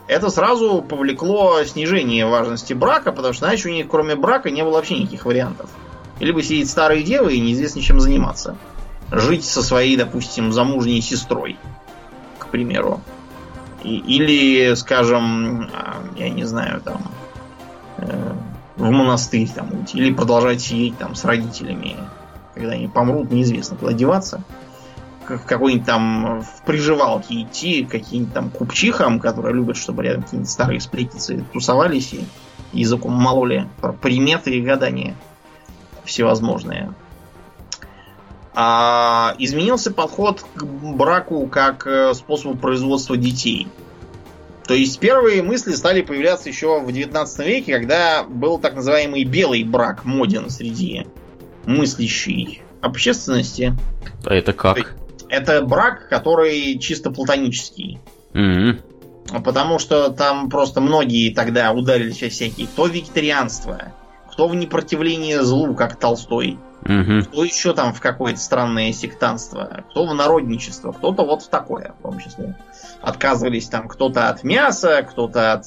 [0.07, 4.73] это сразу повлекло снижение важности брака, потому что иначе у них кроме брака не было
[4.73, 5.69] вообще никаких вариантов.
[6.19, 8.55] Либо сидеть старые девы и неизвестно чем заниматься.
[9.11, 11.57] Жить со своей, допустим, замужней сестрой,
[12.39, 13.01] к примеру.
[13.83, 17.11] И- или, скажем, а, я не знаю, там,
[17.97, 18.33] э,
[18.77, 19.97] в монастырь там уйти.
[19.97, 21.95] Или продолжать сидеть там с родителями.
[22.53, 24.41] Когда они помрут, неизвестно куда деваться.
[25.27, 30.79] В какой-нибудь там в приживалке идти, каким-нибудь там купчихам, которые любят, чтобы рядом какие-нибудь старые
[30.79, 32.25] сплетницы тусовались и
[32.73, 35.15] языком мололи про приметы и гадания
[36.03, 36.93] всевозможные.
[38.57, 43.67] А, изменился подход к браку как э, способу производства детей.
[44.65, 49.63] То есть первые мысли стали появляться еще в 19 веке, когда был так называемый белый
[49.63, 51.05] брак моден среди
[51.65, 53.75] мыслящей общественности.
[54.25, 54.95] А это как?
[55.27, 57.99] Это брак, который чисто платонический.
[58.33, 58.79] Мгм.
[59.43, 62.67] Потому что там просто многие тогда ударились всякие.
[62.67, 63.93] Кто вегетарианство,
[64.31, 66.57] кто в непротивление злу, как Толстой.
[66.85, 67.25] Мгм.
[67.25, 72.03] кто еще там в какое-то странное сектанство, кто в народничество, кто-то вот в такое, в
[72.03, 72.55] том числе.
[73.01, 75.65] Отказывались там кто-то от мяса, кто-то от,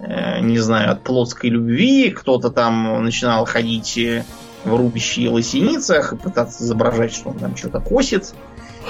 [0.00, 4.24] э, не знаю, от плотской любви, кто-то там начинал ходить э,
[4.64, 8.34] в рубище и лосиницах и пытаться изображать, что он там что-то косит.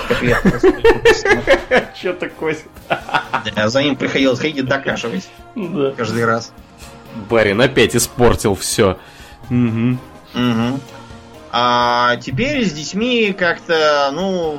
[0.08, 0.40] Как я
[2.00, 2.56] Че такое?
[3.54, 5.28] Да, За ним приходилось ходить и докашивать
[5.96, 6.52] каждый раз.
[7.28, 8.98] Барин опять испортил все.
[9.50, 9.98] Угу.
[10.34, 10.80] Мгм.
[11.56, 14.58] А теперь с детьми как-то, ну,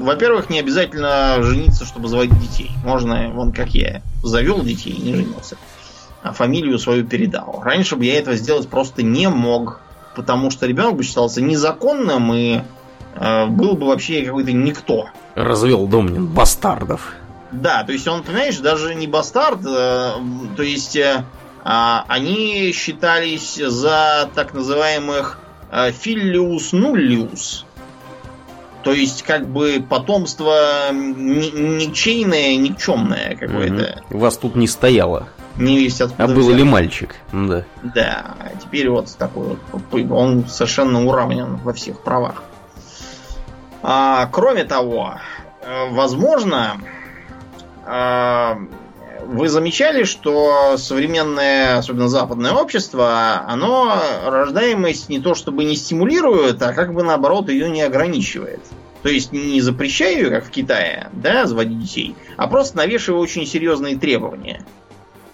[0.00, 2.70] во-первых, не обязательно жениться, чтобы заводить детей.
[2.84, 5.56] Можно, вон как я, завел детей и не женился.
[6.22, 7.60] А фамилию свою передал.
[7.64, 9.80] Раньше бы я этого сделать просто не мог,
[10.14, 12.60] потому что ребенок бы считался незаконным и
[13.16, 15.08] э, был бы вообще какой-то никто.
[15.34, 17.12] Развел Домнин бастардов.
[17.50, 20.12] Да, то есть он, понимаешь, даже не бастард, э,
[20.56, 21.24] то есть э,
[21.64, 25.40] а, они считались за так называемых
[25.92, 27.64] филлиус нуллиус.
[28.82, 34.02] То есть, как бы потомство ни- никчейное, никчемное какое-то.
[34.08, 34.18] Мгм.
[34.18, 35.28] Вас тут не стояло.
[35.56, 36.56] Не весть откуда А был взялось.
[36.56, 37.16] ли мальчик?
[37.32, 37.64] Да.
[37.82, 42.42] Да, а теперь вот такой вот, он совершенно уравнен во всех правах.
[43.82, 45.16] А, кроме того,
[45.62, 46.78] э, возможно,
[47.84, 48.58] а,
[49.26, 53.94] вы замечали, что современное, особенно западное общество, оно
[54.26, 58.60] рождаемость не то чтобы не стимулирует, а как бы наоборот ее не ограничивает.
[59.02, 63.96] То есть не запрещая как в Китае, да, заводить детей, а просто навешивая очень серьезные
[63.96, 64.64] требования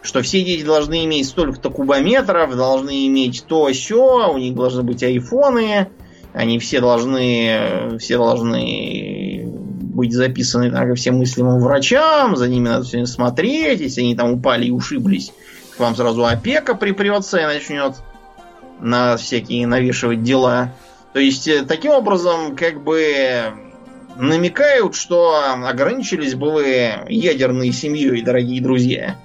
[0.06, 5.02] что все дети должны иметь столько-то кубометров, должны иметь то все, у них должны быть
[5.02, 5.88] айфоны,
[6.32, 9.25] они все должны, все должны
[9.96, 14.14] быть записаны так, ко всем мыслимым врачам, за ними надо все время смотреть, если они
[14.14, 15.32] там упали и ушиблись,
[15.76, 17.94] к вам сразу опека припрется и начнет
[18.80, 20.72] на всякие навешивать дела.
[21.12, 23.52] То есть, э, таким образом, как бы
[24.16, 29.16] намекают, что ограничились бы вы ядерной семьей, дорогие друзья.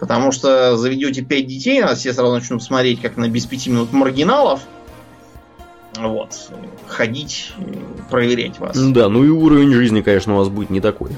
[0.00, 3.92] Потому что заведете пять детей, нас все сразу начнут смотреть, как на без пяти минут
[3.92, 4.60] маргиналов.
[5.96, 6.50] Вот.
[6.86, 7.52] Ходить,
[8.10, 8.76] проверять вас.
[8.78, 11.10] Да, ну и уровень жизни, конечно, у вас будет не такой.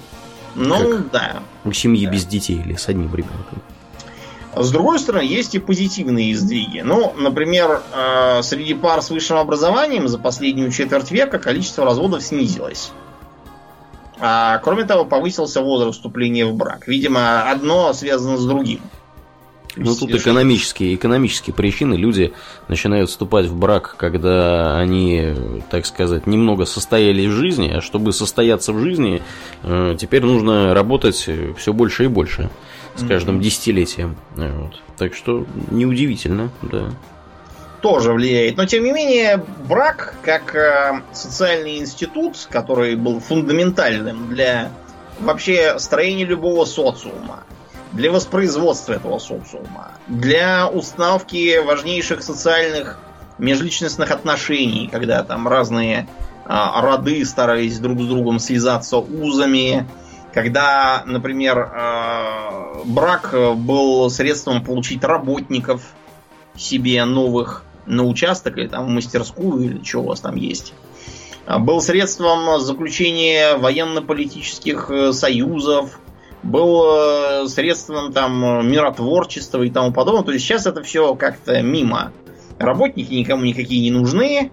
[0.55, 1.43] Ну, да.
[1.65, 2.13] У семьи Да.
[2.13, 3.63] без детей или с одним ребенком.
[4.57, 6.81] С другой стороны, есть и позитивные сдвиги.
[6.81, 12.91] Ну, например, э, среди пар с высшим образованием за последнюю четверть века количество разводов снизилось.
[14.19, 16.89] А кроме того, повысился возраст вступления в брак.
[16.89, 18.81] Видимо, одно связано с другим.
[19.77, 21.95] Ну тут экономические, экономические причины.
[21.95, 22.33] Люди
[22.69, 25.35] начинают вступать в брак, когда они,
[25.71, 29.23] так сказать, немного состоялись в жизни, а чтобы состояться в жизни,
[29.63, 32.51] э, теперь нужно работать все больше и больше
[32.97, 33.45] с каждым Мгм.
[33.45, 34.17] десятилетием.
[34.37, 34.81] Э, Вот.
[34.99, 36.91] Так что неудивительно, да.
[37.81, 38.57] тоже влияет.
[38.59, 44.71] Но тем не менее, брак как э, социальный институт, который был фундаментальным для
[45.21, 47.45] вообще строения любого социума,
[47.93, 52.99] для воспроизводства этого социума, для установки важнейших социальных
[53.39, 56.09] межличностных отношений, когда там разные
[56.45, 59.89] а, роды старались друг с другом связаться узами,
[60.33, 65.83] когда, например, э, брак э, был средством получить работников
[66.57, 70.73] себе новых на участок или там в мастерскую или что у вас там есть.
[71.47, 75.99] А, Был средством заключения военно-политических э, союзов,
[76.43, 80.23] был э, средством там миротворчества и тому подобное.
[80.23, 82.13] То есть сейчас это все как-то мимо.
[82.59, 84.51] Работники никому никакие не нужны.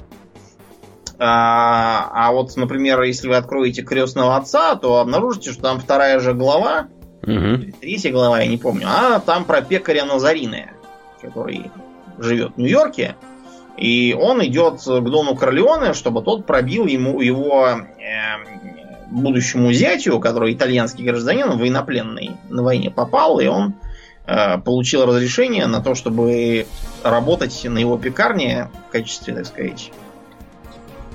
[1.20, 6.34] А, а вот, например, если вы откроете крестного отца, то обнаружите, что там вторая же
[6.34, 6.88] глава,
[7.24, 7.74] Мгм.
[7.82, 10.70] третья глава, я не помню, а там про пекаря Назарины,
[11.22, 11.72] который
[12.20, 13.16] живет в Нью-Йорке.
[13.78, 18.67] И он идет к Дону Корлеоне, чтобы тот пробил ему его э,
[19.10, 23.74] будущему зятю, который итальянский гражданин, военнопленный, на войне попал, и он
[24.26, 26.68] э, получил разрешение на то, чтобы
[27.04, 29.92] работать на его пекарне в качестве, так сказать,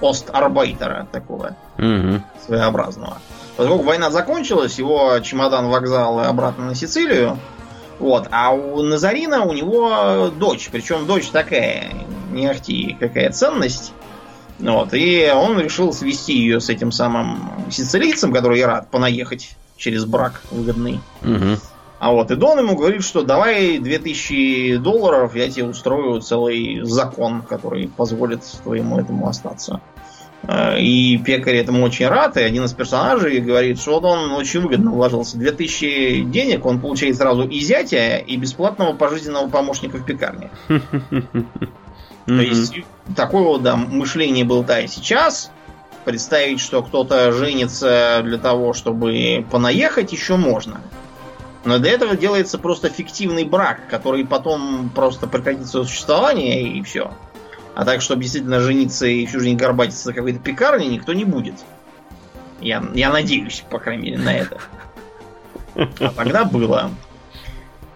[0.01, 2.23] постарбайтера такого Мгм.
[2.44, 3.19] своеобразного.
[3.56, 7.39] Поскольку война закончилась, его чемодан вокзал обратно на Сицилию.
[7.98, 8.27] Вот.
[8.32, 10.70] А у Назарина у него дочь.
[10.73, 11.93] Причем дочь такая,
[12.32, 13.93] не ахти какая ценность.
[14.62, 14.94] Вот.
[14.94, 20.43] И он решил свести ее с этим самым сицилийцем, который и рад понаехать через брак
[20.51, 21.01] выгодный.
[21.22, 21.59] Мгм.
[21.98, 27.43] А вот, и Дон ему говорит, что давай 2000 долларов, я тебе устрою целый закон,
[27.43, 29.80] который позволит твоему этому остаться.
[30.43, 34.60] Э, И пекарь этому очень рад, и один из персонажей говорит, что вот он очень
[34.60, 35.39] выгодно вложился.
[35.39, 40.51] 2000 денег он получает сразу и зятя, и бесплатного пожизненного помощника в пекарне.
[42.27, 42.74] То есть
[43.16, 45.51] такое вот да, мышление было да и сейчас.
[46.05, 50.81] Представить, что кто-то женится для того, чтобы понаехать, еще можно.
[51.65, 57.12] Но для этого делается просто фиктивный брак, который потом просто прекратит свое существование и все.
[57.74, 61.55] А так, чтобы действительно жениться и всю жизнь горбатиться за какой-то пекарней, никто не будет.
[62.61, 64.59] Я, я надеюсь, по крайней мере, на это.
[65.74, 66.90] А тогда было.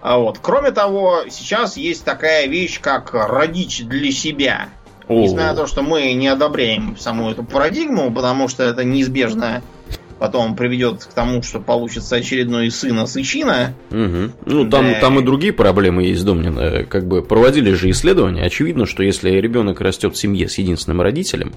[0.06, 0.38] А вот.
[0.40, 4.68] Кроме того, сейчас есть такая вещь, как родить для себя.
[5.08, 9.64] Несмотря на то, что мы не одобряем саму эту парадигму, потому что это неизбежно
[10.18, 13.74] потом приведет к тому, что получится очередной сын сычина.
[13.90, 14.32] Угу.
[14.46, 15.00] Ну, там, да.
[15.00, 16.86] там и другие проблемы есть, Домнин.
[16.86, 18.42] Как бы проводили же исследования.
[18.42, 21.52] Очевидно, что если ребенок растет в семье с единственным родителем,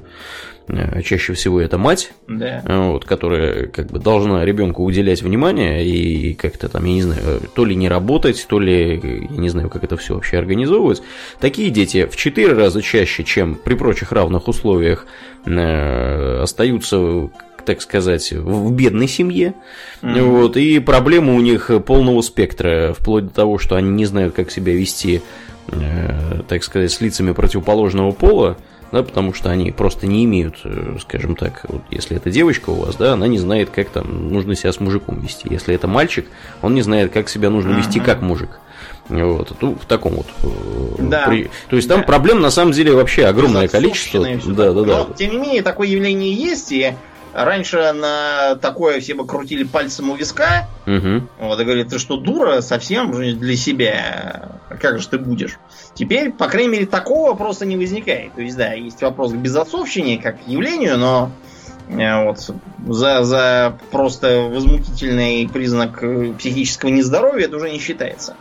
[0.68, 2.62] э, чаще всего это мать, да.
[2.66, 7.66] вот, которая как бы должна ребенку уделять внимание и как-то там, я не знаю, то
[7.66, 11.02] ли не работать, то ли, я не знаю, как это все вообще организовывать.
[11.40, 15.06] Такие дети в четыре раза чаще, чем при прочих равных условиях,
[15.46, 17.30] э, остаются
[17.64, 19.54] так сказать, в бедной семье.
[20.02, 20.22] Mm-hmm.
[20.22, 24.52] Вот, и проблемы у них полного спектра, вплоть до того, что они не знают, как
[24.52, 25.22] себя вести,
[25.68, 28.58] э, так сказать, с лицами противоположного пола.
[28.92, 32.76] Да, потому что они просто не имеют, э, скажем так, вот если это девочка у
[32.76, 35.48] вас, да, она не знает, как там нужно себя с мужиком вести.
[35.48, 36.26] Если это мальчик,
[36.64, 38.60] он не знает, как себя нужно вести как мужик.
[39.10, 40.28] Вот, ну, в таком вот.
[40.44, 41.28] Э, да.
[41.28, 41.50] При...
[41.70, 42.06] То есть там да.
[42.06, 44.26] проблем на самом деле вообще огромное количество.
[44.46, 44.98] Да, да, да.
[45.08, 46.94] Но, тем не менее, такое явление есть, и
[47.34, 50.68] Раньше на такое все бы крутили пальцем у виска.
[50.88, 51.28] Угу.
[51.40, 54.60] Вот, и говорили, ты что, дура совсем для себя?
[54.82, 55.58] Как же ты будешь?
[55.94, 58.34] Теперь, по крайней мере, такого вопроса не возникает.
[58.34, 61.32] То есть, да, есть вопрос к безотцовщине, как к явлению, но
[61.90, 62.40] э, вот
[62.88, 66.04] за, за просто возмутительный признак
[66.38, 68.36] психического нездоровья это уже не считается.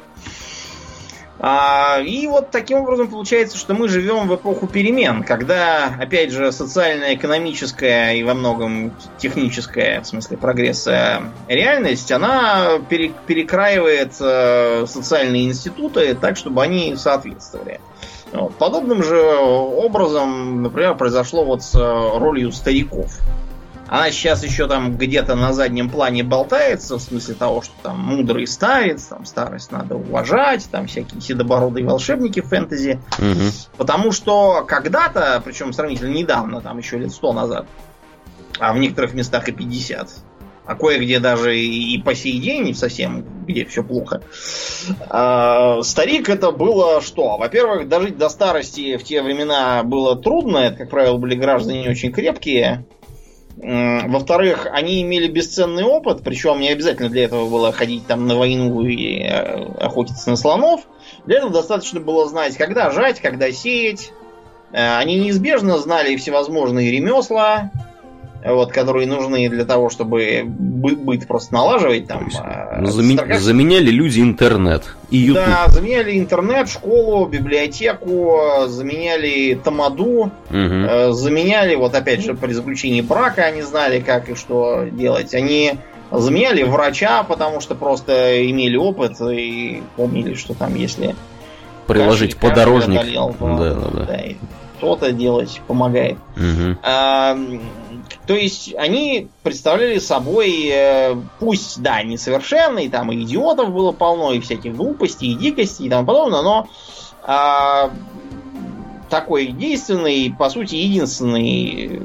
[1.40, 6.50] А, и вот таким образом получается, что мы живем в эпоху перемен, когда, опять же,
[6.50, 16.36] социально-экономическая и во многом техническая, в смысле прогресса, реальность, она перекраивает э, социальные институты так,
[16.36, 17.80] чтобы они соответствовали.
[18.58, 23.20] Подобным же образом, например, произошло вот с э, ролью стариков.
[23.88, 28.46] Она сейчас еще там где-то на заднем плане болтается, в смысле того, что там мудрый
[28.46, 33.00] старец, там старость надо уважать, там всякие седобородые волшебники в фэнтези.
[33.18, 33.76] Угу.
[33.78, 37.66] Потому что когда-то, причем сравнительно недавно, там еще лет сто назад,
[38.58, 40.08] а в некоторых местах и 50,
[40.66, 44.20] а кое-где даже и по сей день совсем, где все плохо.
[45.08, 47.38] А, старик это было что?
[47.38, 52.12] Во-первых, дожить до старости в те времена было трудно, это, как правило, были граждане очень
[52.12, 52.84] крепкие,
[53.60, 58.82] во-вторых, они имели бесценный опыт, причем не обязательно для этого было ходить там на войну
[58.84, 60.82] и э, охотиться на слонов.
[61.26, 64.12] Для этого достаточно было знать, когда жать, когда сеять.
[64.70, 67.72] Э, они неизбежно знали всевозможные ремесла,
[68.44, 72.06] вот, которые нужны для того, чтобы быт, просто налаживать.
[72.06, 73.14] Там, а, Заме...
[73.14, 73.40] Строкаш...
[73.40, 75.44] Заменяли люди интернет и YouTube.
[75.44, 81.12] Да, заменяли интернет, школу, библиотеку, заменяли тамаду, угу.
[81.12, 85.34] заменяли, вот опять же, при заключении брака они знали, как и что делать.
[85.34, 85.74] Они
[86.10, 91.14] заменяли врача, потому что просто имели опыт и помнили, что там, если
[91.86, 94.04] приложить кашель, подорожник, кашель одолел, то, да, да, да.
[94.04, 94.18] да
[94.80, 96.18] то-то делать помогает.
[96.36, 96.78] Угу.
[96.82, 97.36] А,
[98.28, 104.40] то есть они представляли собой, э, пусть, да, несовершенный, там и идиотов было полно, и
[104.40, 106.68] всяких глупостей, и дикостей и тому подобное, но
[107.22, 107.90] а,
[109.08, 112.02] такой действенный, по сути, единственный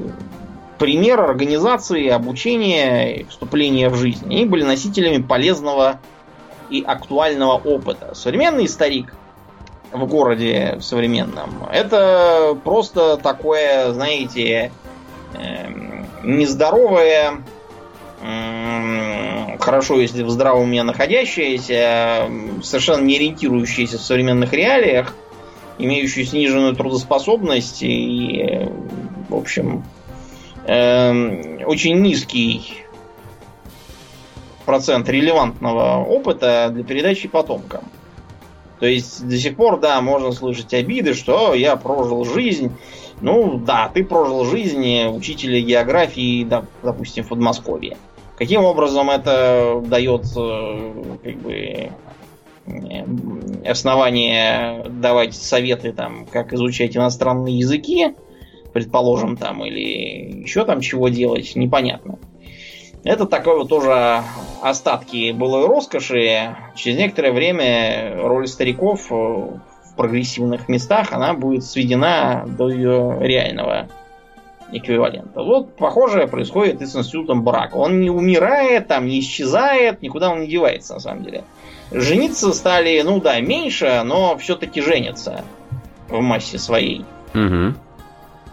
[0.78, 4.24] пример организации, обучения вступления в жизнь.
[4.24, 6.00] Они были носителями полезного
[6.70, 8.14] и актуального опыта.
[8.14, 9.14] Современный старик
[9.92, 14.72] в городе современном, это просто такое, знаете,
[15.34, 17.42] эм, нездоровая,
[19.60, 22.28] хорошо, если в здравом уме находящаяся,
[22.62, 25.14] совершенно не ориентирующаяся в современных реалиях,
[25.78, 28.68] имеющая сниженную трудоспособность и,
[29.28, 29.84] в общем,
[30.66, 32.84] эм, очень низкий
[34.64, 37.84] процент релевантного опыта для передачи потомкам.
[38.80, 42.72] То есть до сих пор, да, можно слышать обиды, что я прожил жизнь,
[43.24, 46.46] ну да, ты прожил жизнь учителя географии,
[46.82, 47.96] допустим, в Подмосковье.
[48.36, 51.90] Каким образом это дает э, как бы
[53.66, 58.14] основание давать советы там, как изучать иностранные языки,
[58.74, 62.18] предположим, там, или еще там чего делать, непонятно.
[63.04, 64.22] Это такое вот тоже
[64.60, 66.54] остатки былой роскоши.
[66.76, 69.48] Через некоторое время роль стариков э,
[69.96, 73.88] прогрессивных местах, она будет сведена до ее реального
[74.72, 75.42] эквивалента.
[75.42, 77.76] Вот похожее происходит и с институтом брака.
[77.76, 81.44] Он не умирает, там не исчезает, никуда он не девается на самом деле.
[81.90, 85.44] Жениться стали, ну да, меньше, но все-таки женятся
[86.08, 87.04] в массе своей.
[87.34, 87.74] Угу.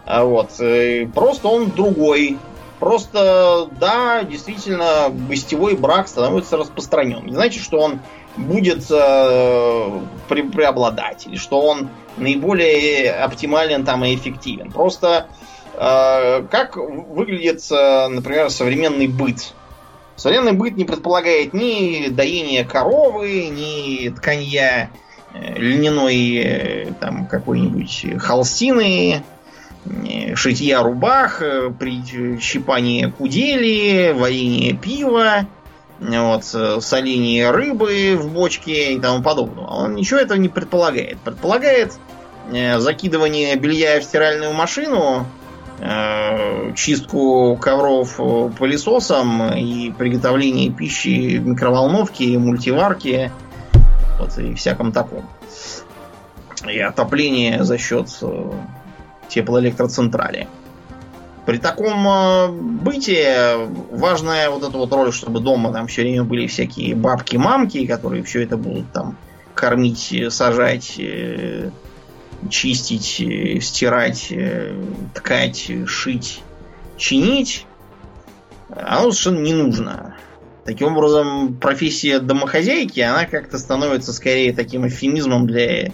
[0.04, 0.50] А вот.
[0.60, 2.38] э, Просто он другой.
[2.82, 7.24] Просто, да, действительно, гостевой брак становится распространен.
[7.24, 8.00] Не значит, что он
[8.36, 14.72] будет э, пре- преобладать, или что он наиболее оптимален там и эффективен.
[14.72, 15.28] Просто
[15.74, 19.54] э, как выглядит, э, например, современный быт?
[20.16, 24.90] Современный быт не предполагает ни доения коровы, ни тканья
[25.32, 29.22] э, льняной э, там какой-нибудь холстины,
[30.34, 35.46] шитья рубах, э, прищипание кудели, варенье пива,
[35.98, 39.64] вот, э, соление рыбы в бочке и тому подобное.
[39.64, 41.18] Он ничего этого не предполагает.
[41.18, 41.94] Предполагает
[42.52, 45.26] э, закидывание белья в стиральную машину,
[45.80, 53.32] э, чистку ковров э, пылесосом и приготовление пищи в микроволновке, мультиварке
[54.18, 55.28] вот, и всяком таком.
[56.68, 58.50] И отопление за счет э,
[59.32, 60.48] теплоэлектроцентрали.
[61.46, 66.46] При таком э, быте важная вот эта вот роль, чтобы дома там все время были
[66.46, 69.16] всякие бабки-мамки, которые все это будут там
[69.54, 71.70] кормить, э, сажать, э,
[72.48, 74.32] чистить, стирать,
[75.14, 76.42] ткать, шить,
[76.96, 77.66] чинить.
[78.68, 80.16] Оно совершенно не нужно.
[80.64, 85.92] Таким образом, профессия домохозяйки, она как-то становится скорее таким эвфемизмом для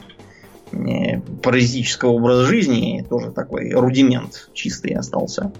[1.43, 3.05] паразитического образа жизни.
[3.09, 5.53] Тоже такой рудимент чистый остался.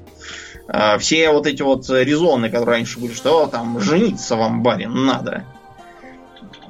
[0.69, 5.45] А Все вот эти вот резоны, которые раньше были, что там жениться вам, барин, надо.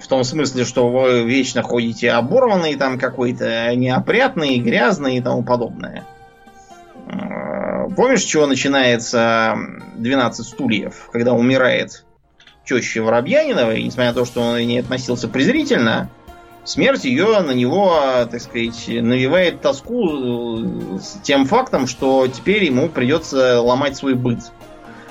[0.01, 6.05] В том смысле, что вы вечно ходите оборванный, там какой-то неопрятный, грязный и тому подобное.
[7.11, 9.57] А, Помнишь, чего начинается
[9.97, 12.05] 12 стульев, когда умирает
[12.65, 16.11] теща Воробьянинова, и несмотря на то, что он к ней относился презрительно,
[16.69, 17.99] смерть ее на него,
[18.31, 24.41] так сказать, навевает тоску э, с тем фактом, что теперь ему придется ломать свой быт,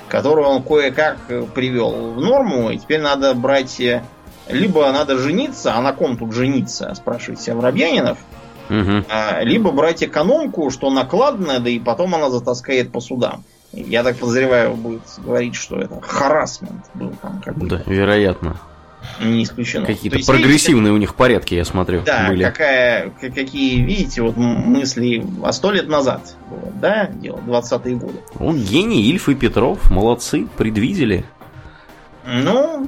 [0.08, 1.18] который он кое-как
[1.54, 3.80] привел в норму, и теперь надо брать...
[3.80, 4.02] э,
[4.48, 8.18] Либо надо жениться, а на ком тут жениться, спрашивает себя Воробьянинов,
[8.70, 9.04] Угу.
[9.44, 13.42] либо брать экономку, что накладно, да и потом она затаскает по судам.
[13.72, 17.78] Я так подозреваю, будет говорить, что это харасмент был там какой-то.
[17.78, 18.60] Да, вероятно.
[19.20, 19.86] Не исключено.
[19.86, 22.44] То Какие-то есть, прогрессивные у них порядки, я смотрю, видите, Да, были.
[22.44, 28.18] какая, какие, видите, вот мысли а сто лет назад было, да, дело, 20-е годы.
[28.38, 31.24] Он гений, Ильф и Петров, молодцы, предвидели.
[32.26, 32.86] Ну,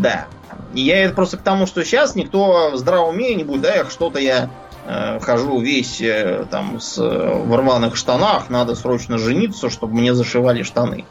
[0.00, 0.26] да.
[0.74, 3.90] Я это просто к тому, что сейчас никто в здравом уме не будет, да, эх,
[3.90, 4.50] что-то я
[4.86, 10.14] э, хожу весь э, там с, э, в рваных штанах, надо срочно жениться, чтобы мне
[10.14, 11.04] зашивали штаны.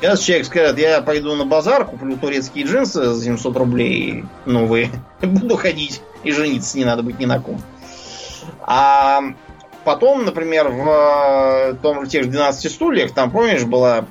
[0.00, 4.90] Сейчас человек скажет, я пойду на базар, куплю турецкие джинсы за 700 рублей новые,
[5.22, 7.60] буду ходить и жениться не надо быть ни на ком.
[8.60, 9.22] А
[9.84, 14.04] потом, например, в э, том же тех же 12 стульях, там, помнишь, была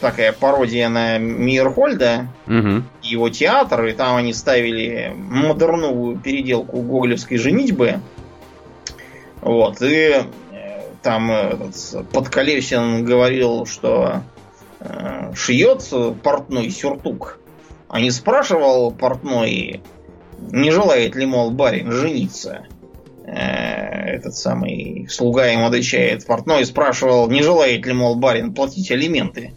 [0.00, 2.82] такая пародия на Мейерхольда, Угу.
[3.02, 8.00] его театр, и там они ставили модерновую переделку гоголевской женитьбы.
[9.40, 10.24] Вот, и э,
[11.02, 14.31] там этот Подколесин говорил, что э,
[15.34, 15.82] шьет
[16.22, 17.38] портной сюртук.
[17.88, 19.82] А не спрашивал портной,
[20.50, 22.66] не желает ли, мол, барин жениться.
[23.26, 26.26] Э, Этот самый слуга ему отвечает.
[26.26, 29.54] Портной спрашивал, не желает ли, мол, барин платить алименты.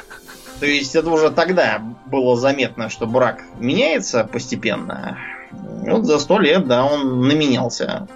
[0.60, 5.18] То есть это уже тогда было заметно, что брак меняется постепенно.
[5.50, 8.06] Вот за сто лет, да, он наменялся.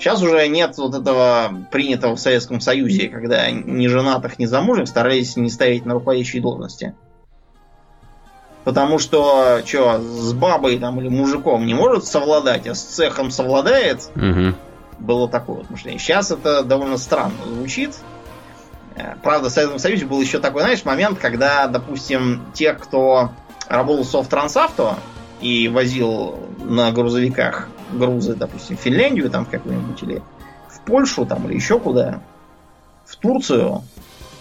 [0.00, 5.36] Сейчас уже нет вот этого принятого в Советском Союзе, когда ни женатых, ни замужних старались
[5.36, 6.94] не ставить на руководящие должности.
[8.64, 14.10] Потому что, что, с бабой там или мужиком не может совладать, а с цехом совладает,
[14.16, 14.54] Угу.
[15.00, 15.98] было такое вот мышление.
[16.00, 17.94] Сейчас это довольно странно звучит.
[18.96, 23.32] Э, Правда, в Советском Союзе был еще такой, знаешь, момент, когда, допустим, тех, кто
[23.68, 24.96] работал в Софтрансавто
[25.42, 30.22] и возил на грузовиках грузы, допустим, в Финляндию там в какую-нибудь или
[30.68, 32.20] в Польшу там или еще куда,
[33.06, 33.82] в Турцию,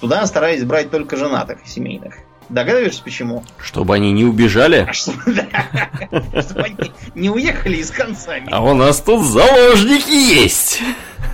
[0.01, 2.15] туда старались брать только женатых и семейных.
[2.49, 3.43] Догадываешься, почему?
[3.59, 4.87] Чтобы они не убежали.
[4.89, 8.47] А чтобы, да, чтобы они не уехали из концами.
[8.51, 10.81] А у нас тут заложники есть.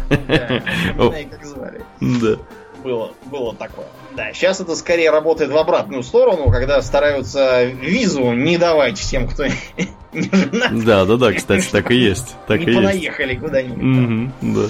[0.09, 0.61] Да,
[1.29, 1.81] как звали.
[2.01, 2.37] Да.
[2.83, 3.87] было, было такое.
[4.15, 9.45] Да, сейчас это скорее работает в обратную сторону, когда стараются визу не давать тем, кто
[10.13, 10.85] не женаты.
[10.85, 12.35] Да, да, да, кстати, так и есть.
[12.47, 12.77] Так не и есть.
[12.77, 14.31] понаехали куда-нибудь.
[14.41, 14.67] Да.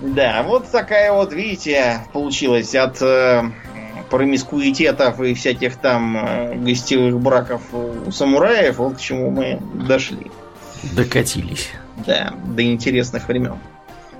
[0.00, 3.44] Да, вот такая вот, видите, получилась от э,
[4.10, 10.30] промискуитетов и всяких там э, гостевых браков у самураев, вот к чему мы дошли.
[10.92, 11.70] Докатились.
[12.06, 13.58] Да, до интересных времен.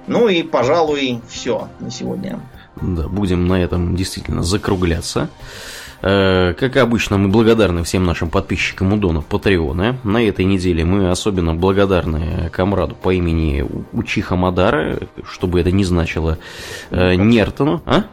[0.07, 2.41] Ну и, пожалуй, все на сегодня.
[2.81, 5.31] Да, будем на этом действительно закругляться.
[6.03, 9.97] Э, Как обычно, мы благодарны всем нашим подписчикам Удона Патреона.
[10.05, 14.99] На этой неделе мы особенно благодарны комраду по имени У- Учиха Мадара,
[15.31, 16.39] чтобы это не значило
[16.91, 17.83] э, Нертону.
[17.87, 18.05] А?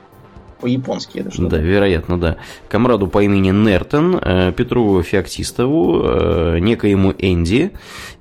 [0.64, 1.48] По-японски это что?
[1.50, 2.38] Да, вероятно, да.
[2.70, 7.72] Комраду по имени Нертон, э, Петру Феоктистову, э, некоему Энди,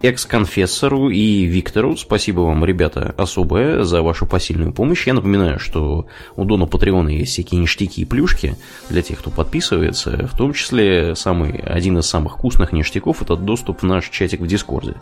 [0.02, 1.96] экс-конфессору и Виктору.
[1.96, 5.06] Спасибо вам, ребята, особое за вашу посильную помощь.
[5.06, 8.56] Я напоминаю, что у Дона Патреона есть всякие ништяки и плюшки
[8.90, 10.26] для тех, кто подписывается.
[10.26, 14.48] В том числе самый, один из самых вкусных ништяков– это доступ в наш чатик в
[14.48, 14.96] Дискорде,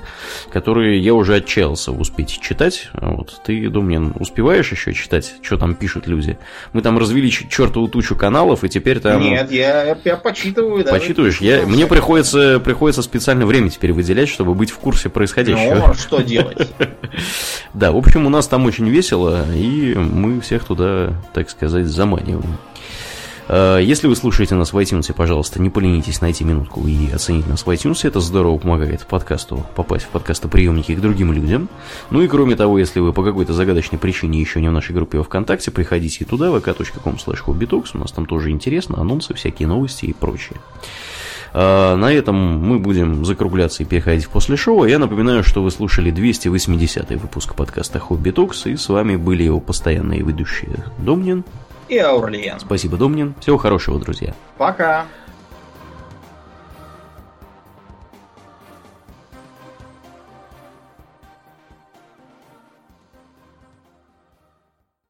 [0.53, 2.91] который я уже отчаялся успеть читать.
[2.93, 6.39] Вот, ты, Домнин, успеваешь еще читать, что там пишут люди?
[6.75, 9.21] Мы там развели ч- чертову тучу каналов, и теперь там...
[9.23, 10.85] Нет, я, я почитываю.
[10.85, 10.91] да.
[10.91, 11.41] Почитываешь?
[11.41, 15.75] Я, мне приходится, приходится специально время теперь выделять, чтобы быть в курсе происходящего.
[15.77, 16.69] Ну, а что делать?
[17.73, 22.57] Да, в общем, у нас там очень весело, и мы всех туда, так сказать, заманиваем.
[23.51, 27.67] Э, Если вы слушаете нас в iTunes, пожалуйста, не поленитесь найти минутку и оценить нас
[27.67, 28.07] в iTunes.
[28.07, 31.69] Это здорово помогает подкасту попасть в подкастоприемники к другим людям.
[32.11, 35.19] Ну и кроме того, если вы по какой-то загадочной причине еще не в нашей группе
[35.19, 37.91] во ВКонтакте, приходите туда, vk.com slash.
[37.95, 40.61] У нас там тоже интересно, анонсы, всякие новости и прочее.
[41.53, 44.85] А, На этом мы будем закругляться и переходить в после шоу.
[44.85, 49.59] Я напоминаю, что вы слушали 280 выпуск подкаста Хобби Токс, и с вами были его
[49.59, 51.43] постоянные ведущие Домнин.
[51.91, 52.61] И Аурлиен.
[52.61, 53.35] Спасибо, Домнин.
[53.41, 54.33] Всего хорошего, друзья.
[54.57, 55.07] Пока.